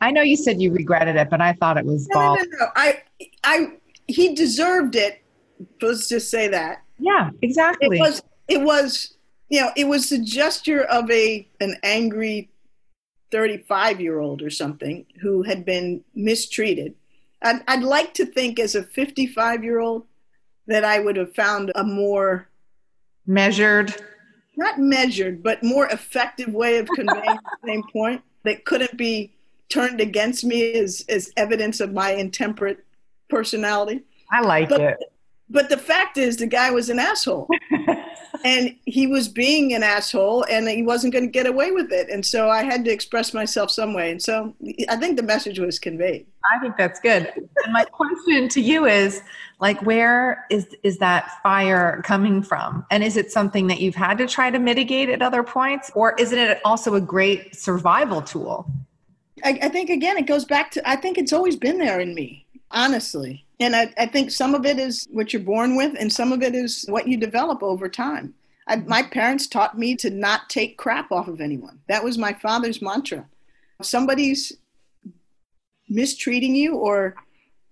I 0.00 0.10
know 0.10 0.22
you 0.22 0.36
said 0.36 0.62
you 0.62 0.72
regretted 0.72 1.16
it, 1.16 1.28
but 1.28 1.40
I 1.40 1.52
thought 1.54 1.76
it 1.76 1.84
was 1.84 2.08
no, 2.08 2.20
no, 2.20 2.34
no, 2.34 2.58
no. 2.60 2.66
I 2.74 3.02
I 3.44 3.72
he 4.06 4.34
deserved 4.34 4.96
it. 4.96 5.22
Let's 5.82 6.08
just 6.08 6.30
say 6.30 6.48
that. 6.48 6.82
Yeah, 6.98 7.30
exactly. 7.42 7.98
It 7.98 8.00
was 8.00 8.22
it 8.48 8.62
was 8.62 9.14
you 9.50 9.60
know 9.60 9.70
it 9.76 9.86
was 9.86 10.08
the 10.08 10.18
gesture 10.18 10.84
of 10.84 11.10
a 11.10 11.46
an 11.60 11.76
angry 11.82 12.48
35 13.30 14.00
year 14.00 14.20
old 14.20 14.42
or 14.42 14.50
something 14.50 15.06
who 15.20 15.42
had 15.42 15.64
been 15.64 16.02
mistreated. 16.14 16.94
I'd, 17.42 17.62
I'd 17.68 17.82
like 17.82 18.14
to 18.14 18.26
think 18.26 18.58
as 18.58 18.74
a 18.74 18.82
55 18.82 19.64
year 19.64 19.80
old 19.80 20.04
that 20.66 20.84
I 20.84 20.98
would 20.98 21.16
have 21.16 21.34
found 21.34 21.72
a 21.74 21.84
more 21.84 22.48
measured, 23.26 23.94
not 24.56 24.78
measured, 24.78 25.42
but 25.42 25.62
more 25.62 25.86
effective 25.86 26.52
way 26.52 26.78
of 26.78 26.88
conveying 26.88 27.24
the 27.62 27.66
same 27.66 27.82
point 27.92 28.22
that 28.44 28.64
couldn't 28.64 28.96
be 28.96 29.32
turned 29.68 30.00
against 30.00 30.44
me 30.44 30.72
as, 30.74 31.04
as 31.08 31.32
evidence 31.36 31.80
of 31.80 31.92
my 31.92 32.10
intemperate 32.10 32.84
personality. 33.28 34.02
I 34.30 34.42
like 34.42 34.68
but, 34.68 34.80
it. 34.80 34.98
But 35.48 35.68
the 35.68 35.78
fact 35.78 36.18
is, 36.18 36.36
the 36.36 36.46
guy 36.46 36.70
was 36.70 36.90
an 36.90 36.98
asshole. 36.98 37.48
and 38.44 38.74
he 38.86 39.06
was 39.06 39.28
being 39.28 39.74
an 39.74 39.82
asshole 39.82 40.44
and 40.44 40.68
he 40.68 40.82
wasn't 40.82 41.12
going 41.12 41.26
to 41.26 41.30
get 41.30 41.46
away 41.46 41.70
with 41.70 41.92
it. 41.92 42.08
And 42.08 42.24
so 42.24 42.48
I 42.48 42.62
had 42.62 42.84
to 42.84 42.90
express 42.90 43.34
myself 43.34 43.70
some 43.70 43.92
way. 43.92 44.10
And 44.10 44.22
so 44.22 44.54
I 44.88 44.96
think 44.96 45.16
the 45.16 45.22
message 45.22 45.58
was 45.58 45.78
conveyed. 45.78 46.26
I 46.50 46.58
think 46.58 46.76
that's 46.76 47.00
good. 47.00 47.30
And 47.64 47.72
my 47.72 47.84
question 47.84 48.48
to 48.48 48.60
you 48.60 48.86
is 48.86 49.22
like, 49.60 49.80
where 49.82 50.46
is, 50.50 50.74
is 50.82 50.98
that 50.98 51.42
fire 51.42 52.00
coming 52.04 52.42
from? 52.42 52.86
And 52.90 53.04
is 53.04 53.16
it 53.16 53.30
something 53.30 53.66
that 53.66 53.80
you've 53.80 53.94
had 53.94 54.18
to 54.18 54.26
try 54.26 54.50
to 54.50 54.58
mitigate 54.58 55.10
at 55.10 55.22
other 55.22 55.42
points? 55.42 55.90
Or 55.94 56.14
isn't 56.18 56.38
it 56.38 56.60
also 56.64 56.94
a 56.94 57.00
great 57.00 57.54
survival 57.54 58.22
tool? 58.22 58.70
I, 59.44 59.58
I 59.62 59.68
think, 59.68 59.90
again, 59.90 60.16
it 60.16 60.26
goes 60.26 60.44
back 60.44 60.70
to, 60.72 60.88
I 60.88 60.96
think 60.96 61.18
it's 61.18 61.32
always 61.32 61.56
been 61.56 61.78
there 61.78 62.00
in 62.00 62.14
me 62.14 62.46
honestly. 62.70 63.44
And 63.58 63.76
I, 63.76 63.92
I, 63.98 64.06
think 64.06 64.30
some 64.30 64.54
of 64.54 64.64
it 64.64 64.78
is 64.78 65.06
what 65.10 65.32
you're 65.32 65.42
born 65.42 65.76
with, 65.76 65.94
and 65.98 66.12
some 66.12 66.32
of 66.32 66.42
it 66.42 66.54
is 66.54 66.84
what 66.88 67.06
you 67.06 67.16
develop 67.16 67.62
over 67.62 67.88
time. 67.88 68.34
I, 68.66 68.76
my 68.76 69.02
parents 69.02 69.46
taught 69.46 69.78
me 69.78 69.96
to 69.96 70.10
not 70.10 70.48
take 70.48 70.78
crap 70.78 71.12
off 71.12 71.28
of 71.28 71.40
anyone. 71.40 71.80
That 71.88 72.04
was 72.04 72.16
my 72.16 72.32
father's 72.32 72.80
mantra. 72.80 73.26
If 73.78 73.86
somebody's 73.86 74.52
mistreating 75.88 76.54
you 76.54 76.76
or 76.76 77.16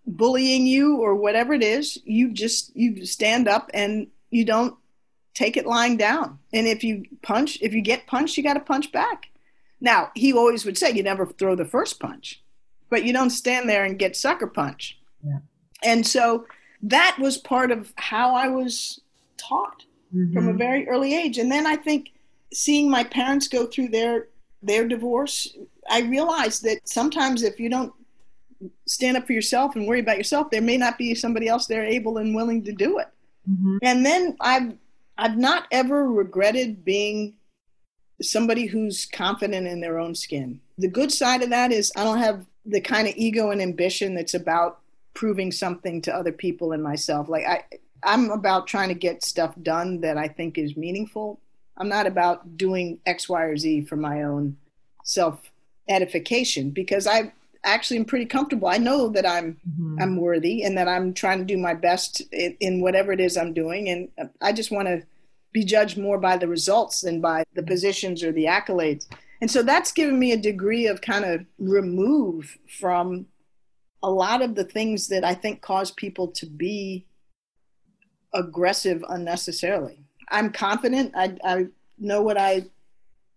bullying 0.07 0.67
you 0.67 0.97
or 0.97 1.15
whatever 1.15 1.55
it 1.55 1.63
is, 1.63 1.99
you 2.05 2.33
just 2.33 2.75
you 2.75 3.05
stand 3.07 3.47
up 3.47 3.71
and 3.73 4.09
you 4.31 4.45
don't 4.45 4.75
take 5.35 5.57
it 5.57 5.67
lying 5.67 5.97
down. 5.97 6.39
And 6.53 6.67
if 6.67 6.83
you 6.83 7.05
punch, 7.23 7.59
if 7.63 7.73
you 7.73 7.81
get 7.81 8.07
punched, 8.07 8.37
you 8.37 8.43
got 8.43 8.55
to 8.55 8.61
punch 8.61 8.91
back. 8.91 9.29
Now, 9.81 10.11
he 10.15 10.33
always 10.33 10.65
would 10.65 10.77
say 10.77 10.91
you 10.91 11.03
never 11.03 11.25
throw 11.25 11.55
the 11.55 11.65
first 11.65 12.01
punch 12.01 12.43
but 12.91 13.05
you 13.05 13.13
don't 13.13 13.31
stand 13.31 13.69
there 13.69 13.85
and 13.85 13.99
get 13.99 14.17
sucker 14.17 14.47
punch. 14.47 14.99
Yeah. 15.25 15.39
And 15.85 16.07
so 16.07 16.47
that 16.83 17.17
was 17.19 17.39
part 17.39 17.71
of 17.71 17.93
how 17.97 18.35
I 18.35 18.49
was 18.49 19.01
taught 19.37 19.85
mm-hmm. 20.15 20.33
from 20.33 20.49
a 20.49 20.53
very 20.53 20.89
early 20.89 21.15
age. 21.15 21.39
And 21.39 21.51
then 21.51 21.67
I 21.67 21.77
think 21.77 22.11
seeing 22.53 22.91
my 22.91 23.05
parents 23.05 23.49
go 23.49 23.67
through 23.67 23.89
their 23.89 24.29
their 24.61 24.89
divorce, 24.89 25.57
I 25.89 26.01
realized 26.01 26.65
that 26.65 26.89
sometimes 26.89 27.45
if 27.45 27.61
you 27.61 27.69
don't 27.69 27.93
stand 28.87 29.17
up 29.17 29.25
for 29.25 29.33
yourself 29.33 29.77
and 29.77 29.87
worry 29.87 30.01
about 30.01 30.19
yourself, 30.19 30.51
there 30.51 30.61
may 30.61 30.77
not 30.77 30.99
be 30.99 31.15
somebody 31.15 31.47
else 31.47 31.67
there 31.67 31.85
able 31.85 32.19
and 32.19 32.35
willing 32.35 32.65
to 32.65 32.73
do 32.73 32.99
it. 32.99 33.07
Mm-hmm. 33.49 33.77
And 33.83 34.05
then 34.05 34.37
I've 34.41 34.75
I've 35.17 35.37
not 35.37 35.67
ever 35.71 36.11
regretted 36.11 36.85
being 36.85 37.35
somebody 38.21 38.67
who's 38.67 39.07
confident 39.07 39.67
in 39.67 39.81
their 39.81 39.99
own 39.99 40.15
skin. 40.15 40.61
The 40.79 40.89
good 40.89 41.13
side 41.13 41.43
of 41.43 41.51
that 41.51 41.73
is 41.73 41.93
I 41.97 42.05
don't 42.05 42.19
have 42.19 42.47
the 42.69 42.81
kind 42.81 43.09
of 43.09 43.15
ego 43.17 43.51
and 43.51 43.61
ambition 43.61 44.15
that's 44.15 44.35
about 44.35 44.81
proving 45.15 45.51
something 45.51 46.01
to 46.03 46.15
other 46.15 46.33
people 46.33 46.73
and 46.73 46.83
myself. 46.83 47.29
Like 47.29 47.45
I, 47.47 47.65
I'm 48.03 48.31
about 48.31 48.67
trying 48.67 48.89
to 48.89 48.95
get 48.95 49.25
stuff 49.25 49.55
done 49.63 50.03
that 50.03 50.17
I 50.17 50.29
think 50.29 50.59
is 50.59 50.77
meaningful. 50.77 51.41
I'm 51.77 51.89
not 51.89 52.07
about 52.07 52.57
doing 52.57 53.01
X, 53.07 53.29
Y, 53.29 53.43
or 53.43 53.57
Z 53.57 53.83
for 53.83 53.97
my 53.97 54.23
own 54.23 54.57
self 55.03 55.51
edification 55.89 56.71
because 56.71 57.07
I 57.07 57.33
actually 57.65 57.97
am 57.99 58.05
pretty 58.05 58.27
comfortable. 58.27 58.69
I 58.69 58.79
know 58.79 59.09
that 59.09 59.27
I'm 59.27 59.57
mm-hmm. 59.69 59.97
I'm 60.01 60.17
worthy 60.17 60.63
and 60.63 60.77
that 60.77 60.89
I'm 60.89 61.15
trying 61.15 61.39
to 61.39 61.45
do 61.45 61.57
my 61.57 61.75
best 61.75 62.21
in, 62.33 62.57
in 62.61 62.81
whatever 62.81 63.13
it 63.13 63.21
is 63.21 63.37
I'm 63.37 63.55
doing, 63.55 63.89
and 63.89 64.31
I 64.41 64.53
just 64.53 64.71
want 64.71 64.89
to 64.89 65.03
be 65.53 65.65
judged 65.65 65.97
more 65.97 66.19
by 66.19 66.37
the 66.37 66.49
results 66.49 67.01
than 67.01 67.21
by 67.21 67.45
the 67.55 67.63
positions 67.63 68.23
or 68.23 68.33
the 68.33 68.45
accolades. 68.45 69.07
And 69.41 69.51
so 69.51 69.63
that's 69.63 69.93
given 69.93 70.19
me 70.19 70.33
a 70.33 70.37
degree 70.37 70.87
of 70.87 71.01
kind 71.01 71.25
of 71.25 71.45
remove 71.59 72.59
from 72.81 73.27
a 74.03 74.11
lot 74.11 74.43
of 74.43 74.55
the 74.55 74.65
things 74.65 75.09
that 75.09 75.25
I 75.25 75.35
think 75.35 75.61
cause 75.61 75.91
people 75.91 76.29
to 76.29 76.47
be 76.47 77.07
aggressive 78.35 79.05
unnecessarily. 79.09 80.05
I'm 80.31 80.53
confident. 80.53 81.13
I, 81.17 81.37
I 81.45 81.67
know 81.99 82.23
what 82.23 82.39
I 82.39 82.67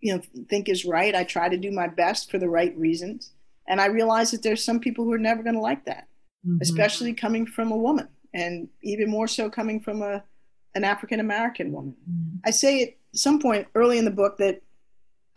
you 0.02 0.16
know 0.16 0.22
think 0.50 0.68
is 0.68 0.86
right. 0.86 1.16
I 1.16 1.24
try 1.24 1.48
to 1.50 1.58
do 1.58 1.72
my 1.72 1.88
best 1.88 2.30
for 2.30 2.38
the 2.38 2.50
right 2.50 2.76
reasons. 2.78 3.32
And 3.68 3.80
I 3.80 3.86
realize 3.86 4.32
that 4.32 4.44
there's 4.44 4.66
some 4.66 4.80
people 4.80 5.06
who 5.06 5.14
are 5.14 5.20
never 5.20 5.44
going 5.44 5.56
to 5.56 5.62
like 5.62 5.86
that, 5.86 6.08
mm-hmm. 6.46 6.58
especially 6.62 7.14
coming 7.14 7.46
from 7.46 7.72
a 7.72 7.78
woman 7.78 8.08
and 8.34 8.68
even 8.82 9.10
more 9.10 9.28
so 9.28 9.50
coming 9.50 9.80
from 9.80 10.02
a 10.02 10.24
an 10.74 10.84
African 10.84 11.20
American 11.20 11.72
woman. 11.72 11.96
Mm-hmm. 12.10 12.38
I 12.46 12.52
say 12.52 12.84
at 12.84 12.90
some 13.14 13.40
point 13.40 13.68
early 13.76 13.98
in 13.98 14.06
the 14.06 14.12
book 14.12 14.38
that 14.38 14.62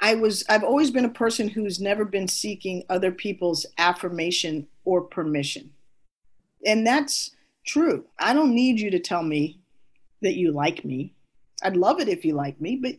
I 0.05 0.15
was 0.17 0.45
I've 0.51 0.65
always 0.65 0.91
been 0.91 1.07
a 1.07 1.21
person 1.25 1.49
who's 1.49 1.81
never 1.81 2.05
been 2.05 2.29
seeking 2.29 2.85
other 2.91 3.11
people's 3.11 3.65
affirmation 3.79 4.67
or 4.85 5.01
permission. 5.01 5.71
And 6.67 6.87
that's 6.87 7.31
true. 7.67 8.05
I 8.19 8.35
don't 8.35 8.55
need 8.55 8.79
you 8.79 8.91
to 8.91 8.99
tell 8.99 9.23
me 9.23 9.61
that 10.21 10.37
you 10.37 10.53
like 10.53 10.85
me. 10.85 11.15
I'd 11.63 11.79
love 11.79 12.01
it 12.01 12.11
if 12.11 12.23
you 12.23 12.35
like 12.35 12.61
me, 12.61 12.77
but 12.77 12.97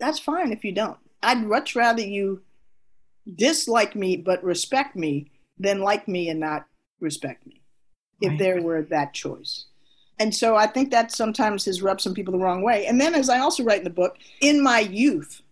that's 0.00 0.18
fine 0.18 0.50
if 0.50 0.64
you 0.64 0.72
don't. 0.72 0.98
I'd 1.22 1.46
much 1.46 1.76
rather 1.76 2.02
you 2.02 2.42
dislike 3.36 3.94
me 3.94 4.16
but 4.16 4.42
respect 4.42 4.96
me 4.96 5.30
than 5.56 5.78
like 5.78 6.08
me 6.08 6.30
and 6.30 6.40
not 6.40 6.66
respect 6.98 7.46
me 7.46 7.62
right. 8.20 8.32
if 8.32 8.38
there 8.40 8.60
were 8.60 8.82
that 8.82 9.14
choice. 9.14 9.66
And 10.18 10.34
so 10.34 10.56
I 10.56 10.66
think 10.66 10.90
that 10.90 11.12
sometimes 11.12 11.64
has 11.66 11.80
rubbed 11.80 12.00
some 12.00 12.12
people 12.12 12.32
the 12.32 12.44
wrong 12.44 12.62
way. 12.62 12.86
And 12.86 13.00
then, 13.00 13.14
as 13.14 13.30
I 13.30 13.38
also 13.38 13.62
write 13.62 13.78
in 13.78 13.84
the 13.84 13.90
book, 13.90 14.18
in 14.40 14.60
my 14.60 14.80
youth, 14.80 15.42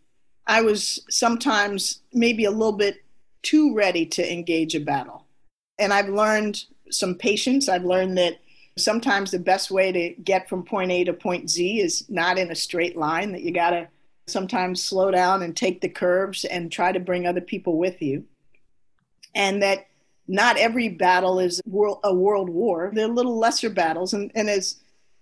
I 0.48 0.62
was 0.62 1.04
sometimes 1.10 2.00
maybe 2.12 2.46
a 2.46 2.50
little 2.50 2.72
bit 2.72 3.04
too 3.42 3.74
ready 3.74 4.06
to 4.06 4.32
engage 4.32 4.74
a 4.74 4.80
battle. 4.80 5.26
And 5.78 5.92
I've 5.92 6.08
learned 6.08 6.64
some 6.90 7.14
patience. 7.14 7.68
I've 7.68 7.84
learned 7.84 8.16
that 8.16 8.40
sometimes 8.78 9.30
the 9.30 9.38
best 9.38 9.70
way 9.70 9.92
to 9.92 10.22
get 10.22 10.48
from 10.48 10.64
point 10.64 10.90
A 10.90 11.04
to 11.04 11.12
point 11.12 11.50
Z 11.50 11.80
is 11.80 12.08
not 12.08 12.38
in 12.38 12.50
a 12.50 12.54
straight 12.56 12.96
line, 12.96 13.32
that 13.32 13.42
you 13.42 13.52
got 13.52 13.70
to 13.70 13.88
sometimes 14.26 14.82
slow 14.82 15.10
down 15.10 15.42
and 15.42 15.56
take 15.56 15.80
the 15.80 15.88
curves 15.88 16.44
and 16.46 16.72
try 16.72 16.92
to 16.92 17.00
bring 17.00 17.26
other 17.26 17.40
people 17.40 17.76
with 17.76 18.00
you. 18.00 18.24
And 19.34 19.62
that 19.62 19.86
not 20.26 20.56
every 20.56 20.88
battle 20.88 21.38
is 21.38 21.60
a 21.66 22.14
world 22.14 22.48
war. 22.48 22.90
They're 22.92 23.08
little 23.08 23.38
lesser 23.38 23.70
battles. 23.70 24.14
And, 24.14 24.32
and 24.34 24.48
as 24.48 24.76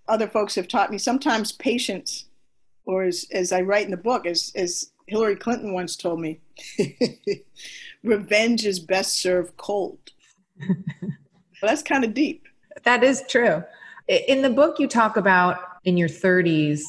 other 0.08 0.28
folks 0.28 0.54
have 0.54 0.68
taught 0.68 0.90
me, 0.90 0.98
sometimes 0.98 1.52
patience, 1.52 2.26
or 2.84 3.04
as, 3.04 3.26
as 3.32 3.52
I 3.52 3.62
write 3.62 3.84
in 3.84 3.90
the 3.90 3.96
book, 3.96 4.26
as, 4.26 4.52
as 4.54 4.90
Hillary 5.06 5.36
Clinton 5.36 5.72
once 5.72 5.96
told 5.96 6.20
me 6.20 6.40
revenge 8.02 8.66
is 8.66 8.80
best 8.80 9.20
served 9.20 9.56
cold. 9.56 9.98
well, 10.68 10.78
that's 11.62 11.82
kind 11.82 12.04
of 12.04 12.14
deep. 12.14 12.46
That 12.84 13.04
is 13.04 13.22
true. 13.28 13.62
In 14.08 14.42
the 14.42 14.50
book, 14.50 14.78
you 14.78 14.86
talk 14.88 15.16
about 15.16 15.58
in 15.84 15.96
your 15.96 16.08
30s, 16.08 16.82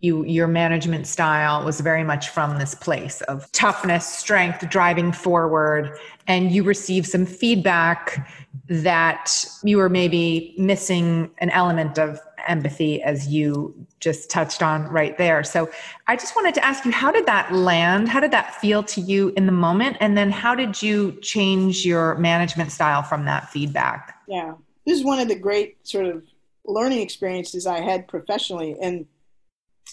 you, 0.00 0.24
your 0.24 0.46
management 0.46 1.06
style 1.06 1.64
was 1.64 1.80
very 1.80 2.04
much 2.04 2.28
from 2.28 2.58
this 2.58 2.74
place 2.74 3.22
of 3.22 3.50
toughness, 3.52 4.06
strength, 4.06 4.68
driving 4.68 5.12
forward. 5.12 5.98
And 6.26 6.52
you 6.52 6.62
received 6.62 7.06
some 7.06 7.24
feedback 7.24 8.28
that 8.68 9.46
you 9.62 9.78
were 9.78 9.88
maybe 9.88 10.54
missing 10.58 11.30
an 11.38 11.50
element 11.50 11.98
of 11.98 12.20
empathy 12.48 13.02
as 13.02 13.28
you 13.28 13.74
just 14.00 14.30
touched 14.30 14.62
on 14.62 14.84
right 14.88 15.16
there. 15.18 15.42
So 15.44 15.70
I 16.06 16.16
just 16.16 16.36
wanted 16.36 16.54
to 16.54 16.64
ask 16.64 16.84
you 16.84 16.92
how 16.92 17.10
did 17.10 17.26
that 17.26 17.52
land? 17.52 18.08
How 18.08 18.20
did 18.20 18.30
that 18.30 18.54
feel 18.56 18.82
to 18.84 19.00
you 19.00 19.32
in 19.36 19.46
the 19.46 19.52
moment? 19.52 19.96
And 20.00 20.16
then 20.16 20.30
how 20.30 20.54
did 20.54 20.82
you 20.82 21.12
change 21.20 21.84
your 21.84 22.16
management 22.16 22.72
style 22.72 23.02
from 23.02 23.24
that 23.24 23.50
feedback? 23.50 24.20
Yeah. 24.28 24.54
This 24.86 24.98
is 24.98 25.04
one 25.04 25.18
of 25.18 25.28
the 25.28 25.38
great 25.38 25.86
sort 25.86 26.06
of 26.06 26.22
learning 26.66 27.00
experiences 27.00 27.66
I 27.66 27.80
had 27.80 28.08
professionally. 28.08 28.76
And 28.80 29.06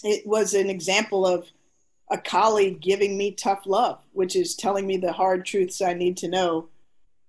it 0.02 0.26
was 0.26 0.54
an 0.54 0.68
example 0.70 1.26
of 1.26 1.48
a 2.10 2.18
colleague 2.18 2.80
giving 2.80 3.16
me 3.16 3.32
tough 3.32 3.66
love, 3.66 4.00
which 4.12 4.36
is 4.36 4.54
telling 4.54 4.86
me 4.86 4.96
the 4.98 5.12
hard 5.12 5.46
truths 5.46 5.80
I 5.80 5.94
need 5.94 6.16
to 6.18 6.28
know, 6.28 6.68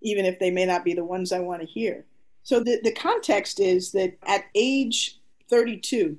even 0.02 0.26
if 0.26 0.40
they 0.40 0.52
may 0.52 0.66
not 0.66 0.84
be 0.84 0.94
the 0.94 1.06
ones 1.06 1.32
I 1.32 1.40
want 1.40 1.62
to 1.62 1.68
hear. 1.68 2.06
So 2.44 2.60
the, 2.60 2.80
the 2.84 2.92
context 2.92 3.60
is 3.60 3.92
that 3.94 4.18
at 4.28 4.46
age 4.54 5.20
32, 5.50 6.18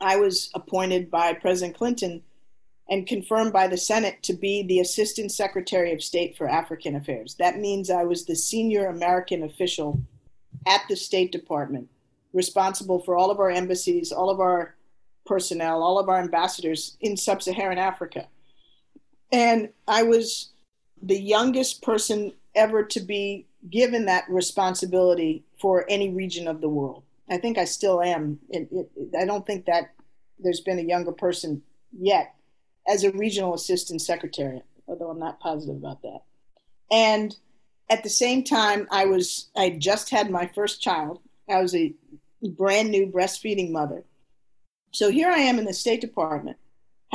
I 0.00 0.16
was 0.16 0.50
appointed 0.54 1.10
by 1.10 1.34
President 1.34 1.76
Clinton 1.76 2.22
and 2.88 3.06
confirmed 3.06 3.52
by 3.52 3.66
the 3.66 3.76
Senate 3.76 4.22
to 4.22 4.32
be 4.32 4.62
the 4.62 4.80
Assistant 4.80 5.30
Secretary 5.30 5.92
of 5.92 6.02
State 6.02 6.36
for 6.36 6.48
African 6.48 6.96
Affairs. 6.96 7.34
That 7.38 7.58
means 7.58 7.90
I 7.90 8.04
was 8.04 8.24
the 8.24 8.36
senior 8.36 8.86
American 8.86 9.42
official 9.42 10.00
at 10.66 10.82
the 10.88 10.96
State 10.96 11.30
Department, 11.30 11.88
responsible 12.32 13.00
for 13.00 13.14
all 13.16 13.30
of 13.30 13.40
our 13.40 13.50
embassies, 13.50 14.10
all 14.10 14.30
of 14.30 14.40
our 14.40 14.74
personnel, 15.26 15.82
all 15.82 15.98
of 15.98 16.08
our 16.08 16.18
ambassadors 16.18 16.96
in 17.00 17.16
sub 17.16 17.42
Saharan 17.42 17.76
Africa. 17.76 18.28
And 19.30 19.68
I 19.86 20.04
was 20.04 20.52
the 21.02 21.20
youngest 21.20 21.82
person 21.82 22.32
ever 22.54 22.82
to 22.84 23.00
be 23.00 23.47
given 23.70 24.06
that 24.06 24.24
responsibility 24.28 25.44
for 25.60 25.84
any 25.88 26.10
region 26.10 26.48
of 26.48 26.60
the 26.60 26.68
world. 26.68 27.02
I 27.30 27.38
think 27.38 27.58
I 27.58 27.64
still 27.64 28.02
am. 28.02 28.38
It, 28.48 28.68
it, 28.70 28.90
I 29.18 29.24
don't 29.24 29.46
think 29.46 29.66
that 29.66 29.90
there's 30.38 30.60
been 30.60 30.78
a 30.78 30.82
younger 30.82 31.12
person 31.12 31.62
yet 31.92 32.34
as 32.86 33.04
a 33.04 33.10
regional 33.12 33.54
assistant 33.54 34.00
secretary, 34.00 34.62
although 34.86 35.10
I'm 35.10 35.18
not 35.18 35.40
positive 35.40 35.76
about 35.76 36.02
that. 36.02 36.20
And 36.90 37.36
at 37.90 38.02
the 38.02 38.10
same 38.10 38.44
time, 38.44 38.86
I 38.90 39.04
was 39.06 39.50
I 39.56 39.70
just 39.70 40.10
had 40.10 40.30
my 40.30 40.46
first 40.46 40.80
child. 40.80 41.20
I 41.48 41.60
was 41.60 41.74
a 41.74 41.94
brand 42.56 42.90
new 42.90 43.06
breastfeeding 43.06 43.70
mother. 43.70 44.04
So 44.92 45.10
here 45.10 45.28
I 45.28 45.38
am 45.38 45.58
in 45.58 45.64
the 45.64 45.74
State 45.74 46.00
Department. 46.00 46.56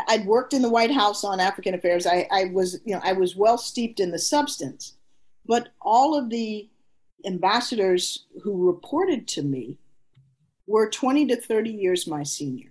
I'd 0.08 0.26
worked 0.26 0.54
in 0.54 0.62
the 0.62 0.70
White 0.70 0.92
House 0.92 1.24
on 1.24 1.40
African 1.40 1.74
affairs. 1.74 2.08
I, 2.08 2.28
I 2.32 2.46
was, 2.46 2.80
you 2.86 2.96
know, 2.96 3.02
I 3.04 3.14
was 3.14 3.36
well 3.36 3.58
steeped 3.58 4.00
in 4.00 4.12
the 4.12 4.20
substance, 4.20 4.96
but 5.46 5.70
all 5.82 6.18
of 6.18 6.30
the 6.30 6.70
ambassadors 7.26 8.26
who 8.44 8.68
reported 8.68 9.28
to 9.28 9.42
me 9.42 9.78
were 10.68 10.90
20 10.90 11.28
to 11.28 11.36
30 11.36 11.72
years 11.72 12.08
my 12.08 12.24
senior. 12.24 12.70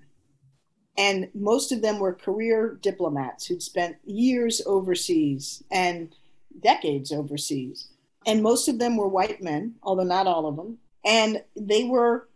And 0.97 1.29
most 1.35 1.73
of 1.73 1.81
them 1.83 1.99
were 1.99 2.13
career 2.13 2.79
diplomats 2.83 3.47
who'd 3.47 3.63
spent 3.63 3.97
years 4.05 4.61
overseas 4.67 5.63
and 5.71 6.15
decades 6.61 7.13
overseas. 7.13 7.89
And 8.27 8.43
most 8.43 8.69
of 8.69 8.79
them 8.79 8.97
were 8.97 9.09
white 9.09 9.43
men, 9.43 9.77
although 9.83 10.05
not 10.05 10.27
all 10.27 10.47
of 10.47 10.57
them. 10.57 10.79
And 11.05 11.43
they 11.57 11.85
were, 11.85 12.29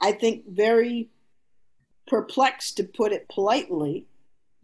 I 0.00 0.12
think, 0.12 0.48
very 0.48 1.08
perplexed, 2.06 2.76
to 2.76 2.84
put 2.84 3.12
it 3.12 3.28
politely, 3.28 4.06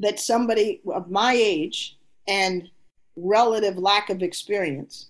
that 0.01 0.21
somebody 0.21 0.81
of 0.87 1.11
my 1.11 1.33
age 1.33 1.97
and 2.27 2.71
relative 3.17 3.79
lack 3.79 4.11
of 4.11 4.23
experience 4.23 5.09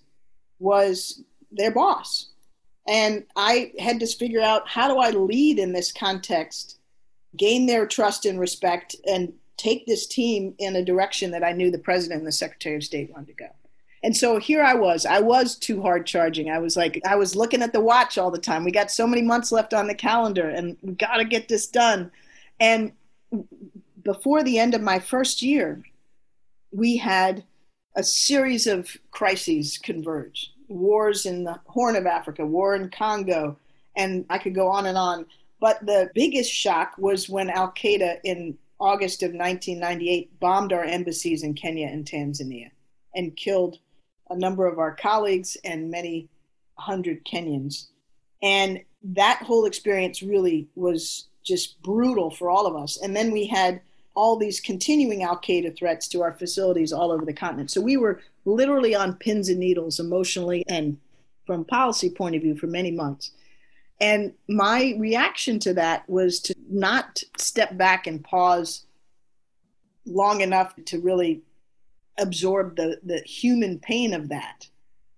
was 0.59 1.23
their 1.51 1.71
boss. 1.71 2.27
And 2.87 3.25
I 3.35 3.73
had 3.79 3.99
to 3.99 4.07
figure 4.07 4.41
out 4.41 4.67
how 4.67 4.87
do 4.87 4.99
I 4.99 5.11
lead 5.11 5.59
in 5.59 5.73
this 5.73 5.91
context, 5.91 6.79
gain 7.37 7.65
their 7.65 7.85
trust 7.85 8.25
and 8.25 8.39
respect, 8.39 8.95
and 9.07 9.33
take 9.57 9.85
this 9.85 10.07
team 10.07 10.55
in 10.57 10.75
a 10.75 10.85
direction 10.85 11.31
that 11.31 11.43
I 11.43 11.51
knew 11.51 11.69
the 11.69 11.77
president 11.77 12.19
and 12.19 12.27
the 12.27 12.31
secretary 12.31 12.77
of 12.77 12.83
state 12.83 13.11
wanted 13.11 13.27
to 13.27 13.33
go. 13.33 13.49
And 14.01 14.15
so 14.15 14.39
here 14.39 14.63
I 14.63 14.73
was. 14.73 15.05
I 15.05 15.19
was 15.19 15.55
too 15.55 15.81
hard 15.81 16.05
charging. 16.05 16.49
I 16.49 16.59
was 16.59 16.77
like, 16.77 17.01
I 17.05 17.15
was 17.15 17.35
looking 17.35 17.61
at 17.61 17.73
the 17.73 17.81
watch 17.81 18.17
all 18.17 18.31
the 18.31 18.37
time. 18.37 18.63
We 18.63 18.71
got 18.71 18.89
so 18.89 19.05
many 19.05 19.21
months 19.21 19.51
left 19.51 19.73
on 19.73 19.87
the 19.87 19.95
calendar 19.95 20.49
and 20.49 20.77
we 20.81 20.93
got 20.93 21.17
to 21.17 21.25
get 21.25 21.49
this 21.49 21.67
done. 21.67 22.09
And 22.59 22.93
before 24.03 24.41
the 24.41 24.57
end 24.57 24.73
of 24.73 24.81
my 24.81 24.99
first 24.99 25.41
year, 25.41 25.83
we 26.71 26.97
had 26.97 27.43
a 27.99 28.03
series 28.03 28.65
of 28.65 28.95
crises 29.11 29.77
converge 29.77 30.53
wars 30.69 31.25
in 31.25 31.43
the 31.43 31.59
Horn 31.65 31.97
of 31.97 32.05
Africa, 32.05 32.45
war 32.45 32.73
in 32.73 32.89
Congo, 32.89 33.57
and 33.97 34.25
I 34.29 34.37
could 34.37 34.55
go 34.55 34.69
on 34.69 34.85
and 34.85 34.97
on. 34.97 35.25
But 35.59 35.85
the 35.85 36.09
biggest 36.15 36.49
shock 36.49 36.93
was 36.97 37.27
when 37.27 37.49
Al 37.49 37.73
Qaeda 37.73 38.19
in 38.23 38.57
August 38.79 39.21
of 39.21 39.33
1998 39.33 40.39
bombed 40.39 40.71
our 40.71 40.85
embassies 40.85 41.43
in 41.43 41.53
Kenya 41.55 41.87
and 41.87 42.05
Tanzania 42.05 42.69
and 43.13 43.35
killed 43.35 43.79
a 44.29 44.37
number 44.37 44.65
of 44.65 44.79
our 44.79 44.95
colleagues 44.95 45.57
and 45.65 45.91
many 45.91 46.29
hundred 46.75 47.25
Kenyans. 47.25 47.87
And 48.41 48.79
that 49.03 49.43
whole 49.43 49.65
experience 49.65 50.23
really 50.23 50.69
was 50.75 51.27
just 51.43 51.81
brutal 51.81 52.31
for 52.31 52.49
all 52.49 52.65
of 52.65 52.81
us. 52.81 52.97
And 53.01 53.13
then 53.13 53.31
we 53.31 53.45
had 53.45 53.81
all 54.19 54.35
these 54.35 54.59
continuing 54.59 55.23
Al 55.23 55.37
Qaeda 55.37 55.73
threats 55.77 56.05
to 56.09 56.21
our 56.21 56.33
facilities 56.33 56.91
all 56.91 57.09
over 57.09 57.23
the 57.23 57.31
continent. 57.31 57.71
So 57.71 57.79
we 57.79 57.95
were 57.95 58.19
literally 58.43 58.93
on 58.93 59.15
pins 59.15 59.47
and 59.47 59.61
needles 59.61 59.97
emotionally 59.97 60.65
and 60.67 60.97
from 61.47 61.63
policy 61.63 62.09
point 62.09 62.35
of 62.35 62.41
view 62.41 62.57
for 62.57 62.67
many 62.67 62.91
months. 62.91 63.31
And 64.01 64.33
my 64.49 64.93
reaction 64.97 65.57
to 65.59 65.73
that 65.75 66.09
was 66.09 66.41
to 66.41 66.55
not 66.69 67.23
step 67.37 67.77
back 67.77 68.07
and 68.07 68.21
pause 68.21 68.85
long 70.05 70.41
enough 70.41 70.73
to 70.87 70.99
really 70.99 71.41
absorb 72.17 72.75
the, 72.75 72.99
the 73.01 73.19
human 73.19 73.79
pain 73.79 74.13
of 74.13 74.27
that 74.27 74.67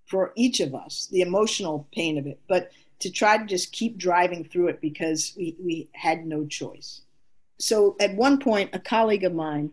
for 0.06 0.32
each 0.36 0.60
of 0.60 0.76
us, 0.76 1.08
the 1.12 1.22
emotional 1.22 1.88
pain 1.92 2.20
of 2.20 2.28
it, 2.28 2.40
but 2.48 2.70
to 3.00 3.10
try 3.10 3.40
to 3.40 3.46
just 3.46 3.72
keep 3.72 3.98
driving 3.98 4.46
through 4.46 4.68
it 4.68 4.80
because 4.80 5.34
we, 5.36 5.56
we 5.60 5.90
had 5.94 6.24
no 6.24 6.46
choice. 6.46 7.02
So 7.62 7.96
at 8.00 8.16
one 8.16 8.40
point, 8.40 8.72
a 8.74 8.80
colleague 8.80 9.24
of 9.24 9.34
mine, 9.34 9.72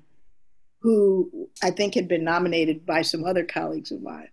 who 0.80 1.48
I 1.62 1.70
think 1.70 1.94
had 1.94 2.06
been 2.06 2.24
nominated 2.24 2.84
by 2.84 3.02
some 3.02 3.24
other 3.24 3.44
colleagues 3.44 3.90
of 3.90 4.02
mine, 4.02 4.28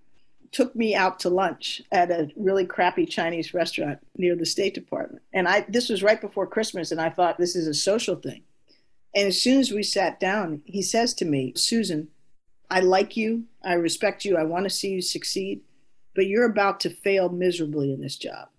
took 0.52 0.76
me 0.76 0.94
out 0.94 1.20
to 1.20 1.30
lunch 1.30 1.82
at 1.92 2.12
a 2.12 2.30
really 2.36 2.66
crappy 2.66 3.06
Chinese 3.06 3.54
restaurant 3.54 4.00
near 4.18 4.36
the 4.36 4.46
State 4.46 4.74
Department. 4.74 5.24
And 5.34 5.48
I 5.48 5.66
this 5.68 5.90
was 5.90 6.04
right 6.04 6.20
before 6.20 6.48
Christmas, 6.48 6.92
and 6.92 7.02
I 7.02 7.10
thought 7.10 7.38
this 7.38 7.56
is 7.56 7.68
a 7.68 7.74
social 7.74 8.16
thing. 8.16 8.44
And 9.16 9.28
as 9.28 9.42
soon 9.42 9.60
as 9.60 9.72
we 9.72 9.84
sat 9.84 10.20
down, 10.20 10.62
he 10.66 10.82
says 10.82 11.14
to 11.16 11.26
me, 11.26 11.54
Susan, 11.56 12.10
I 12.70 12.82
like 12.82 13.16
you, 13.16 13.46
I 13.64 13.74
respect 13.74 14.26
you, 14.26 14.38
I 14.38 14.44
want 14.44 14.66
to 14.66 14.70
see 14.70 14.90
you 14.90 15.02
succeed, 15.02 15.62
but 16.14 16.28
you're 16.28 16.50
about 16.50 16.82
to 16.82 16.90
fail 16.90 17.30
miserably 17.30 17.94
in 17.94 18.02
this 18.02 18.18
job 18.18 18.50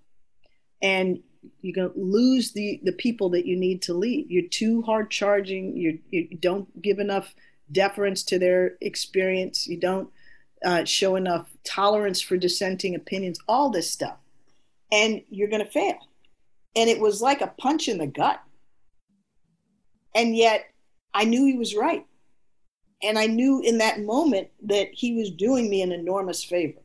and 0.83 1.21
you're 1.63 1.75
going 1.75 1.93
to 1.93 1.99
lose 2.01 2.53
the 2.53 2.81
the 2.85 2.93
people 2.93 3.29
that 3.31 3.47
you 3.47 3.57
need 3.57 3.83
to 3.83 3.95
lead. 3.95 4.27
You're 4.29 4.49
too 4.49 4.83
hard 4.83 5.11
charging. 5.11 5.77
You 5.77 5.99
you 6.11 6.37
don't 6.37 6.83
give 6.83 6.99
enough 6.99 7.35
deference 7.71 8.23
to 8.25 8.39
their 8.39 8.77
experience. 8.81 9.67
You 9.67 9.79
don't 9.79 10.11
uh, 10.65 10.85
show 10.85 11.17
enough 11.17 11.49
tolerance 11.65 12.21
for 12.21 12.37
dissenting 12.37 12.95
opinions 12.95 13.39
all 13.49 13.71
this 13.71 13.91
stuff. 13.91 14.17
And 14.93 15.23
you're 15.29 15.49
going 15.49 15.65
to 15.65 15.71
fail. 15.71 15.99
And 16.75 16.89
it 16.89 17.01
was 17.01 17.21
like 17.21 17.41
a 17.41 17.53
punch 17.59 17.89
in 17.89 17.99
the 17.99 18.07
gut. 18.07 18.41
And 20.15 20.37
yet 20.37 20.67
i 21.13 21.25
knew 21.25 21.47
he 21.47 21.57
was 21.57 21.75
right. 21.75 22.07
And 23.03 23.19
i 23.19 23.27
knew 23.27 23.61
in 23.63 23.79
that 23.79 24.01
moment 24.01 24.49
that 24.63 24.89
he 24.93 25.15
was 25.15 25.31
doing 25.31 25.69
me 25.69 25.83
an 25.83 25.93
enormous 25.93 26.45
favor. 26.45 26.81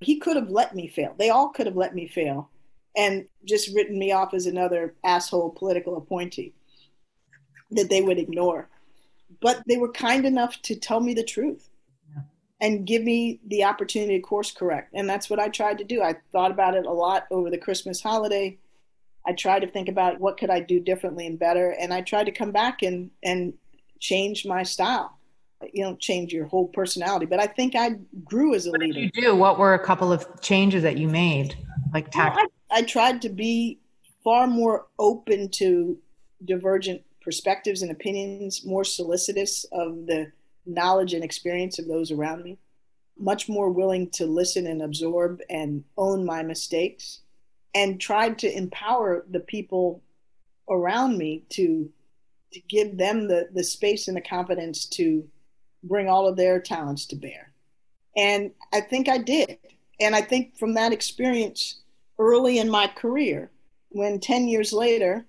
He 0.00 0.18
could 0.18 0.36
have 0.36 0.50
let 0.50 0.74
me 0.74 0.88
fail. 0.88 1.14
They 1.18 1.30
all 1.30 1.48
could 1.50 1.66
have 1.66 1.76
let 1.76 1.94
me 1.94 2.06
fail 2.06 2.50
and 2.96 3.26
just 3.44 3.74
written 3.74 3.98
me 3.98 4.12
off 4.12 4.34
as 4.34 4.46
another 4.46 4.94
asshole 5.04 5.50
political 5.50 5.96
appointee 5.96 6.54
that 7.70 7.90
they 7.90 8.00
would 8.00 8.18
ignore. 8.18 8.68
But 9.40 9.62
they 9.66 9.76
were 9.76 9.92
kind 9.92 10.24
enough 10.24 10.60
to 10.62 10.76
tell 10.76 11.00
me 11.00 11.12
the 11.14 11.24
truth 11.24 11.68
yeah. 12.14 12.22
and 12.60 12.86
give 12.86 13.02
me 13.02 13.40
the 13.46 13.64
opportunity 13.64 14.16
to 14.16 14.22
course 14.22 14.52
correct. 14.52 14.92
And 14.94 15.08
that's 15.08 15.28
what 15.28 15.40
I 15.40 15.48
tried 15.48 15.78
to 15.78 15.84
do. 15.84 16.02
I 16.02 16.16
thought 16.32 16.50
about 16.50 16.74
it 16.74 16.86
a 16.86 16.92
lot 16.92 17.26
over 17.30 17.50
the 17.50 17.58
Christmas 17.58 18.00
holiday. 18.00 18.58
I 19.26 19.32
tried 19.32 19.60
to 19.60 19.66
think 19.66 19.88
about 19.88 20.20
what 20.20 20.36
could 20.36 20.50
I 20.50 20.60
do 20.60 20.80
differently 20.80 21.26
and 21.26 21.38
better. 21.38 21.74
And 21.80 21.92
I 21.92 22.02
tried 22.02 22.24
to 22.24 22.32
come 22.32 22.52
back 22.52 22.82
and, 22.82 23.10
and 23.22 23.54
change 23.98 24.46
my 24.46 24.62
style. 24.62 25.18
You 25.72 25.82
don't 25.82 25.98
change 25.98 26.32
your 26.32 26.44
whole 26.44 26.68
personality, 26.68 27.24
but 27.24 27.40
I 27.40 27.46
think 27.46 27.74
I 27.74 27.92
grew 28.22 28.54
as 28.54 28.66
a 28.66 28.70
what 28.70 28.80
leader. 28.80 29.00
What 29.00 29.12
did 29.14 29.16
you 29.16 29.22
do? 29.22 29.34
What 29.36 29.58
were 29.58 29.72
a 29.72 29.78
couple 29.78 30.12
of 30.12 30.40
changes 30.42 30.82
that 30.82 30.98
you 30.98 31.08
made? 31.08 31.56
Like 31.94 32.10
tact- 32.10 32.36
well, 32.36 32.44
I 32.44 32.48
tried 32.82 33.22
to 33.22 33.28
be 33.28 33.80
far 34.22 34.46
more 34.46 34.86
open 34.98 35.50
to 35.50 35.98
divergent 36.44 37.02
perspectives 37.20 37.82
and 37.82 37.90
opinions, 37.90 38.64
more 38.64 38.84
solicitous 38.84 39.64
of 39.72 40.06
the 40.06 40.30
knowledge 40.66 41.14
and 41.14 41.24
experience 41.24 41.78
of 41.78 41.86
those 41.86 42.10
around 42.10 42.42
me, 42.42 42.58
much 43.18 43.48
more 43.48 43.70
willing 43.70 44.10
to 44.10 44.26
listen 44.26 44.66
and 44.66 44.82
absorb 44.82 45.40
and 45.50 45.84
own 45.96 46.24
my 46.24 46.42
mistakes, 46.42 47.20
and 47.74 48.00
tried 48.00 48.38
to 48.38 48.56
empower 48.56 49.24
the 49.30 49.40
people 49.40 50.02
around 50.68 51.18
me 51.18 51.44
to 51.50 51.90
to 52.52 52.60
give 52.68 52.96
them 52.96 53.26
the 53.26 53.48
the 53.52 53.64
space 53.64 54.08
and 54.08 54.16
the 54.16 54.20
confidence 54.20 54.86
to 54.86 55.28
bring 55.82 56.08
all 56.08 56.26
of 56.26 56.36
their 56.36 56.60
talents 56.60 57.04
to 57.06 57.16
bear. 57.16 57.52
And 58.16 58.52
I 58.72 58.80
think 58.80 59.08
I 59.08 59.18
did. 59.18 59.58
And 60.00 60.14
I 60.14 60.22
think 60.22 60.56
from 60.58 60.74
that 60.74 60.92
experience 60.92 61.80
early 62.18 62.58
in 62.58 62.70
my 62.70 62.86
career, 62.86 63.50
when 63.90 64.20
10 64.20 64.48
years 64.48 64.72
later, 64.72 65.26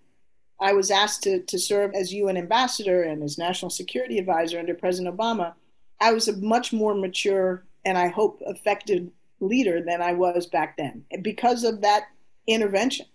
I 0.59 0.73
was 0.73 0.89
asked 0.89 1.23
to, 1.23 1.41
to 1.41 1.59
serve 1.59 1.93
as 1.93 2.13
UN 2.13 2.37
ambassador 2.37 3.03
and 3.03 3.21
as 3.23 3.37
national 3.37 3.69
security 3.69 4.17
advisor 4.17 4.59
under 4.59 4.73
President 4.73 5.15
Obama, 5.15 5.53
I 5.99 6.13
was 6.13 6.27
a 6.27 6.37
much 6.37 6.73
more 6.73 6.95
mature 6.95 7.65
and 7.83 7.97
I 7.97 8.07
hope 8.07 8.41
effective 8.45 9.09
leader 9.39 9.81
than 9.81 10.01
I 10.01 10.13
was 10.13 10.47
back 10.47 10.77
then 10.77 11.03
because 11.21 11.63
of 11.63 11.81
that 11.81 12.07
intervention 12.47 13.05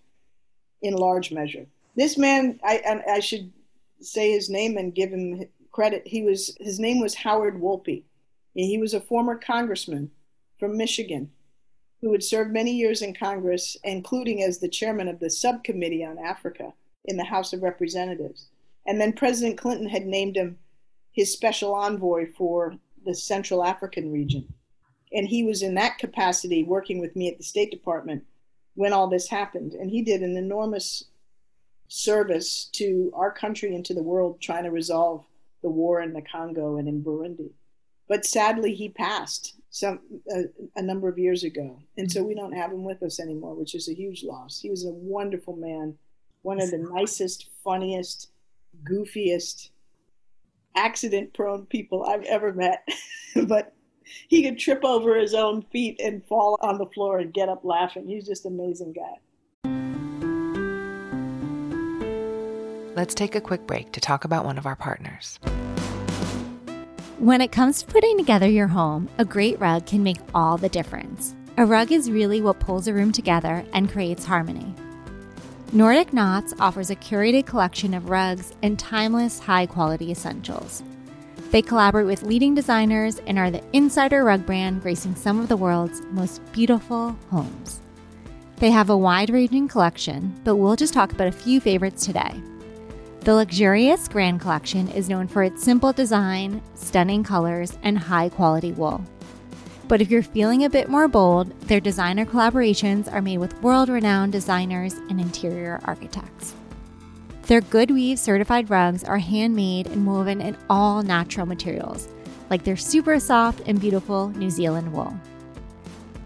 in 0.83 0.95
large 0.95 1.33
measure. 1.33 1.67
This 1.97 2.17
man, 2.17 2.61
I, 2.63 3.03
I 3.09 3.21
should 3.21 3.53
say 4.01 4.33
his 4.33 4.49
name 4.49 4.77
and 4.77 4.95
give 4.95 5.11
him 5.11 5.45
credit. 5.73 6.03
He 6.07 6.23
was 6.23 6.57
his 6.61 6.79
name 6.79 7.01
was 7.01 7.15
Howard 7.15 7.61
Wolpe. 7.61 8.05
He 8.55 8.79
was 8.79 8.95
a 8.95 9.01
former 9.01 9.37
congressman 9.37 10.11
from 10.59 10.77
Michigan 10.77 11.31
who 12.01 12.13
had 12.13 12.23
served 12.23 12.53
many 12.53 12.73
years 12.73 13.03
in 13.03 13.15
Congress, 13.15 13.77
including 13.85 14.43
as 14.43 14.59
the 14.59 14.69
chairman 14.69 15.09
of 15.09 15.21
the 15.21 15.31
subcommittee 15.31 16.05
on 16.05 16.19
Africa 16.19 16.73
in 17.05 17.17
the 17.17 17.25
House 17.25 17.53
of 17.53 17.63
Representatives. 17.63 18.49
And 18.87 19.01
then 19.01 19.13
President 19.13 19.59
Clinton 19.59 19.89
had 19.89 20.07
named 20.07 20.37
him 20.37 20.59
his 21.13 21.33
special 21.33 21.75
envoy 21.75 22.27
for 22.27 22.77
the 23.05 23.15
Central 23.15 23.65
African 23.65 24.13
region. 24.13 24.53
And 25.13 25.27
he 25.27 25.43
was 25.43 25.63
in 25.63 25.75
that 25.75 25.99
capacity 25.99 26.63
working 26.63 27.01
with 27.01 27.17
me 27.17 27.29
at 27.29 27.37
the 27.37 27.45
State 27.45 27.71
Department 27.71 28.25
when 28.75 28.93
all 28.93 29.09
this 29.09 29.29
happened. 29.29 29.75
And 29.75 29.91
he 29.91 30.03
did 30.03 30.23
an 30.23 30.37
enormous 30.37 31.05
service 31.89 32.67
to 32.73 33.13
our 33.15 33.33
country 33.33 33.75
and 33.75 33.85
to 33.85 33.95
the 33.95 34.03
world 34.03 34.41
trying 34.41 34.65
to 34.65 34.71
resolve 34.71 35.25
the 35.63 35.69
war 35.69 36.01
in 36.01 36.13
the 36.13 36.23
Congo 36.23 36.77
and 36.77 36.89
in 36.89 37.03
Burundi. 37.03 37.51
But 38.09 38.25
sadly, 38.25 38.75
he 38.75 38.89
passed 38.89 39.60
some 39.71 40.01
a, 40.35 40.45
a, 40.77 40.83
number 40.83 41.09
of 41.09 41.19
years 41.19 41.45
ago, 41.45 41.81
and 41.97 42.11
so 42.11 42.23
we 42.23 42.35
mm-hmm. 42.35 42.41
don't 42.41 42.53
have 42.53 42.73
him 42.73 42.85
with 42.85 43.03
us 43.03 43.21
anymore, 43.21 43.55
which 43.55 43.75
is 43.75 43.89
a 43.89 43.95
huge 43.95 44.25
loss. 44.25 44.61
He 44.61 44.69
was 44.69 44.85
a 44.85 44.91
wonderful 44.91 45.57
man, 45.57 45.97
one 46.43 46.61
of 46.61 46.71
the 46.71 46.79
nicest, 46.79 47.49
funniest, 47.63 48.31
goofiest, 48.85 49.71
accident-prone 50.77 51.67
people 51.67 52.05
I've 52.05 52.25
ever 52.25 52.53
met. 52.53 52.87
but 53.47 53.75
he 54.29 54.43
could 54.43 54.59
trip 54.59 54.85
over 54.85 55.17
his 55.17 55.35
own 55.35 55.63
feet 55.71 56.01
and 56.03 56.25
fall 56.27 56.59
on 56.63 56.79
the 56.79 56.87
floor 56.87 57.19
and 57.19 57.33
get 57.33 57.49
up 57.49 57.65
laughing. 57.65 58.09
He's 58.09 58.27
just 58.27 58.45
an 58.45 58.59
amazing 58.59 58.93
guy. 58.93 59.19
Let's 62.97 63.15
take 63.15 63.35
a 63.35 63.41
quick 63.41 63.67
break 63.67 63.93
to 63.93 64.01
talk 64.01 64.25
about 64.25 64.45
one 64.45 64.59
of 64.59 64.67
our 64.67 64.77
partners. 64.77 65.39
When 67.21 67.43
it 67.43 67.53
comes 67.53 67.83
to 67.83 67.87
putting 67.87 68.17
together 68.17 68.49
your 68.49 68.67
home, 68.67 69.07
a 69.19 69.27
great 69.27 69.61
rug 69.61 69.85
can 69.85 70.03
make 70.03 70.17
all 70.35 70.57
the 70.57 70.71
difference. 70.71 71.35
A 71.59 71.67
rug 71.67 71.93
is 71.93 72.11
really 72.11 72.41
what 72.41 72.61
pulls 72.61 72.89
a 72.89 72.95
room 72.95 73.13
together 73.13 73.63
and 73.75 73.93
creates 73.93 74.25
harmony. 74.25 74.75
Nordic 75.71 76.15
Knots 76.15 76.55
offers 76.59 76.89
a 76.89 76.97
curated 76.97 77.45
collection 77.45 77.93
of 77.93 78.09
rugs 78.09 78.55
and 78.63 78.79
timeless, 78.79 79.39
high 79.39 79.67
quality 79.67 80.11
essentials. 80.11 80.83
They 81.51 81.61
collaborate 81.61 82.07
with 82.07 82.23
leading 82.23 82.55
designers 82.55 83.21
and 83.27 83.39
are 83.39 83.51
the 83.51 83.63
insider 83.75 84.25
rug 84.25 84.47
brand 84.47 84.81
gracing 84.81 85.15
some 85.15 85.41
of 85.41 85.49
the 85.49 85.59
world's 85.59 86.01
most 86.13 86.41
beautiful 86.53 87.15
homes. 87.31 87.83
They 88.57 88.71
have 88.71 88.89
a 88.89 88.97
wide 88.97 89.29
ranging 89.29 89.69
collection, 89.69 90.41
but 90.43 90.57
we'll 90.57 90.75
just 90.75 90.95
talk 90.95 91.13
about 91.13 91.29
a 91.29 91.33
few 91.33 91.61
favorites 91.61 92.07
today. 92.07 92.41
The 93.23 93.35
luxurious 93.35 94.09
Grand 94.09 94.41
Collection 94.41 94.89
is 94.89 95.11
known 95.11 95.29
for 95.29 95.43
its 95.43 95.63
simple 95.63 95.93
design, 95.93 96.63
stunning 96.75 97.23
colors, 97.23 97.77
and 97.83 97.99
high 97.99 98.31
quality 98.31 98.73
wool. 98.73 99.05
But 99.89 100.01
if 100.01 100.11
you're 100.11 100.23
feeling 100.23 100.65
a 100.65 100.71
bit 100.71 100.89
more 100.89 101.07
bold, 101.07 101.51
their 101.69 101.81
designer 101.81 102.25
collaborations 102.25 103.13
are 103.13 103.21
made 103.21 103.37
with 103.37 103.61
world 103.63 103.91
renowned 103.91 104.33
designers 104.33 104.95
and 105.11 105.21
interior 105.21 105.81
architects. 105.85 106.55
Their 107.43 107.61
Goodweave 107.61 108.17
certified 108.17 108.71
rugs 108.71 109.05
are 109.05 109.19
handmade 109.19 109.89
and 109.89 110.07
woven 110.07 110.41
in 110.41 110.57
all 110.71 111.03
natural 111.03 111.45
materials, 111.45 112.09
like 112.49 112.65
their 112.65 112.77
super 112.77 113.21
soft 113.21 113.61
and 113.67 113.79
beautiful 113.79 114.31
New 114.31 114.49
Zealand 114.49 114.95
wool. 114.95 115.15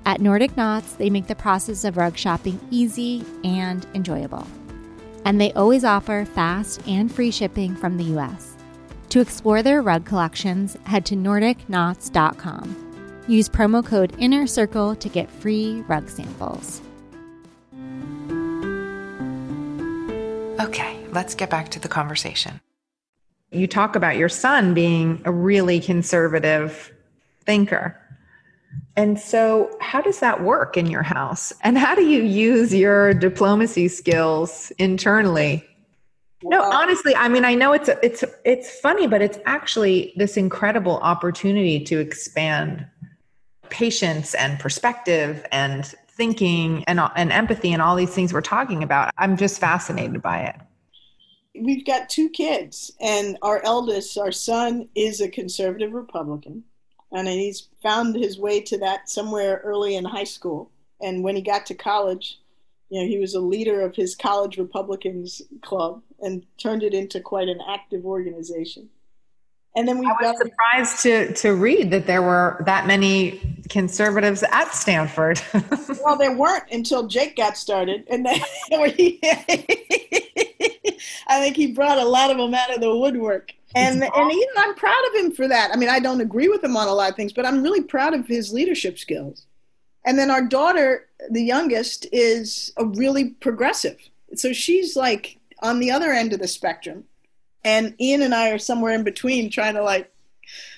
At 0.06 0.20
Nordic 0.20 0.56
Knots, 0.56 0.92
they 0.92 1.10
make 1.10 1.26
the 1.26 1.34
process 1.34 1.82
of 1.82 1.96
rug 1.96 2.16
shopping 2.16 2.60
easy 2.70 3.24
and 3.42 3.84
enjoyable 3.94 4.46
and 5.24 5.40
they 5.40 5.52
always 5.52 5.84
offer 5.84 6.24
fast 6.24 6.86
and 6.86 7.12
free 7.12 7.30
shipping 7.30 7.74
from 7.74 7.96
the 7.96 8.18
US. 8.18 8.56
To 9.10 9.20
explore 9.20 9.62
their 9.62 9.80
rug 9.80 10.04
collections, 10.04 10.76
head 10.84 11.06
to 11.06 11.14
NordicKnots.com. 11.14 13.24
Use 13.28 13.48
promo 13.48 13.84
code 13.84 14.14
Inner 14.18 14.46
Circle 14.46 14.96
to 14.96 15.08
get 15.08 15.30
free 15.30 15.82
rug 15.88 16.08
samples. 16.08 16.82
Okay, 20.60 21.06
let's 21.12 21.34
get 21.34 21.50
back 21.50 21.70
to 21.70 21.80
the 21.80 21.88
conversation. 21.88 22.60
You 23.50 23.66
talk 23.66 23.96
about 23.96 24.16
your 24.16 24.28
son 24.28 24.74
being 24.74 25.22
a 25.24 25.30
really 25.30 25.80
conservative 25.80 26.92
thinker. 27.44 28.00
And 28.96 29.18
so, 29.18 29.76
how 29.80 30.00
does 30.00 30.20
that 30.20 30.42
work 30.42 30.76
in 30.76 30.86
your 30.86 31.02
house? 31.02 31.52
And 31.62 31.76
how 31.76 31.94
do 31.94 32.04
you 32.04 32.22
use 32.22 32.72
your 32.72 33.12
diplomacy 33.12 33.88
skills 33.88 34.70
internally? 34.78 35.64
No, 36.44 36.62
honestly, 36.62 37.14
I 37.16 37.28
mean, 37.28 37.44
I 37.44 37.54
know 37.54 37.72
it's 37.72 37.88
it's 38.02 38.22
it's 38.44 38.78
funny, 38.78 39.06
but 39.06 39.22
it's 39.22 39.38
actually 39.46 40.12
this 40.16 40.36
incredible 40.36 40.98
opportunity 40.98 41.82
to 41.84 41.98
expand 41.98 42.86
patience 43.70 44.34
and 44.34 44.58
perspective 44.60 45.44
and 45.50 45.86
thinking 46.08 46.84
and 46.86 47.00
and 47.16 47.32
empathy 47.32 47.72
and 47.72 47.82
all 47.82 47.96
these 47.96 48.14
things 48.14 48.32
we're 48.32 48.42
talking 48.42 48.82
about. 48.82 49.10
I'm 49.18 49.36
just 49.36 49.58
fascinated 49.58 50.22
by 50.22 50.40
it. 50.40 50.56
We've 51.60 51.84
got 51.84 52.10
two 52.10 52.28
kids, 52.28 52.92
and 53.00 53.38
our 53.42 53.62
eldest, 53.64 54.18
our 54.18 54.32
son, 54.32 54.88
is 54.94 55.20
a 55.20 55.28
conservative 55.28 55.92
Republican 55.92 56.64
and 57.14 57.28
he's 57.28 57.68
found 57.82 58.16
his 58.16 58.38
way 58.38 58.60
to 58.60 58.78
that 58.78 59.08
somewhere 59.08 59.60
early 59.64 59.96
in 59.96 60.04
high 60.04 60.24
school. 60.24 60.70
And 61.00 61.22
when 61.22 61.36
he 61.36 61.42
got 61.42 61.66
to 61.66 61.74
college, 61.74 62.40
you 62.90 63.00
know, 63.00 63.06
he 63.06 63.18
was 63.18 63.34
a 63.34 63.40
leader 63.40 63.80
of 63.82 63.94
his 63.94 64.14
college 64.16 64.58
Republicans 64.58 65.42
club 65.62 66.02
and 66.20 66.44
turned 66.58 66.82
it 66.82 66.94
into 66.94 67.20
quite 67.20 67.48
an 67.48 67.60
active 67.68 68.04
organization. 68.04 68.88
And 69.76 69.88
then 69.88 69.98
we 69.98 70.06
I 70.06 70.12
was 70.20 70.38
surprised 70.38 71.02
to 71.02 71.32
to 71.34 71.54
read 71.54 71.90
that 71.90 72.06
there 72.06 72.22
were 72.22 72.62
that 72.64 72.86
many 72.86 73.40
conservatives 73.68 74.44
at 74.52 74.72
Stanford. 74.72 75.42
well, 76.04 76.16
there 76.16 76.36
weren't 76.36 76.70
until 76.70 77.08
Jake 77.08 77.34
got 77.36 77.56
started, 77.56 78.04
and 78.08 78.24
then 78.24 78.40
I 81.26 81.40
think 81.40 81.56
he 81.56 81.72
brought 81.72 81.98
a 81.98 82.04
lot 82.04 82.30
of 82.30 82.36
them 82.36 82.54
out 82.54 82.74
of 82.74 82.80
the 82.80 82.94
woodwork 82.94 83.52
and 83.74 84.02
and 84.02 84.32
you 84.32 84.52
know, 84.54 84.62
I'm 84.62 84.74
proud 84.74 85.02
of 85.08 85.14
him 85.14 85.32
for 85.32 85.48
that. 85.48 85.70
I 85.72 85.76
mean, 85.76 85.88
I 85.88 85.98
don't 85.98 86.20
agree 86.20 86.48
with 86.48 86.62
him 86.62 86.76
on 86.76 86.88
a 86.88 86.94
lot 86.94 87.10
of 87.10 87.16
things, 87.16 87.32
but 87.32 87.44
I'm 87.44 87.62
really 87.62 87.82
proud 87.82 88.14
of 88.14 88.26
his 88.26 88.52
leadership 88.52 88.98
skills. 88.98 89.46
And 90.06 90.18
then 90.18 90.30
our 90.30 90.42
daughter, 90.42 91.08
the 91.30 91.42
youngest, 91.42 92.06
is 92.12 92.72
a 92.76 92.84
really 92.84 93.30
progressive. 93.30 93.98
So 94.34 94.52
she's 94.52 94.96
like 94.96 95.38
on 95.60 95.80
the 95.80 95.90
other 95.90 96.12
end 96.12 96.32
of 96.32 96.40
the 96.40 96.48
spectrum. 96.48 97.04
And 97.64 97.94
Ian 98.00 98.22
and 98.22 98.34
I 98.34 98.50
are 98.50 98.58
somewhere 98.58 98.92
in 98.92 99.02
between 99.02 99.50
trying 99.50 99.74
to 99.74 99.82
like 99.82 100.12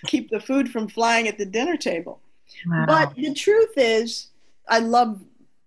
keep 0.07 0.31
the 0.31 0.41
food 0.41 0.71
from 0.71 0.89
flying 0.89 1.27
at 1.29 1.39
the 1.39 1.47
dinner 1.47 1.77
table. 1.77 2.21
Wow. 2.67 2.85
But 2.87 3.17
the 3.17 3.35
truth 3.35 3.73
is, 3.77 4.29
I 4.69 4.79
love 4.79 5.21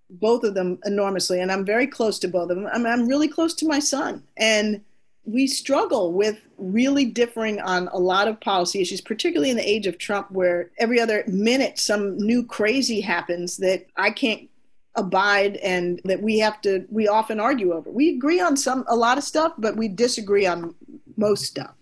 both 0.09 0.43
of 0.43 0.53
them 0.53 0.79
enormously, 0.85 1.39
and 1.39 1.51
I'm 1.51 1.65
very 1.65 1.87
close 1.87 2.19
to 2.19 2.27
both 2.27 2.49
of 2.49 2.57
them. 2.57 2.67
I'm, 2.71 2.85
I'm 2.85 3.07
really 3.07 3.27
close 3.27 3.53
to 3.55 3.67
my 3.67 3.79
son. 3.79 4.23
And 4.37 4.81
we 5.25 5.45
struggle 5.45 6.13
with 6.13 6.39
really 6.57 7.05
differing 7.05 7.59
on 7.61 7.87
a 7.89 7.99
lot 7.99 8.27
of 8.27 8.39
policy 8.39 8.81
issues, 8.81 9.01
particularly 9.01 9.51
in 9.51 9.57
the 9.57 9.69
age 9.69 9.85
of 9.85 9.97
Trump, 9.97 10.31
where 10.31 10.71
every 10.77 10.99
other 10.99 11.23
minute 11.27 11.77
some 11.77 12.17
new 12.17 12.43
crazy 12.43 13.01
happens 13.01 13.57
that 13.57 13.85
I 13.95 14.11
can't 14.11 14.49
abide 14.95 15.57
and 15.57 16.01
that 16.03 16.21
we 16.21 16.39
have 16.39 16.59
to 16.61 16.85
we 16.89 17.07
often 17.07 17.39
argue 17.39 17.73
over. 17.73 17.89
We 17.89 18.09
agree 18.09 18.41
on 18.41 18.57
some 18.57 18.83
a 18.87 18.95
lot 18.95 19.17
of 19.17 19.23
stuff, 19.23 19.53
but 19.57 19.77
we 19.77 19.87
disagree 19.87 20.47
on 20.47 20.73
most 21.15 21.45
stuff. 21.45 21.75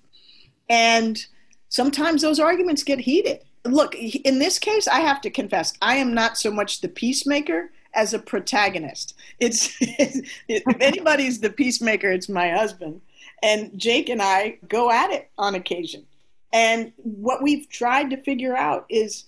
And 0.69 1.25
sometimes 1.69 2.21
those 2.21 2.39
arguments 2.39 2.83
get 2.83 2.99
heated. 2.99 3.43
Look, 3.63 3.95
in 3.95 4.39
this 4.39 4.59
case, 4.59 4.87
I 4.87 4.99
have 4.99 5.21
to 5.21 5.29
confess, 5.29 5.73
I 5.81 5.95
am 5.95 6.13
not 6.13 6.37
so 6.37 6.51
much 6.51 6.81
the 6.81 6.89
peacemaker 6.89 7.71
as 7.97 8.13
a 8.13 8.19
protagonist. 8.19 9.15
It's 9.39 9.75
if 9.81 10.63
anybody's 10.79 11.39
the 11.41 11.49
peacemaker, 11.49 12.09
it's 12.09 12.29
my 12.29 12.51
husband 12.51 13.01
and 13.43 13.77
Jake 13.77 14.09
and 14.09 14.21
I 14.21 14.57
go 14.67 14.91
at 14.91 15.11
it 15.11 15.29
on 15.37 15.55
occasion. 15.55 16.05
And 16.53 16.93
what 16.97 17.43
we've 17.43 17.69
tried 17.69 18.09
to 18.11 18.17
figure 18.17 18.55
out 18.55 18.85
is 18.89 19.25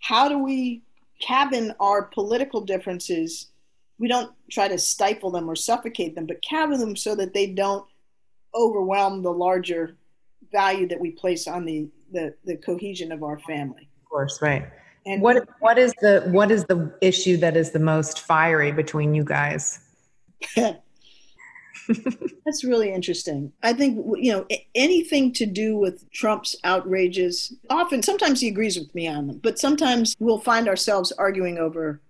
how 0.00 0.28
do 0.28 0.38
we 0.38 0.82
cabin 1.20 1.74
our 1.80 2.02
political 2.02 2.60
differences 2.60 3.48
we 4.00 4.06
don't 4.06 4.32
try 4.48 4.68
to 4.68 4.78
stifle 4.78 5.32
them 5.32 5.50
or 5.50 5.56
suffocate 5.56 6.14
them, 6.14 6.26
but 6.26 6.40
cabin 6.40 6.78
them 6.78 6.94
so 6.94 7.16
that 7.16 7.34
they 7.34 7.48
don't 7.48 7.84
overwhelm 8.54 9.22
the 9.22 9.32
larger 9.32 9.96
value 10.52 10.86
that 10.86 11.00
we 11.00 11.10
place 11.10 11.48
on 11.48 11.64
the, 11.64 11.88
the, 12.12 12.32
the 12.44 12.56
cohesion 12.56 13.10
of 13.10 13.24
our 13.24 13.40
family. 13.40 13.88
Of 14.04 14.08
course, 14.08 14.40
right. 14.40 14.68
And 15.06 15.22
what 15.22 15.48
what 15.60 15.78
is 15.78 15.94
the 16.00 16.28
what 16.30 16.50
is 16.50 16.64
the 16.64 16.92
issue 17.00 17.36
that 17.38 17.56
is 17.56 17.70
the 17.70 17.78
most 17.78 18.20
fiery 18.20 18.72
between 18.72 19.14
you 19.14 19.24
guys? 19.24 19.80
That's 22.44 22.64
really 22.64 22.92
interesting. 22.92 23.52
I 23.62 23.72
think 23.72 24.04
you 24.18 24.32
know 24.32 24.46
anything 24.74 25.32
to 25.34 25.46
do 25.46 25.76
with 25.76 26.10
Trump's 26.10 26.56
outrages. 26.64 27.54
Often, 27.70 28.02
sometimes 28.02 28.40
he 28.40 28.48
agrees 28.48 28.78
with 28.78 28.94
me 28.94 29.08
on 29.08 29.26
them, 29.26 29.40
but 29.42 29.58
sometimes 29.58 30.14
we'll 30.18 30.40
find 30.40 30.68
ourselves 30.68 31.12
arguing 31.12 31.58
over 31.58 32.00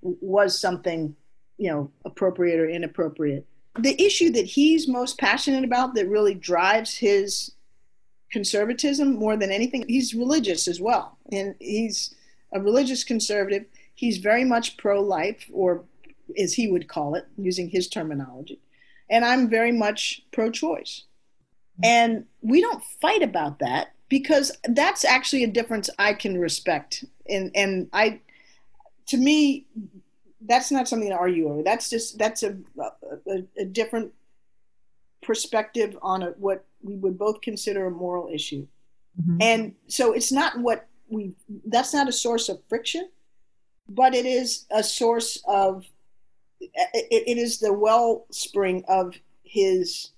was 0.00 0.58
something 0.58 1.14
you 1.58 1.70
know 1.70 1.90
appropriate 2.04 2.58
or 2.58 2.68
inappropriate. 2.68 3.46
The 3.78 4.00
issue 4.02 4.30
that 4.30 4.46
he's 4.46 4.88
most 4.88 5.18
passionate 5.18 5.64
about, 5.64 5.94
that 5.94 6.08
really 6.08 6.34
drives 6.34 6.96
his 6.96 7.52
conservatism 8.30 9.14
more 9.14 9.36
than 9.36 9.50
anything, 9.50 9.84
he's 9.88 10.14
religious 10.14 10.68
as 10.68 10.80
well, 10.80 11.18
and 11.30 11.54
he's 11.60 12.14
a 12.52 12.60
religious 12.60 13.04
conservative. 13.04 13.64
He's 13.94 14.18
very 14.18 14.44
much 14.44 14.76
pro-life, 14.76 15.46
or 15.52 15.84
as 16.38 16.54
he 16.54 16.70
would 16.70 16.88
call 16.88 17.14
it, 17.14 17.26
using 17.36 17.68
his 17.68 17.88
terminology 17.88 18.60
and 19.10 19.24
I'm 19.24 19.48
very 19.48 19.72
much 19.72 20.22
pro 20.32 20.50
choice. 20.50 21.04
And 21.82 22.24
we 22.42 22.60
don't 22.60 22.82
fight 23.00 23.22
about 23.22 23.60
that 23.60 23.92
because 24.08 24.50
that's 24.64 25.04
actually 25.04 25.44
a 25.44 25.48
difference 25.48 25.88
I 25.98 26.12
can 26.12 26.38
respect. 26.38 27.04
And, 27.28 27.52
and 27.54 27.88
I, 27.92 28.20
to 29.06 29.16
me, 29.16 29.66
that's 30.40 30.72
not 30.72 30.88
something 30.88 31.08
to 31.08 31.14
argue 31.14 31.48
over. 31.48 31.62
That's 31.62 31.88
just, 31.88 32.18
that's 32.18 32.42
a, 32.42 32.56
a, 33.28 33.44
a 33.58 33.64
different 33.64 34.12
perspective 35.22 35.96
on 36.02 36.22
a, 36.22 36.26
what 36.30 36.64
we 36.82 36.96
would 36.96 37.16
both 37.16 37.40
consider 37.42 37.86
a 37.86 37.90
moral 37.90 38.28
issue. 38.32 38.66
Mm-hmm. 39.20 39.36
And 39.40 39.74
so 39.86 40.12
it's 40.12 40.32
not 40.32 40.58
what 40.58 40.87
we, 41.08 41.32
that's 41.66 41.94
not 41.94 42.08
a 42.08 42.12
source 42.12 42.48
of 42.48 42.60
friction, 42.68 43.08
but 43.88 44.14
it 44.14 44.26
is 44.26 44.66
a 44.70 44.82
source 44.82 45.42
of 45.46 45.84
it, 46.60 47.06
it 47.10 47.38
is 47.38 47.58
the 47.58 47.72
wellspring 47.72 48.84
of 48.88 49.14
his 49.44 50.10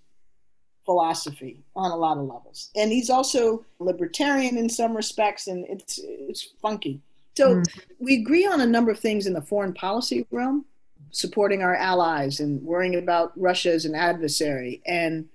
philosophy 0.84 1.62
on 1.76 1.90
a 1.90 1.96
lot 1.96 2.18
of 2.18 2.24
levels. 2.24 2.70
And 2.74 2.90
he's 2.90 3.10
also 3.10 3.64
libertarian 3.78 4.56
in 4.56 4.68
some 4.68 4.96
respects, 4.96 5.46
and 5.46 5.64
it's 5.68 6.00
it's 6.02 6.48
funky. 6.60 7.00
So 7.36 7.56
mm. 7.56 7.64
we 7.98 8.16
agree 8.20 8.46
on 8.46 8.60
a 8.60 8.66
number 8.66 8.90
of 8.90 8.98
things 8.98 9.26
in 9.26 9.32
the 9.32 9.42
foreign 9.42 9.72
policy 9.72 10.26
realm, 10.30 10.64
supporting 11.10 11.62
our 11.62 11.76
allies 11.76 12.40
and 12.40 12.62
worrying 12.62 12.96
about 12.96 13.32
Russia 13.36 13.72
as 13.72 13.84
an 13.84 13.94
adversary 13.94 14.82
and 14.86 15.28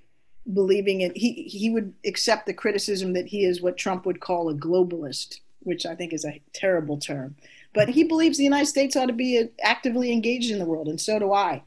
believing 0.54 1.02
it. 1.02 1.16
He 1.16 1.44
he 1.44 1.70
would 1.70 1.94
accept 2.06 2.48
the 2.48 2.54
criticism 2.54 3.14
that 3.14 3.28
he 3.28 3.46
is 3.46 3.62
what 3.62 3.78
Trump 3.78 4.06
would 4.06 4.20
call 4.20 4.50
a 4.50 4.54
globalist, 4.54 5.40
which 5.66 5.86
I 5.86 5.96
think 5.96 6.14
is 6.14 6.26
a 6.26 6.42
terrible 6.54 6.98
term. 6.98 7.36
But 7.74 7.90
he 7.90 8.04
believes 8.04 8.38
the 8.38 8.44
United 8.44 8.68
States 8.68 8.96
ought 8.96 9.08
to 9.08 9.14
be 9.14 9.38
uh, 9.40 9.44
actively 9.62 10.12
engaged 10.12 10.52
in 10.52 10.60
the 10.60 10.66
world, 10.66 10.88
and 10.88 11.00
so 11.00 11.20
do 11.20 11.34
I. 11.34 11.62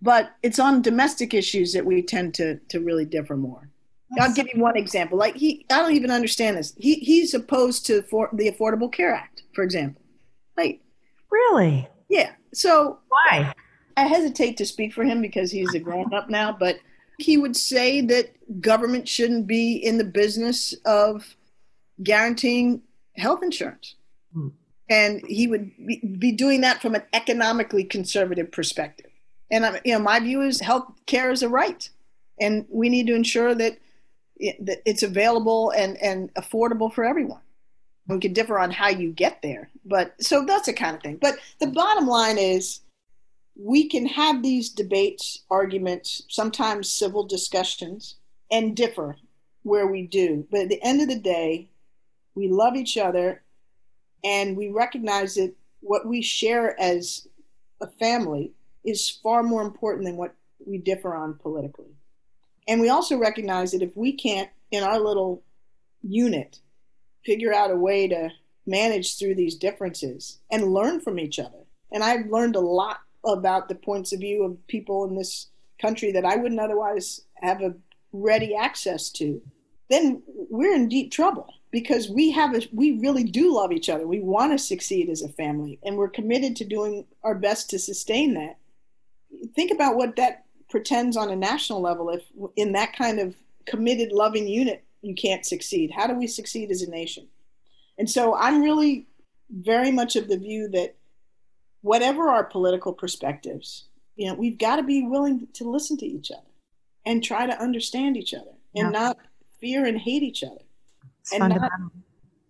But 0.00 0.34
it's 0.42 0.58
on 0.58 0.82
domestic 0.82 1.34
issues 1.34 1.72
that 1.74 1.84
we 1.84 2.02
tend 2.02 2.34
to 2.34 2.56
to 2.70 2.80
really 2.80 3.04
differ 3.04 3.36
more. 3.36 3.68
I'll 4.18 4.34
give 4.34 4.46
you 4.52 4.60
one 4.60 4.76
example. 4.76 5.18
Like 5.18 5.36
he, 5.36 5.66
I 5.70 5.78
don't 5.80 5.94
even 5.94 6.10
understand 6.10 6.56
this. 6.56 6.74
He 6.78 6.94
he's 6.96 7.34
opposed 7.34 7.86
to 7.86 8.02
for, 8.02 8.28
the 8.32 8.50
Affordable 8.50 8.92
Care 8.92 9.12
Act, 9.12 9.42
for 9.54 9.64
example. 9.64 10.02
Like, 10.56 10.80
really? 11.30 11.88
Yeah. 12.08 12.32
So 12.52 12.98
why? 13.08 13.52
I 13.96 14.06
hesitate 14.06 14.56
to 14.58 14.66
speak 14.66 14.92
for 14.92 15.04
him 15.04 15.20
because 15.20 15.50
he's 15.50 15.74
a 15.74 15.78
grown 15.78 16.12
up 16.12 16.28
now, 16.28 16.56
but 16.58 16.78
he 17.18 17.36
would 17.36 17.56
say 17.56 18.00
that 18.02 18.60
government 18.60 19.08
shouldn't 19.08 19.46
be 19.46 19.76
in 19.76 19.98
the 19.98 20.04
business 20.04 20.74
of 20.84 21.36
guaranteeing 22.02 22.82
health 23.16 23.42
insurance. 23.42 23.94
Hmm 24.32 24.48
and 24.88 25.22
he 25.26 25.46
would 25.46 25.70
be 26.18 26.32
doing 26.32 26.60
that 26.60 26.82
from 26.82 26.94
an 26.94 27.02
economically 27.12 27.84
conservative 27.84 28.50
perspective. 28.52 29.10
And 29.50 29.80
you 29.84 29.92
know, 29.92 29.98
my 29.98 30.20
view 30.20 30.42
is 30.42 30.60
health 30.60 30.86
care 31.06 31.30
is 31.30 31.42
a 31.42 31.48
right, 31.48 31.88
and 32.40 32.66
we 32.68 32.88
need 32.88 33.06
to 33.06 33.14
ensure 33.14 33.54
that 33.54 33.78
that 34.60 34.82
it's 34.84 35.02
available 35.02 35.70
and 35.70 35.96
and 36.02 36.32
affordable 36.34 36.92
for 36.92 37.04
everyone. 37.04 37.40
We 38.06 38.18
can 38.18 38.34
differ 38.34 38.58
on 38.58 38.70
how 38.70 38.88
you 38.88 39.12
get 39.12 39.40
there, 39.42 39.70
but 39.84 40.14
so 40.20 40.44
that's 40.44 40.66
the 40.66 40.74
kind 40.74 40.96
of 40.96 41.02
thing. 41.02 41.18
But 41.20 41.38
the 41.60 41.68
bottom 41.68 42.06
line 42.06 42.36
is, 42.36 42.80
we 43.56 43.88
can 43.88 44.04
have 44.06 44.42
these 44.42 44.68
debates, 44.68 45.44
arguments, 45.50 46.22
sometimes 46.28 46.90
civil 46.90 47.24
discussions, 47.24 48.16
and 48.50 48.76
differ 48.76 49.16
where 49.62 49.86
we 49.86 50.06
do. 50.06 50.46
But 50.50 50.62
at 50.62 50.68
the 50.68 50.82
end 50.82 51.00
of 51.00 51.08
the 51.08 51.18
day, 51.18 51.70
we 52.34 52.48
love 52.48 52.76
each 52.76 52.96
other 52.96 53.42
and 54.24 54.56
we 54.56 54.68
recognize 54.68 55.34
that 55.34 55.54
what 55.80 56.06
we 56.06 56.22
share 56.22 56.78
as 56.80 57.28
a 57.80 57.86
family 57.86 58.52
is 58.84 59.08
far 59.08 59.42
more 59.42 59.62
important 59.62 60.04
than 60.06 60.16
what 60.16 60.34
we 60.66 60.78
differ 60.78 61.14
on 61.14 61.34
politically. 61.34 61.94
And 62.66 62.80
we 62.80 62.88
also 62.88 63.18
recognize 63.18 63.72
that 63.72 63.82
if 63.82 63.94
we 63.96 64.12
can't, 64.12 64.50
in 64.70 64.82
our 64.82 64.98
little 64.98 65.42
unit, 66.02 66.58
figure 67.24 67.52
out 67.52 67.70
a 67.70 67.76
way 67.76 68.08
to 68.08 68.30
manage 68.66 69.18
through 69.18 69.34
these 69.34 69.56
differences 69.56 70.38
and 70.50 70.72
learn 70.72 71.00
from 71.00 71.18
each 71.18 71.38
other. 71.38 71.58
And 71.92 72.02
I've 72.02 72.26
learned 72.26 72.56
a 72.56 72.60
lot 72.60 73.00
about 73.24 73.68
the 73.68 73.74
points 73.74 74.12
of 74.12 74.20
view 74.20 74.42
of 74.42 74.66
people 74.66 75.04
in 75.04 75.14
this 75.14 75.48
country 75.80 76.12
that 76.12 76.24
I 76.24 76.36
wouldn't 76.36 76.60
otherwise 76.60 77.20
have 77.36 77.60
a 77.60 77.74
ready 78.12 78.54
access 78.54 79.10
to. 79.10 79.40
Then 79.90 80.22
we're 80.26 80.74
in 80.74 80.88
deep 80.88 81.12
trouble 81.12 81.52
because 81.74 82.08
we 82.08 82.30
have 82.30 82.54
a, 82.54 82.62
we 82.72 83.00
really 83.00 83.24
do 83.24 83.52
love 83.52 83.72
each 83.72 83.88
other. 83.88 84.06
We 84.06 84.20
want 84.20 84.52
to 84.52 84.64
succeed 84.64 85.10
as 85.10 85.22
a 85.22 85.28
family, 85.28 85.80
and 85.82 85.96
we're 85.96 86.08
committed 86.08 86.54
to 86.56 86.64
doing 86.64 87.04
our 87.24 87.34
best 87.34 87.68
to 87.70 87.80
sustain 87.80 88.34
that. 88.34 88.58
Think 89.56 89.72
about 89.72 89.96
what 89.96 90.14
that 90.14 90.44
pretends 90.70 91.16
on 91.16 91.30
a 91.30 91.36
national 91.36 91.80
level. 91.80 92.10
If 92.10 92.22
in 92.54 92.74
that 92.74 92.96
kind 92.96 93.18
of 93.18 93.34
committed, 93.66 94.12
loving 94.12 94.46
unit, 94.46 94.84
you 95.02 95.16
can't 95.16 95.44
succeed. 95.44 95.90
How 95.90 96.06
do 96.06 96.14
we 96.14 96.28
succeed 96.28 96.70
as 96.70 96.82
a 96.82 96.88
nation? 96.88 97.26
And 97.98 98.08
so, 98.08 98.36
I'm 98.36 98.62
really 98.62 99.08
very 99.50 99.90
much 99.90 100.14
of 100.14 100.28
the 100.28 100.38
view 100.38 100.68
that 100.68 100.94
whatever 101.80 102.28
our 102.28 102.44
political 102.44 102.92
perspectives, 102.92 103.86
you 104.14 104.28
know, 104.28 104.34
we've 104.34 104.58
got 104.58 104.76
to 104.76 104.84
be 104.84 105.02
willing 105.02 105.48
to 105.54 105.68
listen 105.68 105.96
to 105.96 106.06
each 106.06 106.30
other 106.30 106.52
and 107.04 107.24
try 107.24 107.46
to 107.46 107.60
understand 107.60 108.16
each 108.16 108.32
other 108.32 108.54
and 108.76 108.92
yeah. 108.92 109.00
not 109.00 109.18
fear 109.60 109.84
and 109.84 109.98
hate 109.98 110.22
each 110.22 110.44
other 110.44 110.60
and 111.32 111.48
not, 111.48 111.72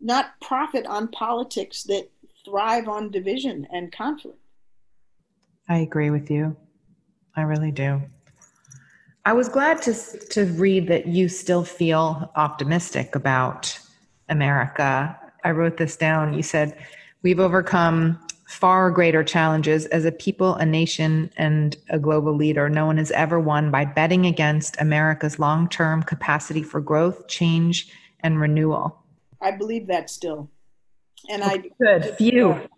not 0.01 0.41
profit 0.41 0.87
on 0.87 1.09
politics 1.09 1.83
that 1.85 2.09
thrive 2.45 2.89
on 2.89 3.11
division 3.11 3.67
and 3.73 3.93
conflict. 3.93 4.39
I 5.69 5.79
agree 5.79 6.11
with 6.11 6.31
you. 6.31 6.57
I 7.37 7.43
really 7.43 7.71
do. 7.71 8.03
I 9.25 9.33
was 9.33 9.49
glad 9.49 9.81
to 9.83 9.95
to 10.31 10.45
read 10.45 10.87
that 10.89 11.07
you 11.07 11.29
still 11.29 11.65
feel 11.65 12.31
optimistic 12.37 13.15
about 13.15 13.79
America. 14.29 15.19
I 15.45 15.51
wrote 15.51 15.79
this 15.79 15.97
down. 15.97 16.35
You 16.35 16.43
said 16.43 16.77
we've 17.23 17.41
overcome 17.41 18.19
far 18.47 18.91
greater 18.91 19.25
challenges 19.25 19.87
as 19.87 20.05
a 20.05 20.13
people, 20.13 20.55
a 20.57 20.67
nation, 20.67 21.31
and 21.37 21.77
a 21.89 21.99
global 21.99 22.35
leader. 22.35 22.69
No 22.69 22.85
one 22.87 22.99
has 22.99 23.11
ever 23.13 23.41
won 23.41 23.71
by 23.71 23.87
betting 23.87 24.27
against 24.27 24.81
America's 24.81 25.39
long-term 25.39 26.03
capacity 26.03 26.63
for 26.63 26.81
growth, 26.81 27.27
change, 27.27 27.91
and 28.25 28.41
renewal. 28.41 29.05
I 29.41 29.53
believe 29.53 29.87
that 29.87 30.11
still. 30.11 30.51
And 31.31 31.45
I 31.45 31.63
oh, 31.65 31.77
good 31.81 32.17
few. 32.17 32.69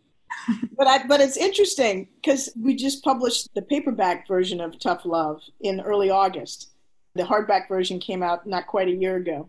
but 0.76 0.86
I 0.86 1.06
but 1.06 1.20
it's 1.20 1.36
interesting 1.38 2.08
because 2.16 2.50
we 2.60 2.74
just 2.76 3.02
published 3.02 3.48
the 3.54 3.62
paperback 3.62 4.28
version 4.28 4.60
of 4.60 4.78
Tough 4.78 5.06
Love 5.06 5.40
in 5.60 5.80
early 5.80 6.10
August. 6.10 6.70
The 7.14 7.22
hardback 7.22 7.68
version 7.68 7.98
came 7.98 8.22
out 8.22 8.46
not 8.46 8.66
quite 8.66 8.88
a 8.88 8.94
year 8.94 9.16
ago. 9.16 9.48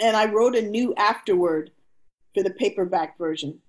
And 0.00 0.16
I 0.16 0.30
wrote 0.30 0.56
a 0.56 0.62
new 0.62 0.94
afterword 0.96 1.70
for 2.34 2.42
the 2.42 2.50
paperback 2.50 3.16
version 3.16 3.60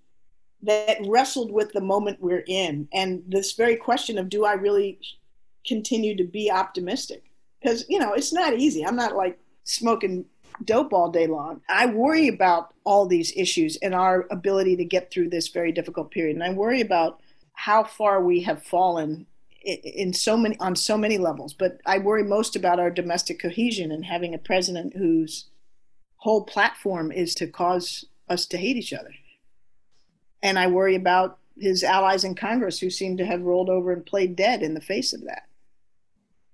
that 0.63 0.97
wrestled 1.05 1.51
with 1.51 1.71
the 1.71 1.82
moment 1.82 2.19
we're 2.19 2.43
in 2.47 2.88
and 2.91 3.23
this 3.28 3.53
very 3.53 3.75
question 3.75 4.17
of 4.17 4.28
do 4.28 4.43
I 4.43 4.53
really 4.53 4.99
continue 5.65 6.17
to 6.17 6.23
be 6.23 6.49
optimistic? 6.49 7.23
Because, 7.61 7.86
you 7.88 7.99
know, 7.99 8.13
it's 8.13 8.34
not 8.34 8.55
easy. 8.55 8.86
I'm 8.86 8.95
not 8.95 9.15
like 9.15 9.38
smoking 9.63 10.25
dope 10.64 10.93
all 10.93 11.10
day 11.10 11.28
long. 11.28 11.62
I 11.70 11.88
worry 11.88 12.28
about 12.28 12.74
all 12.84 13.05
these 13.05 13.34
issues 13.36 13.78
and 13.78 13.93
our 13.93 14.28
ability 14.32 14.76
to 14.78 14.86
get 14.86 15.12
through 15.12 15.30
this 15.30 15.49
very 15.49 15.72
difficult 15.72 16.12
period. 16.12 16.36
And 16.36 16.43
I 16.43 16.51
worry 16.51 16.82
about 16.82 17.20
how 17.53 17.84
far 17.84 18.22
we 18.22 18.41
have 18.41 18.64
fallen 18.64 19.26
in 19.64 20.14
so 20.14 20.38
many 20.38 20.58
on 20.60 20.76
so 20.76 20.97
many 20.97 21.18
levels. 21.18 21.53
But 21.53 21.80
I 21.86 21.97
worry 21.97 22.24
most 22.24 22.55
about 22.55 22.80
our 22.80 22.91
domestic 22.91 23.39
cohesion 23.39 23.91
and 23.91 24.05
having 24.05 24.34
a 24.34 24.39
president 24.39 24.95
whose 24.95 25.45
whole 26.18 26.43
platform 26.43 27.12
is 27.12 27.36
to 27.36 27.47
cause 27.47 28.05
us 28.30 28.45
to 28.47 28.58
hate 28.58 28.78
each 28.78 28.93
other. 28.93 29.14
And 30.41 30.58
I 30.58 30.68
worry 30.68 30.95
about 30.95 31.39
his 31.60 31.84
allies 31.84 32.24
in 32.24 32.36
Congress 32.36 32.80
who 32.80 32.89
seem 32.89 33.18
to 33.18 33.26
have 33.26 33.41
rolled 33.41 33.70
over 33.70 33.91
and 33.91 34.05
played 34.05 34.36
dead 34.36 34.62
in 34.62 34.74
the 34.74 34.82
face 34.82 35.14
of 35.14 35.26
that. 35.26 35.43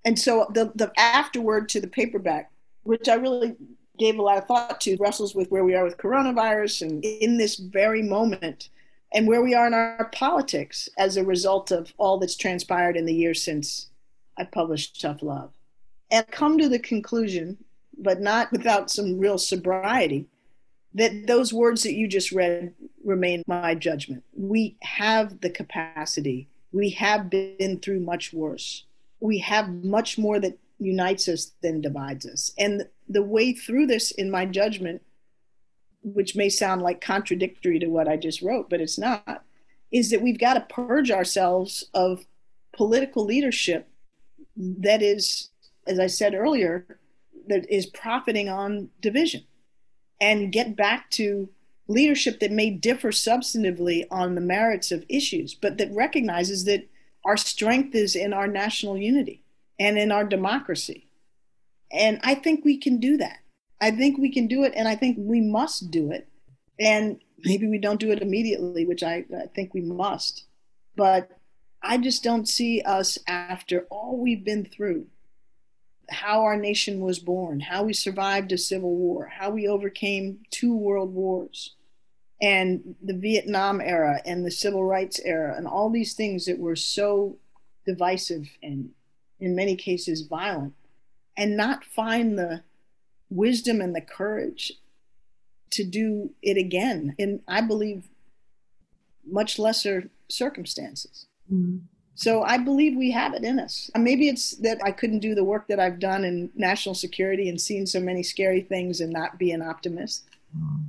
And 0.05 0.17
so 0.17 0.47
the, 0.53 0.71
the 0.75 0.91
afterword 0.97 1.69
to 1.69 1.81
the 1.81 1.87
paperback, 1.87 2.51
which 2.83 3.07
I 3.07 3.15
really 3.15 3.55
gave 3.97 4.17
a 4.17 4.21
lot 4.21 4.37
of 4.37 4.45
thought 4.45 4.81
to, 4.81 4.97
wrestles 4.99 5.35
with 5.35 5.51
where 5.51 5.63
we 5.63 5.75
are 5.75 5.83
with 5.83 5.97
coronavirus 5.97 6.81
and 6.81 7.03
in 7.03 7.37
this 7.37 7.57
very 7.57 8.01
moment 8.01 8.69
and 9.13 9.27
where 9.27 9.43
we 9.43 9.53
are 9.53 9.67
in 9.67 9.73
our 9.73 10.09
politics 10.11 10.89
as 10.97 11.17
a 11.17 11.23
result 11.23 11.71
of 11.71 11.93
all 11.97 12.17
that's 12.17 12.35
transpired 12.35 12.97
in 12.97 13.05
the 13.05 13.13
years 13.13 13.43
since 13.43 13.89
I 14.37 14.45
published 14.45 14.99
Tough 14.99 15.21
Love. 15.21 15.51
And 16.09 16.25
come 16.27 16.57
to 16.57 16.67
the 16.67 16.79
conclusion, 16.79 17.57
but 17.97 18.19
not 18.19 18.51
without 18.51 18.89
some 18.89 19.19
real 19.19 19.37
sobriety, 19.37 20.25
that 20.95 21.27
those 21.27 21.53
words 21.53 21.83
that 21.83 21.93
you 21.93 22.07
just 22.07 22.31
read 22.31 22.73
remain 23.03 23.43
my 23.47 23.75
judgment. 23.75 24.23
We 24.35 24.77
have 24.81 25.41
the 25.41 25.49
capacity. 25.49 26.47
We 26.71 26.91
have 26.91 27.29
been 27.29 27.79
through 27.79 27.99
much 27.99 28.33
worse. 28.33 28.85
We 29.19 29.39
have 29.39 29.69
much 29.83 30.17
more 30.17 30.39
that 30.39 30.57
unites 30.85 31.27
us 31.27 31.51
than 31.61 31.81
divides 31.81 32.25
us. 32.25 32.51
And 32.57 32.87
the 33.07 33.23
way 33.23 33.53
through 33.53 33.87
this, 33.87 34.11
in 34.11 34.31
my 34.31 34.45
judgment, 34.45 35.01
which 36.03 36.35
may 36.35 36.49
sound 36.49 36.81
like 36.81 37.01
contradictory 37.01 37.79
to 37.79 37.87
what 37.87 38.07
I 38.07 38.17
just 38.17 38.41
wrote, 38.41 38.69
but 38.69 38.81
it's 38.81 38.97
not, 38.97 39.43
is 39.91 40.09
that 40.09 40.21
we've 40.21 40.39
got 40.39 40.55
to 40.55 40.73
purge 40.73 41.11
ourselves 41.11 41.85
of 41.93 42.25
political 42.75 43.23
leadership 43.23 43.89
that 44.55 45.01
is, 45.01 45.49
as 45.87 45.99
I 45.99 46.07
said 46.07 46.33
earlier, 46.33 46.99
that 47.47 47.69
is 47.69 47.85
profiting 47.85 48.49
on 48.49 48.89
division 49.01 49.43
and 50.21 50.51
get 50.51 50.75
back 50.75 51.09
to 51.11 51.49
leadership 51.87 52.39
that 52.39 52.51
may 52.51 52.69
differ 52.69 53.09
substantively 53.09 54.05
on 54.09 54.35
the 54.35 54.41
merits 54.41 54.91
of 54.91 55.05
issues, 55.09 55.53
but 55.53 55.77
that 55.77 55.93
recognizes 55.93 56.65
that 56.65 56.87
our 57.25 57.37
strength 57.37 57.95
is 57.95 58.15
in 58.15 58.33
our 58.33 58.47
national 58.47 58.97
unity 58.97 59.42
and 59.79 59.97
in 59.97 60.11
our 60.11 60.23
democracy. 60.23 61.07
And 61.91 62.19
I 62.23 62.35
think 62.35 62.65
we 62.65 62.77
can 62.77 62.97
do 62.99 63.17
that. 63.17 63.39
I 63.81 63.91
think 63.91 64.17
we 64.17 64.31
can 64.31 64.47
do 64.47 64.63
it, 64.63 64.73
and 64.75 64.87
I 64.87 64.95
think 64.95 65.17
we 65.19 65.41
must 65.41 65.91
do 65.91 66.11
it. 66.11 66.27
And 66.79 67.19
maybe 67.43 67.67
we 67.67 67.77
don't 67.77 67.99
do 67.99 68.11
it 68.11 68.21
immediately, 68.21 68.85
which 68.85 69.03
I, 69.03 69.25
I 69.35 69.47
think 69.53 69.73
we 69.73 69.81
must. 69.81 70.45
But 70.95 71.29
I 71.81 71.97
just 71.97 72.23
don't 72.23 72.47
see 72.47 72.81
us 72.81 73.17
after 73.27 73.85
all 73.89 74.17
we've 74.17 74.43
been 74.43 74.65
through 74.65 75.07
how 76.09 76.43
our 76.43 76.57
nation 76.57 77.01
was 77.01 77.19
born, 77.19 77.59
how 77.59 77.83
we 77.83 77.93
survived 77.93 78.51
a 78.51 78.57
civil 78.57 78.95
war, 78.95 79.25
how 79.25 79.49
we 79.49 79.67
overcame 79.67 80.39
two 80.51 80.75
world 80.75 81.13
wars, 81.13 81.75
and 82.41 82.95
the 83.01 83.13
Vietnam 83.13 83.81
era 83.81 84.21
and 84.25 84.45
the 84.45 84.51
civil 84.51 84.83
rights 84.83 85.19
era, 85.23 85.55
and 85.57 85.67
all 85.67 85.89
these 85.89 86.13
things 86.13 86.45
that 86.45 86.59
were 86.59 86.75
so 86.75 87.37
divisive 87.85 88.49
and 88.61 88.89
in 89.39 89.55
many 89.55 89.75
cases 89.75 90.21
violent, 90.21 90.73
and 91.35 91.57
not 91.57 91.83
find 91.83 92.37
the 92.37 92.63
wisdom 93.29 93.81
and 93.81 93.95
the 93.95 94.01
courage 94.01 94.73
to 95.71 95.83
do 95.83 96.29
it 96.41 96.57
again 96.57 97.15
in, 97.17 97.41
I 97.47 97.61
believe, 97.61 98.09
much 99.25 99.57
lesser 99.57 100.09
circumstances. 100.29 101.25
Mm-hmm. 101.51 101.77
So 102.15 102.43
I 102.43 102.59
believe 102.59 102.95
we 102.95 103.11
have 103.11 103.33
it 103.33 103.43
in 103.43 103.59
us. 103.59 103.89
Maybe 103.95 104.29
it's 104.29 104.51
that 104.57 104.79
I 104.83 104.91
couldn't 104.91 105.19
do 105.19 105.33
the 105.33 105.43
work 105.43 105.67
that 105.67 105.79
I've 105.79 105.99
done 105.99 106.23
in 106.23 106.51
national 106.53 106.93
security 106.93 107.49
and 107.49 107.59
seen 107.59 107.87
so 107.87 107.99
many 107.99 108.21
scary 108.21 108.61
things 108.61 109.01
and 109.01 109.11
not 109.11 109.39
be 109.39 109.51
an 109.51 109.63
optimist. 109.63 110.23
Mm. 110.55 110.85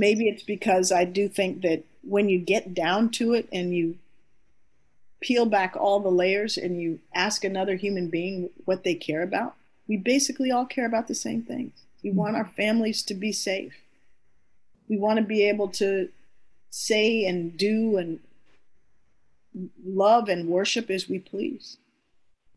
Maybe 0.00 0.28
it's 0.28 0.42
because 0.42 0.90
I 0.90 1.04
do 1.04 1.28
think 1.28 1.62
that 1.62 1.84
when 2.02 2.28
you 2.28 2.38
get 2.38 2.74
down 2.74 3.10
to 3.10 3.34
it 3.34 3.48
and 3.52 3.72
you 3.72 3.98
peel 5.20 5.46
back 5.46 5.76
all 5.76 6.00
the 6.00 6.10
layers 6.10 6.56
and 6.56 6.80
you 6.80 7.00
ask 7.14 7.44
another 7.44 7.76
human 7.76 8.08
being 8.08 8.50
what 8.64 8.84
they 8.84 8.94
care 8.94 9.22
about, 9.22 9.54
we 9.88 9.96
basically 9.96 10.50
all 10.50 10.66
care 10.66 10.86
about 10.86 11.08
the 11.08 11.14
same 11.14 11.42
things. 11.42 11.72
We 12.02 12.10
want 12.10 12.36
our 12.36 12.46
families 12.46 13.02
to 13.04 13.14
be 13.14 13.32
safe. 13.32 13.74
We 14.88 14.98
want 14.98 15.18
to 15.18 15.24
be 15.24 15.48
able 15.48 15.68
to 15.68 16.08
say 16.70 17.24
and 17.24 17.56
do 17.56 17.96
and 17.96 18.20
love 19.84 20.28
and 20.28 20.48
worship 20.48 20.90
as 20.90 21.08
we 21.08 21.18
please. 21.18 21.78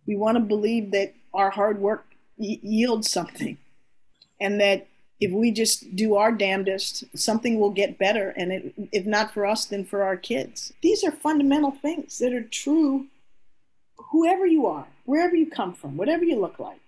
We 0.05 0.15
want 0.15 0.35
to 0.35 0.43
believe 0.43 0.91
that 0.91 1.13
our 1.33 1.49
hard 1.49 1.79
work 1.79 2.05
y- 2.37 2.59
yields 2.61 3.09
something 3.09 3.57
and 4.39 4.59
that 4.59 4.87
if 5.21 5.31
we 5.31 5.51
just 5.51 5.95
do 5.95 6.15
our 6.15 6.31
damnedest, 6.31 7.05
something 7.17 7.59
will 7.59 7.69
get 7.69 7.99
better. 7.99 8.31
And 8.31 8.51
it, 8.51 8.73
if 8.91 9.05
not 9.05 9.31
for 9.31 9.45
us, 9.45 9.65
then 9.65 9.85
for 9.85 10.01
our 10.01 10.17
kids. 10.17 10.73
These 10.81 11.03
are 11.03 11.11
fundamental 11.11 11.71
things 11.71 12.17
that 12.17 12.33
are 12.33 12.41
true, 12.41 13.05
whoever 14.11 14.47
you 14.47 14.65
are, 14.65 14.87
wherever 15.05 15.35
you 15.35 15.49
come 15.49 15.75
from, 15.75 15.95
whatever 15.95 16.25
you 16.25 16.39
look 16.39 16.57
like. 16.57 16.79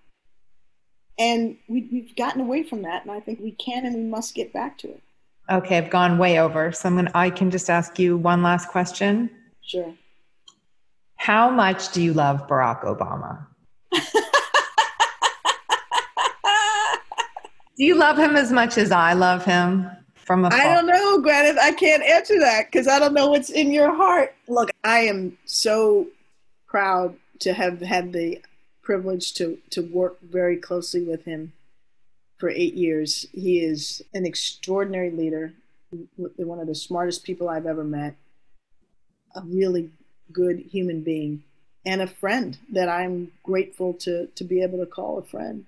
And 1.20 1.58
we, 1.68 1.88
we've 1.92 2.16
gotten 2.16 2.42
away 2.42 2.64
from 2.64 2.82
that, 2.82 3.04
and 3.04 3.12
I 3.12 3.20
think 3.20 3.40
we 3.40 3.52
can 3.52 3.86
and 3.86 3.96
we 3.96 4.02
must 4.02 4.34
get 4.34 4.52
back 4.52 4.80
to 4.80 4.90
it. 4.90 5.04
Okay, 5.52 5.78
I've 5.78 5.92
gone 5.92 6.18
way 6.18 6.40
over. 6.40 6.72
So 6.72 6.90
I'm 6.90 6.96
gonna, 6.96 7.12
I 7.14 7.30
can 7.30 7.52
just 7.52 7.70
ask 7.70 8.00
you 8.00 8.18
one 8.18 8.42
last 8.42 8.70
question. 8.70 9.30
Sure. 9.62 9.94
How 11.18 11.52
much 11.52 11.92
do 11.92 12.02
you 12.02 12.14
love 12.14 12.48
Barack 12.48 12.84
Obama? 12.84 13.46
do 17.78 17.84
you 17.84 17.96
love 17.96 18.18
him 18.18 18.36
as 18.36 18.52
much 18.52 18.78
as 18.78 18.92
I 18.92 19.14
love 19.14 19.46
him? 19.46 19.90
From 20.16 20.46
afar? 20.46 20.58
I 20.58 20.74
don't 20.74 20.88
know, 20.88 21.20
Gwyneth. 21.20 21.58
I 21.58 21.74
can't 21.74 22.04
answer 22.04 22.40
that 22.40 22.72
because 22.72 22.88
I 22.88 22.98
don't 22.98 23.14
know 23.14 23.28
what's 23.28 23.50
in 23.50 23.74
your 23.74 23.94
heart. 23.94 24.34
Look, 24.48 24.70
I 24.84 25.00
am 25.00 25.38
so 25.46 26.08
proud 26.66 27.16
to 27.40 27.54
have 27.54 27.82
had 27.82 28.14
the 28.14 28.42
privilege 28.82 29.34
to 29.34 29.58
to 29.72 29.82
work 29.82 30.20
very 30.22 30.58
closely 30.58 31.04
with 31.04 31.26
him 31.26 31.52
for 32.38 32.50
eight 32.50 32.74
years. 32.74 33.26
He 33.34 33.60
is 33.60 34.02
an 34.14 34.26
extraordinary 34.26 35.12
leader, 35.12 35.54
one 36.38 36.60
of 36.60 36.68
the 36.68 36.76
smartest 36.76 37.24
people 37.24 37.50
I've 37.50 37.66
ever 37.66 37.84
met 37.84 38.16
a 39.36 39.42
really 39.42 39.90
good 40.32 40.60
human 40.60 41.02
being 41.02 41.44
and 41.86 42.02
a 42.02 42.08
friend 42.08 42.58
that 42.72 42.90
I'm 42.90 43.32
grateful 43.44 43.94
to 43.96 44.28
to 44.28 44.44
be 44.44 44.62
able 44.62 44.80
to 44.80 44.86
call 44.86 45.18
a 45.18 45.24
friend. 45.24 45.66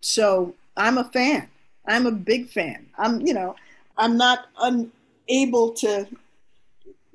So 0.00 0.54
I'm 0.76 0.98
a 0.98 1.04
fan. 1.04 1.48
I'm 1.86 2.06
a 2.06 2.12
big 2.12 2.48
fan. 2.48 2.86
I'm 2.98 3.20
you 3.26 3.34
know 3.34 3.56
I'm 3.96 4.16
not 4.16 4.46
unable 4.58 5.72
to 5.72 6.06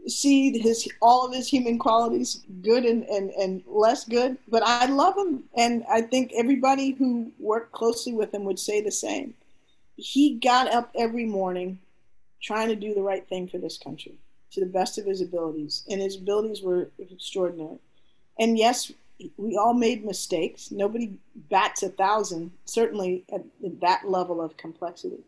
see 0.08 0.58
his 0.58 0.88
all 1.02 1.26
of 1.26 1.34
his 1.34 1.48
human 1.48 1.78
qualities, 1.78 2.44
good 2.62 2.86
and, 2.86 3.04
and, 3.06 3.30
and 3.32 3.64
less 3.68 4.06
good, 4.06 4.38
but 4.48 4.64
I 4.64 4.86
love 4.86 5.18
him 5.18 5.44
and 5.56 5.84
I 5.90 6.02
think 6.02 6.32
everybody 6.36 6.92
who 6.92 7.32
worked 7.40 7.72
closely 7.74 8.14
with 8.14 8.34
him 8.34 8.46
would 8.46 8.60
say 8.60 8.82
the 8.82 8.92
same. 8.92 9.34
He 9.96 10.36
got 10.36 10.72
up 10.72 10.92
every 10.96 11.26
morning 11.26 11.80
trying 12.42 12.70
to 12.70 12.76
do 12.76 12.94
the 12.94 13.02
right 13.02 13.28
thing 13.28 13.48
for 13.48 13.58
this 13.58 13.78
country 13.78 14.14
to 14.52 14.60
the 14.60 14.66
best 14.66 14.98
of 14.98 15.06
his 15.06 15.22
abilities, 15.22 15.84
and 15.90 16.02
his 16.02 16.16
abilities 16.16 16.62
were 16.62 16.90
extraordinary. 17.00 17.80
And 18.40 18.58
yes, 18.58 18.92
we 19.38 19.58
all 19.58 19.74
made 19.74 20.06
mistakes. 20.06 20.72
Nobody 20.72 21.18
bats 21.50 21.84
a 21.84 21.90
thousand, 21.90 22.52
certainly 22.66 23.26
at 23.34 23.44
that 23.82 24.08
level 24.08 24.42
of 24.42 24.58
complexity. 24.58 25.24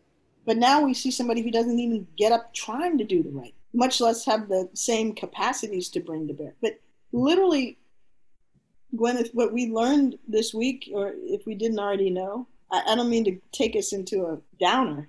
But 0.46 0.56
now 0.56 0.80
we 0.80 0.94
see 0.94 1.10
somebody 1.10 1.42
who 1.42 1.50
doesn't 1.50 1.78
even 1.78 2.06
get 2.16 2.32
up 2.32 2.52
trying 2.54 2.98
to 2.98 3.04
do 3.04 3.22
the 3.22 3.30
right, 3.30 3.54
much 3.72 4.00
less 4.00 4.24
have 4.24 4.48
the 4.48 4.68
same 4.74 5.14
capacities 5.14 5.88
to 5.90 6.00
bring 6.00 6.26
to 6.28 6.34
bear. 6.34 6.54
But 6.62 6.80
literally, 7.12 7.78
Gwyneth, 8.96 9.34
what 9.34 9.52
we 9.52 9.70
learned 9.70 10.18
this 10.26 10.52
week, 10.54 10.90
or 10.92 11.12
if 11.16 11.46
we 11.46 11.54
didn't 11.54 11.78
already 11.78 12.10
know, 12.10 12.46
I, 12.70 12.82
I 12.88 12.94
don't 12.94 13.10
mean 13.10 13.24
to 13.24 13.38
take 13.52 13.76
us 13.76 13.92
into 13.92 14.26
a 14.26 14.38
downer, 14.58 15.08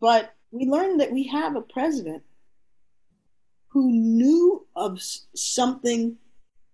but 0.00 0.34
we 0.50 0.66
learned 0.66 1.00
that 1.00 1.12
we 1.12 1.24
have 1.28 1.56
a 1.56 1.60
president 1.60 2.22
who 3.68 3.90
knew 3.92 4.66
of 4.74 5.00
something 5.34 6.16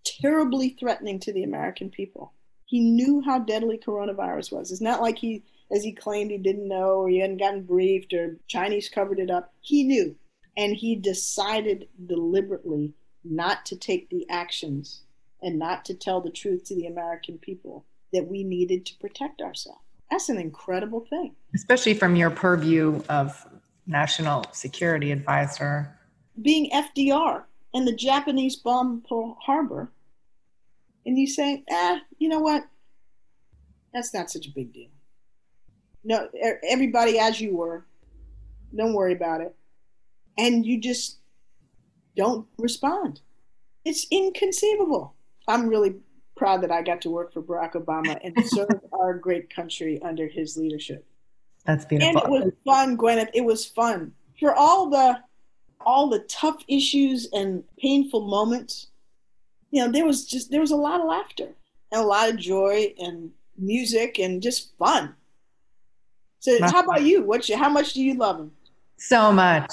terribly 0.04 0.70
threatening 0.70 1.18
to 1.20 1.32
the 1.32 1.44
American 1.44 1.90
people. 1.90 2.32
He 2.66 2.80
knew 2.80 3.20
how 3.20 3.40
deadly 3.40 3.78
coronavirus 3.78 4.52
was. 4.52 4.70
It's 4.70 4.80
not 4.80 5.02
like 5.02 5.18
he, 5.18 5.42
as 5.70 5.84
he 5.84 5.92
claimed, 5.92 6.30
he 6.30 6.38
didn't 6.38 6.68
know 6.68 7.00
or 7.00 7.08
he 7.08 7.18
hadn't 7.18 7.38
gotten 7.38 7.62
briefed 7.64 8.12
or 8.14 8.38
Chinese 8.46 8.88
covered 8.88 9.18
it 9.18 9.30
up. 9.30 9.52
He 9.60 9.84
knew. 9.84 10.16
And 10.56 10.74
he 10.74 10.96
decided 10.96 11.88
deliberately 12.06 12.94
not 13.24 13.64
to 13.66 13.76
take 13.76 14.10
the 14.10 14.28
actions 14.28 15.02
and 15.42 15.58
not 15.58 15.84
to 15.86 15.94
tell 15.94 16.20
the 16.20 16.30
truth 16.30 16.64
to 16.64 16.74
the 16.74 16.86
American 16.86 17.38
people 17.38 17.84
that 18.12 18.26
we 18.26 18.44
needed 18.44 18.86
to 18.86 18.98
protect 18.98 19.40
ourselves. 19.40 19.80
That's 20.10 20.28
an 20.28 20.38
incredible 20.38 21.06
thing. 21.08 21.34
Especially 21.54 21.94
from 21.94 22.16
your 22.16 22.30
purview 22.30 23.02
of 23.08 23.46
national 23.86 24.44
security 24.52 25.10
advisor 25.10 25.98
being 26.40 26.70
FDR 26.70 27.44
and 27.74 27.86
the 27.86 27.94
Japanese 27.94 28.56
bomb 28.56 29.02
Pearl 29.08 29.36
Harbor, 29.40 29.90
and 31.06 31.18
you 31.18 31.26
say, 31.26 31.64
ah, 31.70 32.00
you 32.18 32.28
know 32.28 32.40
what? 32.40 32.64
That's 33.92 34.14
not 34.14 34.30
such 34.30 34.46
a 34.46 34.50
big 34.50 34.72
deal. 34.72 34.88
No, 36.04 36.28
everybody 36.68 37.18
as 37.18 37.40
you 37.40 37.56
were, 37.56 37.84
don't 38.74 38.94
worry 38.94 39.12
about 39.12 39.40
it. 39.40 39.54
And 40.38 40.64
you 40.64 40.80
just 40.80 41.18
don't 42.16 42.46
respond. 42.58 43.20
It's 43.84 44.06
inconceivable. 44.10 45.14
I'm 45.46 45.68
really 45.68 45.96
proud 46.36 46.62
that 46.62 46.70
I 46.70 46.82
got 46.82 47.02
to 47.02 47.10
work 47.10 47.32
for 47.32 47.42
Barack 47.42 47.74
Obama 47.74 48.18
and 48.22 48.34
serve 48.46 48.80
our 48.92 49.14
great 49.14 49.54
country 49.54 50.00
under 50.02 50.26
his 50.26 50.56
leadership. 50.56 51.06
That's 51.66 51.84
beautiful. 51.84 52.22
And 52.22 52.26
it 52.26 52.30
was 52.30 52.52
fun, 52.64 52.96
Gwyneth. 52.96 53.30
It 53.34 53.44
was 53.44 53.66
fun. 53.66 54.12
For 54.40 54.54
all 54.54 54.90
the 54.90 55.18
all 55.84 56.08
the 56.08 56.20
tough 56.20 56.62
issues 56.68 57.28
and 57.32 57.64
painful 57.78 58.26
moments, 58.26 58.88
you 59.70 59.84
know, 59.84 59.90
there 59.90 60.06
was 60.06 60.26
just 60.26 60.50
there 60.50 60.60
was 60.60 60.70
a 60.70 60.76
lot 60.76 61.00
of 61.00 61.06
laughter 61.06 61.48
and 61.90 62.00
a 62.00 62.04
lot 62.04 62.28
of 62.28 62.36
joy 62.36 62.94
and 62.98 63.30
music 63.56 64.18
and 64.18 64.42
just 64.42 64.76
fun. 64.78 65.14
So 66.40 66.60
how 66.62 66.82
about 66.82 67.02
you? 67.02 67.22
What 67.22 67.48
how 67.50 67.68
much 67.68 67.92
do 67.92 68.02
you 68.02 68.14
love 68.14 68.40
him? 68.40 68.52
So 68.98 69.32
much. 69.32 69.72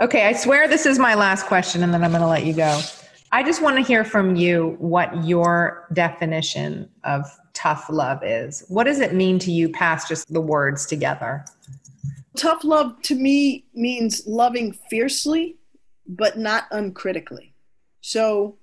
okay, 0.00 0.26
I 0.26 0.32
swear 0.32 0.68
this 0.68 0.86
is 0.86 0.98
my 0.98 1.14
last 1.14 1.46
question 1.46 1.82
and 1.82 1.92
then 1.94 2.02
I'm 2.02 2.10
going 2.10 2.22
to 2.22 2.28
let 2.28 2.44
you 2.44 2.54
go. 2.54 2.80
I 3.30 3.42
just 3.42 3.62
want 3.62 3.76
to 3.76 3.82
hear 3.82 4.04
from 4.04 4.36
you 4.36 4.76
what 4.78 5.24
your 5.24 5.88
definition 5.92 6.88
of 7.04 7.24
tough 7.54 7.86
love 7.88 8.22
is. 8.22 8.64
What 8.68 8.84
does 8.84 9.00
it 9.00 9.14
mean 9.14 9.38
to 9.40 9.50
you 9.50 9.68
past 9.68 10.08
just 10.08 10.32
the 10.32 10.40
words 10.40 10.84
together? 10.84 11.44
Tough 12.36 12.64
love 12.64 13.00
to 13.02 13.14
me 13.14 13.66
means 13.74 14.26
loving 14.26 14.72
fiercely, 14.88 15.56
but 16.06 16.38
not 16.38 16.64
uncritically. 16.70 17.54
So 18.00 18.56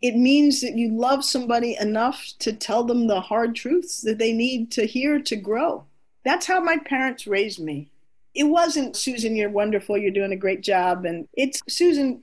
it 0.00 0.16
means 0.16 0.60
that 0.60 0.76
you 0.76 0.92
love 0.92 1.24
somebody 1.24 1.76
enough 1.80 2.24
to 2.38 2.52
tell 2.52 2.84
them 2.84 3.06
the 3.06 3.20
hard 3.20 3.54
truths 3.54 4.00
that 4.02 4.18
they 4.18 4.32
need 4.32 4.70
to 4.72 4.86
hear 4.86 5.20
to 5.20 5.36
grow. 5.36 5.84
That's 6.24 6.46
how 6.46 6.60
my 6.60 6.78
parents 6.78 7.26
raised 7.26 7.60
me. 7.60 7.90
It 8.34 8.44
wasn't, 8.44 8.96
Susan, 8.96 9.34
you're 9.34 9.50
wonderful, 9.50 9.98
you're 9.98 10.10
doing 10.10 10.32
a 10.32 10.36
great 10.36 10.62
job. 10.62 11.04
And 11.04 11.26
it's, 11.32 11.60
Susan, 11.68 12.22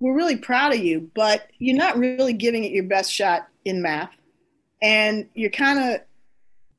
we're 0.00 0.14
really 0.14 0.36
proud 0.36 0.74
of 0.74 0.80
you, 0.80 1.10
but 1.14 1.48
you're 1.58 1.76
not 1.76 1.98
really 1.98 2.32
giving 2.32 2.64
it 2.64 2.72
your 2.72 2.84
best 2.84 3.12
shot 3.12 3.48
in 3.64 3.80
math. 3.80 4.12
And 4.82 5.28
you're 5.34 5.50
kind 5.50 5.78
of 5.78 6.00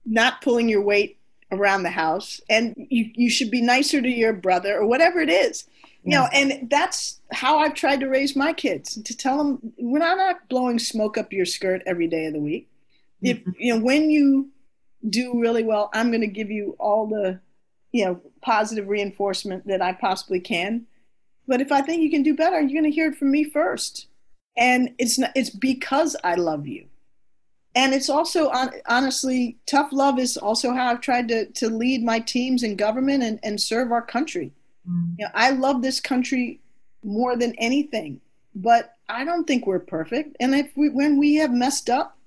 not 0.05 0.41
pulling 0.41 0.69
your 0.69 0.81
weight 0.81 1.16
around 1.51 1.83
the 1.83 1.89
house. 1.89 2.41
And 2.49 2.75
you, 2.89 3.11
you 3.15 3.29
should 3.29 3.51
be 3.51 3.61
nicer 3.61 4.01
to 4.01 4.09
your 4.09 4.33
brother 4.33 4.77
or 4.77 4.85
whatever 4.85 5.19
it 5.19 5.29
is. 5.29 5.65
You 6.03 6.11
know, 6.11 6.29
and 6.31 6.69
that's 6.69 7.19
how 7.33 7.57
I've 7.57 7.73
tried 7.73 7.99
to 7.99 8.07
raise 8.07 8.33
my 8.33 8.53
kids 8.53 9.01
to 9.01 9.17
tell 9.17 9.37
them 9.37 9.73
we're 9.77 9.99
not, 9.99 10.17
not 10.17 10.47
blowing 10.47 10.79
smoke 10.79 11.17
up 11.17 11.33
your 11.33 11.45
skirt 11.45 11.81
every 11.85 12.07
day 12.07 12.27
of 12.27 12.33
the 12.33 12.39
week. 12.39 12.69
If 13.21 13.39
Mm-hmm. 13.39 13.51
you 13.57 13.75
know 13.75 13.81
when 13.83 14.09
you 14.09 14.49
do 15.09 15.37
really 15.37 15.63
well, 15.63 15.89
I'm 15.93 16.09
going 16.09 16.21
to 16.21 16.27
give 16.27 16.49
you 16.49 16.77
all 16.79 17.07
the 17.07 17.41
you 17.91 18.05
know 18.05 18.21
positive 18.41 18.87
reinforcement 18.87 19.67
that 19.67 19.81
I 19.81 19.91
possibly 19.91 20.39
can. 20.39 20.85
But 21.45 21.59
if 21.59 21.73
I 21.73 21.81
think 21.81 22.01
you 22.01 22.09
can 22.09 22.23
do 22.23 22.35
better, 22.35 22.61
you're 22.61 22.81
going 22.81 22.89
to 22.89 22.95
hear 22.95 23.11
it 23.11 23.17
from 23.17 23.31
me 23.31 23.43
first. 23.43 24.07
And 24.57 24.93
it's 24.97 25.19
not, 25.19 25.31
it's 25.35 25.49
because 25.49 26.15
I 26.23 26.35
love 26.35 26.67
you. 26.67 26.87
And 27.77 27.93
it's 27.93 28.09
also 28.09 28.51
honestly 28.87 29.55
tough 29.67 29.89
love 29.91 30.17
is 30.17 30.35
also 30.35 30.73
how 30.73 30.87
I've 30.87 30.99
tried 30.99 31.27
to 31.27 31.45
to 31.45 31.69
lead 31.69 32.03
my 32.03 32.19
teams 32.19 32.63
in 32.63 32.75
government 32.75 33.21
and, 33.23 33.39
and 33.43 33.61
serve 33.61 33.91
our 33.91 34.01
country. 34.01 34.51
Mm. 34.89 35.13
You 35.19 35.25
know, 35.25 35.31
I 35.35 35.51
love 35.51 35.83
this 35.83 35.99
country 35.99 36.59
more 37.03 37.37
than 37.37 37.53
anything, 37.59 38.19
but 38.55 38.95
I 39.07 39.23
don't 39.23 39.45
think 39.45 39.67
we're 39.67 39.77
perfect. 39.77 40.35
And 40.39 40.55
if 40.55 40.75
we, 40.75 40.89
when 40.89 41.19
we 41.19 41.35
have 41.35 41.51
messed 41.51 41.87
up 41.87 42.17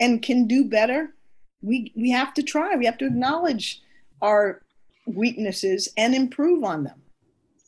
and 0.00 0.20
can 0.20 0.48
do 0.48 0.64
better, 0.64 1.14
we 1.62 1.92
we 1.94 2.10
have 2.10 2.34
to 2.34 2.42
try. 2.42 2.74
We 2.74 2.86
have 2.86 2.98
to 2.98 3.06
acknowledge 3.06 3.80
our 4.20 4.60
weaknesses 5.06 5.88
and 5.96 6.16
improve 6.16 6.64
on 6.64 6.82
them. 6.82 7.00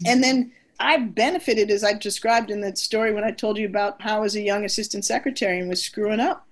And 0.04 0.24
then 0.24 0.50
I've 0.80 1.14
benefited, 1.14 1.70
as 1.70 1.84
I 1.84 1.92
described 1.92 2.50
in 2.50 2.62
that 2.62 2.78
story 2.78 3.14
when 3.14 3.22
I 3.22 3.30
told 3.30 3.58
you 3.58 3.66
about 3.66 4.02
how 4.02 4.24
as 4.24 4.34
a 4.34 4.42
young 4.42 4.64
assistant 4.64 5.04
secretary 5.04 5.60
and 5.60 5.68
was 5.68 5.84
screwing 5.84 6.18
up, 6.18 6.48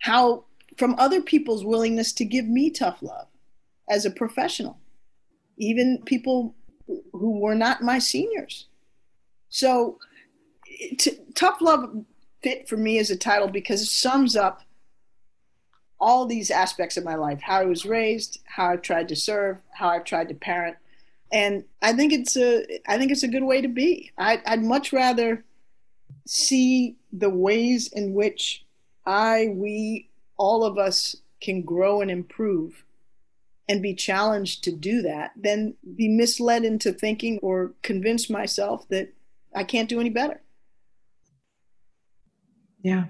how 0.00 0.44
from 0.76 0.94
other 0.98 1.20
people's 1.20 1.64
willingness 1.64 2.12
to 2.12 2.24
give 2.24 2.46
me 2.46 2.70
tough 2.70 3.02
love 3.02 3.26
as 3.90 4.04
a 4.04 4.10
professional, 4.10 4.78
even 5.56 6.02
people 6.04 6.54
who 7.12 7.40
were 7.40 7.54
not 7.54 7.82
my 7.82 7.98
seniors. 7.98 8.66
So, 9.48 9.98
t- 10.98 11.18
Tough 11.34 11.60
Love 11.60 12.04
fit 12.42 12.68
for 12.68 12.76
me 12.76 12.98
as 12.98 13.10
a 13.10 13.16
title 13.16 13.48
because 13.48 13.82
it 13.82 13.86
sums 13.86 14.36
up 14.36 14.62
all 16.00 16.26
these 16.26 16.50
aspects 16.50 16.96
of 16.96 17.04
my 17.04 17.16
life 17.16 17.40
how 17.42 17.60
I 17.60 17.64
was 17.64 17.84
raised, 17.84 18.40
how 18.44 18.70
I've 18.70 18.82
tried 18.82 19.08
to 19.08 19.16
serve, 19.16 19.58
how 19.72 19.88
I've 19.88 20.04
tried 20.04 20.28
to 20.28 20.34
parent. 20.34 20.76
And 21.32 21.64
I 21.82 21.92
think 21.92 22.12
it's 22.12 22.36
a, 22.36 22.64
I 22.86 22.96
think 22.96 23.10
it's 23.10 23.24
a 23.24 23.28
good 23.28 23.42
way 23.42 23.60
to 23.60 23.68
be. 23.68 24.12
I, 24.16 24.40
I'd 24.46 24.62
much 24.62 24.92
rather 24.92 25.44
see 26.26 26.96
the 27.12 27.30
ways 27.30 27.88
in 27.92 28.14
which 28.14 28.64
I, 29.08 29.48
we, 29.54 30.10
all 30.36 30.64
of 30.64 30.76
us 30.76 31.16
can 31.40 31.62
grow 31.62 32.02
and 32.02 32.10
improve 32.10 32.84
and 33.68 33.82
be 33.82 33.94
challenged 33.94 34.64
to 34.64 34.72
do 34.72 35.00
that 35.02 35.32
than 35.34 35.74
be 35.96 36.08
misled 36.08 36.62
into 36.64 36.92
thinking 36.92 37.38
or 37.42 37.72
convince 37.82 38.28
myself 38.28 38.86
that 38.90 39.12
I 39.54 39.64
can't 39.64 39.88
do 39.88 39.98
any 39.98 40.10
better. 40.10 40.42
Yeah. 42.82 43.04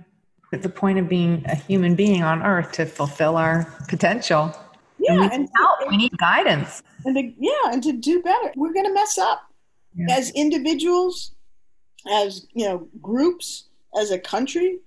It's 0.52 0.62
the 0.62 0.68
point 0.68 0.98
of 0.98 1.08
being 1.08 1.44
a 1.46 1.56
human 1.56 1.94
being 1.94 2.22
on 2.22 2.42
earth 2.42 2.72
to 2.72 2.86
fulfill 2.86 3.36
our 3.36 3.64
potential. 3.88 4.54
Yeah, 4.98 5.12
and 5.12 5.20
we 5.20 5.26
and 5.26 5.42
need 5.42 5.50
help. 5.56 5.90
We 5.90 5.96
need 5.96 6.18
guidance. 6.18 6.82
And 7.04 7.16
to, 7.16 7.32
yeah, 7.38 7.72
and 7.72 7.82
to 7.82 7.92
do 7.92 8.22
better. 8.22 8.52
We're 8.56 8.72
going 8.72 8.86
to 8.86 8.94
mess 8.94 9.18
up 9.18 9.42
Yeah. 9.94 10.16
as 10.16 10.30
individuals, 10.30 11.32
as 12.10 12.46
you 12.54 12.66
know, 12.66 12.88
groups, 13.02 13.64
as 14.00 14.10
a 14.10 14.18
country. 14.18 14.78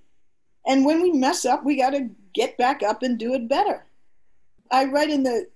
And 0.66 0.84
when 0.84 1.02
we 1.02 1.12
mess 1.12 1.44
up, 1.44 1.64
we 1.64 1.76
got 1.76 1.90
to 1.90 2.10
get 2.34 2.56
back 2.56 2.82
up 2.82 3.02
and 3.02 3.18
do 3.18 3.34
it 3.34 3.48
better. 3.48 3.84
I 4.70 4.86
write 4.86 5.10
in 5.10 5.22
the 5.22 5.46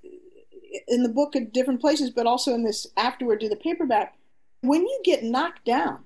in 0.89 1.03
the 1.03 1.09
book 1.09 1.37
at 1.37 1.53
different 1.53 1.81
places, 1.81 2.11
but 2.11 2.27
also 2.27 2.53
in 2.55 2.65
this 2.65 2.87
afterward 2.97 3.41
to 3.41 3.49
the 3.49 3.57
paperback. 3.57 4.15
When 4.61 4.83
you 4.83 5.01
get 5.05 5.23
knocked 5.23 5.65
down, 5.65 6.01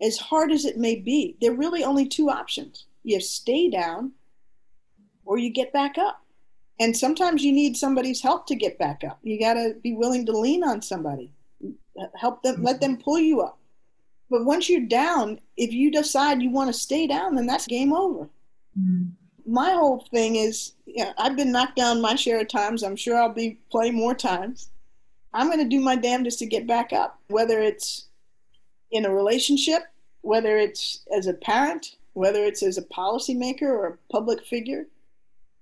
as 0.00 0.18
hard 0.18 0.52
as 0.52 0.64
it 0.64 0.76
may 0.76 0.96
be, 0.96 1.36
there 1.40 1.52
are 1.52 1.56
really 1.56 1.84
only 1.84 2.06
two 2.06 2.30
options. 2.30 2.86
You 3.02 3.20
stay 3.20 3.70
down 3.70 4.12
or 5.24 5.38
you 5.38 5.50
get 5.50 5.72
back 5.72 5.98
up. 5.98 6.22
And 6.80 6.96
sometimes 6.96 7.42
you 7.42 7.52
need 7.52 7.76
somebody's 7.76 8.22
help 8.22 8.46
to 8.46 8.54
get 8.54 8.78
back 8.78 9.02
up. 9.02 9.18
You 9.22 9.38
got 9.40 9.54
to 9.54 9.74
be 9.82 9.94
willing 9.94 10.24
to 10.26 10.32
lean 10.32 10.62
on 10.62 10.80
somebody, 10.80 11.32
help 12.16 12.42
them, 12.42 12.62
let 12.62 12.76
mm-hmm. 12.76 12.92
them 12.92 13.02
pull 13.02 13.18
you 13.18 13.40
up. 13.40 13.57
But 14.30 14.44
once 14.44 14.68
you're 14.68 14.80
down, 14.80 15.40
if 15.56 15.72
you 15.72 15.90
decide 15.90 16.42
you 16.42 16.50
want 16.50 16.72
to 16.72 16.78
stay 16.78 17.06
down, 17.06 17.34
then 17.34 17.46
that's 17.46 17.66
game 17.66 17.92
over. 17.92 18.28
Mm-hmm. 18.78 19.04
My 19.50 19.70
whole 19.70 20.06
thing 20.10 20.36
is, 20.36 20.74
I've 21.16 21.36
been 21.36 21.52
knocked 21.52 21.76
down 21.76 22.02
my 22.02 22.14
share 22.14 22.40
of 22.40 22.48
times. 22.48 22.82
I'm 22.82 22.96
sure 22.96 23.16
I'll 23.16 23.32
be 23.32 23.58
playing 23.70 23.94
more 23.94 24.14
times. 24.14 24.70
I'm 25.32 25.46
going 25.46 25.58
to 25.58 25.64
do 25.64 25.80
my 25.80 25.96
damnedest 25.96 26.38
to 26.40 26.46
get 26.46 26.66
back 26.66 26.92
up, 26.92 27.18
whether 27.28 27.60
it's 27.60 28.08
in 28.90 29.06
a 29.06 29.14
relationship, 29.14 29.82
whether 30.20 30.58
it's 30.58 31.00
as 31.16 31.26
a 31.26 31.34
parent, 31.34 31.96
whether 32.12 32.44
it's 32.44 32.62
as 32.62 32.76
a 32.76 32.82
policymaker 32.82 33.62
or 33.62 33.86
a 33.86 34.12
public 34.12 34.44
figure, 34.44 34.86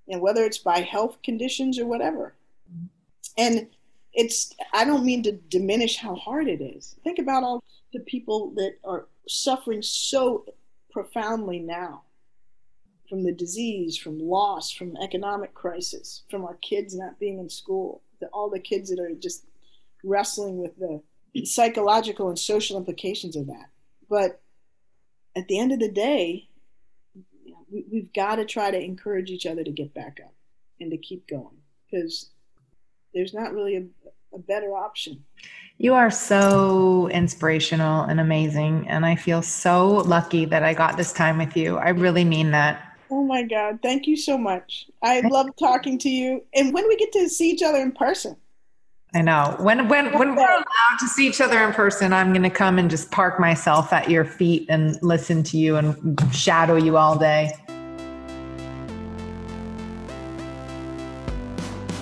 and 0.08 0.20
whether 0.20 0.44
it's 0.44 0.58
by 0.58 0.80
health 0.80 1.18
conditions 1.22 1.78
or 1.78 1.86
whatever. 1.86 2.34
Mm-hmm. 2.72 2.86
And 3.38 3.68
it's, 4.14 4.54
I 4.72 4.84
don't 4.84 5.04
mean 5.04 5.22
to 5.24 5.32
diminish 5.32 5.96
how 5.98 6.14
hard 6.16 6.48
it 6.48 6.60
is. 6.60 6.96
Think 7.04 7.18
about 7.18 7.44
all 7.44 7.62
the 7.96 8.04
people 8.04 8.52
that 8.56 8.74
are 8.84 9.06
suffering 9.26 9.80
so 9.80 10.44
profoundly 10.90 11.58
now 11.58 12.02
from 13.08 13.24
the 13.24 13.32
disease, 13.32 13.96
from 13.96 14.18
loss, 14.18 14.70
from 14.70 14.96
economic 14.98 15.54
crisis, 15.54 16.24
from 16.30 16.44
our 16.44 16.56
kids 16.56 16.94
not 16.94 17.18
being 17.18 17.38
in 17.38 17.48
school, 17.48 18.02
the, 18.20 18.26
all 18.28 18.50
the 18.50 18.60
kids 18.60 18.90
that 18.90 19.00
are 19.00 19.12
just 19.14 19.46
wrestling 20.04 20.58
with 20.58 20.72
the 20.78 21.00
psychological 21.44 22.28
and 22.28 22.38
social 22.38 22.76
implications 22.76 23.34
of 23.34 23.46
that. 23.46 23.70
But 24.10 24.42
at 25.34 25.48
the 25.48 25.58
end 25.58 25.72
of 25.72 25.80
the 25.80 25.90
day, 25.90 26.48
we, 27.72 27.84
we've 27.90 28.12
got 28.12 28.36
to 28.36 28.44
try 28.44 28.70
to 28.70 28.78
encourage 28.78 29.30
each 29.30 29.46
other 29.46 29.64
to 29.64 29.70
get 29.70 29.94
back 29.94 30.18
up 30.22 30.34
and 30.80 30.90
to 30.90 30.98
keep 30.98 31.26
going 31.28 31.56
because 31.90 32.30
there's 33.14 33.32
not 33.32 33.54
really 33.54 33.76
a, 33.76 33.84
a 34.36 34.38
better 34.38 34.76
option. 34.76 35.24
You 35.78 35.94
are 35.94 36.10
so 36.10 37.08
inspirational 37.08 38.02
and 38.02 38.20
amazing. 38.20 38.86
And 38.88 39.04
I 39.04 39.16
feel 39.16 39.42
so 39.42 39.88
lucky 39.88 40.44
that 40.46 40.62
I 40.62 40.72
got 40.72 40.96
this 40.96 41.12
time 41.12 41.38
with 41.38 41.56
you. 41.56 41.76
I 41.76 41.90
really 41.90 42.24
mean 42.24 42.52
that. 42.52 42.82
Oh 43.10 43.24
my 43.24 43.42
God. 43.42 43.80
Thank 43.82 44.06
you 44.06 44.16
so 44.16 44.38
much. 44.38 44.86
I 45.02 45.20
love 45.20 45.48
talking 45.58 45.98
to 46.00 46.08
you. 46.08 46.44
And 46.54 46.72
when 46.72 46.86
we 46.88 46.96
get 46.96 47.12
to 47.12 47.28
see 47.28 47.50
each 47.50 47.62
other 47.62 47.78
in 47.78 47.92
person, 47.92 48.36
I 49.14 49.22
know. 49.22 49.56
When 49.60 49.88
when 49.88 50.18
when 50.18 50.34
we're 50.34 50.44
allowed 50.44 50.98
to 50.98 51.08
see 51.08 51.28
each 51.28 51.40
other 51.40 51.62
in 51.62 51.72
person, 51.72 52.12
I'm 52.12 52.32
going 52.32 52.42
to 52.42 52.50
come 52.50 52.78
and 52.78 52.90
just 52.90 53.10
park 53.10 53.38
myself 53.38 53.92
at 53.92 54.10
your 54.10 54.24
feet 54.24 54.66
and 54.68 54.98
listen 55.02 55.42
to 55.44 55.56
you 55.56 55.76
and 55.76 56.20
shadow 56.34 56.76
you 56.76 56.96
all 56.96 57.16
day. 57.16 57.52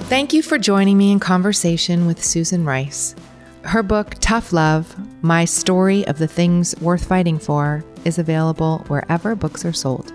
Thank 0.08 0.34
you 0.34 0.42
for 0.42 0.58
joining 0.58 0.98
me 0.98 1.10
in 1.10 1.18
conversation 1.18 2.06
with 2.06 2.22
Susan 2.22 2.64
Rice. 2.64 3.14
Her 3.62 3.82
book, 3.82 4.14
Tough 4.20 4.52
Love 4.52 4.94
My 5.22 5.46
Story 5.46 6.06
of 6.06 6.18
the 6.18 6.28
Things 6.28 6.74
Worth 6.80 7.06
Fighting 7.06 7.38
For, 7.38 7.82
is 8.04 8.18
available 8.18 8.84
wherever 8.88 9.34
books 9.34 9.64
are 9.64 9.72
sold. 9.72 10.12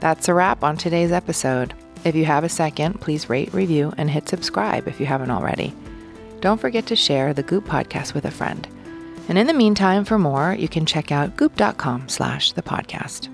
That's 0.00 0.28
a 0.28 0.34
wrap 0.34 0.62
on 0.62 0.76
today's 0.76 1.10
episode. 1.10 1.72
If 2.04 2.14
you 2.14 2.26
have 2.26 2.44
a 2.44 2.50
second, 2.50 3.00
please 3.00 3.30
rate, 3.30 3.52
review, 3.54 3.94
and 3.96 4.10
hit 4.10 4.28
subscribe 4.28 4.86
if 4.86 5.00
you 5.00 5.06
haven't 5.06 5.30
already. 5.30 5.74
Don't 6.42 6.60
forget 6.60 6.84
to 6.86 6.94
share 6.94 7.32
the 7.32 7.42
Goop 7.42 7.64
podcast 7.64 8.12
with 8.12 8.26
a 8.26 8.30
friend. 8.30 8.68
And 9.28 9.38
in 9.38 9.46
the 9.46 9.54
meantime, 9.54 10.04
for 10.04 10.18
more, 10.18 10.54
you 10.54 10.68
can 10.68 10.84
check 10.84 11.10
out 11.10 11.34
goop.com 11.36 12.10
slash 12.10 12.52
the 12.52 12.62
podcast. 12.62 13.30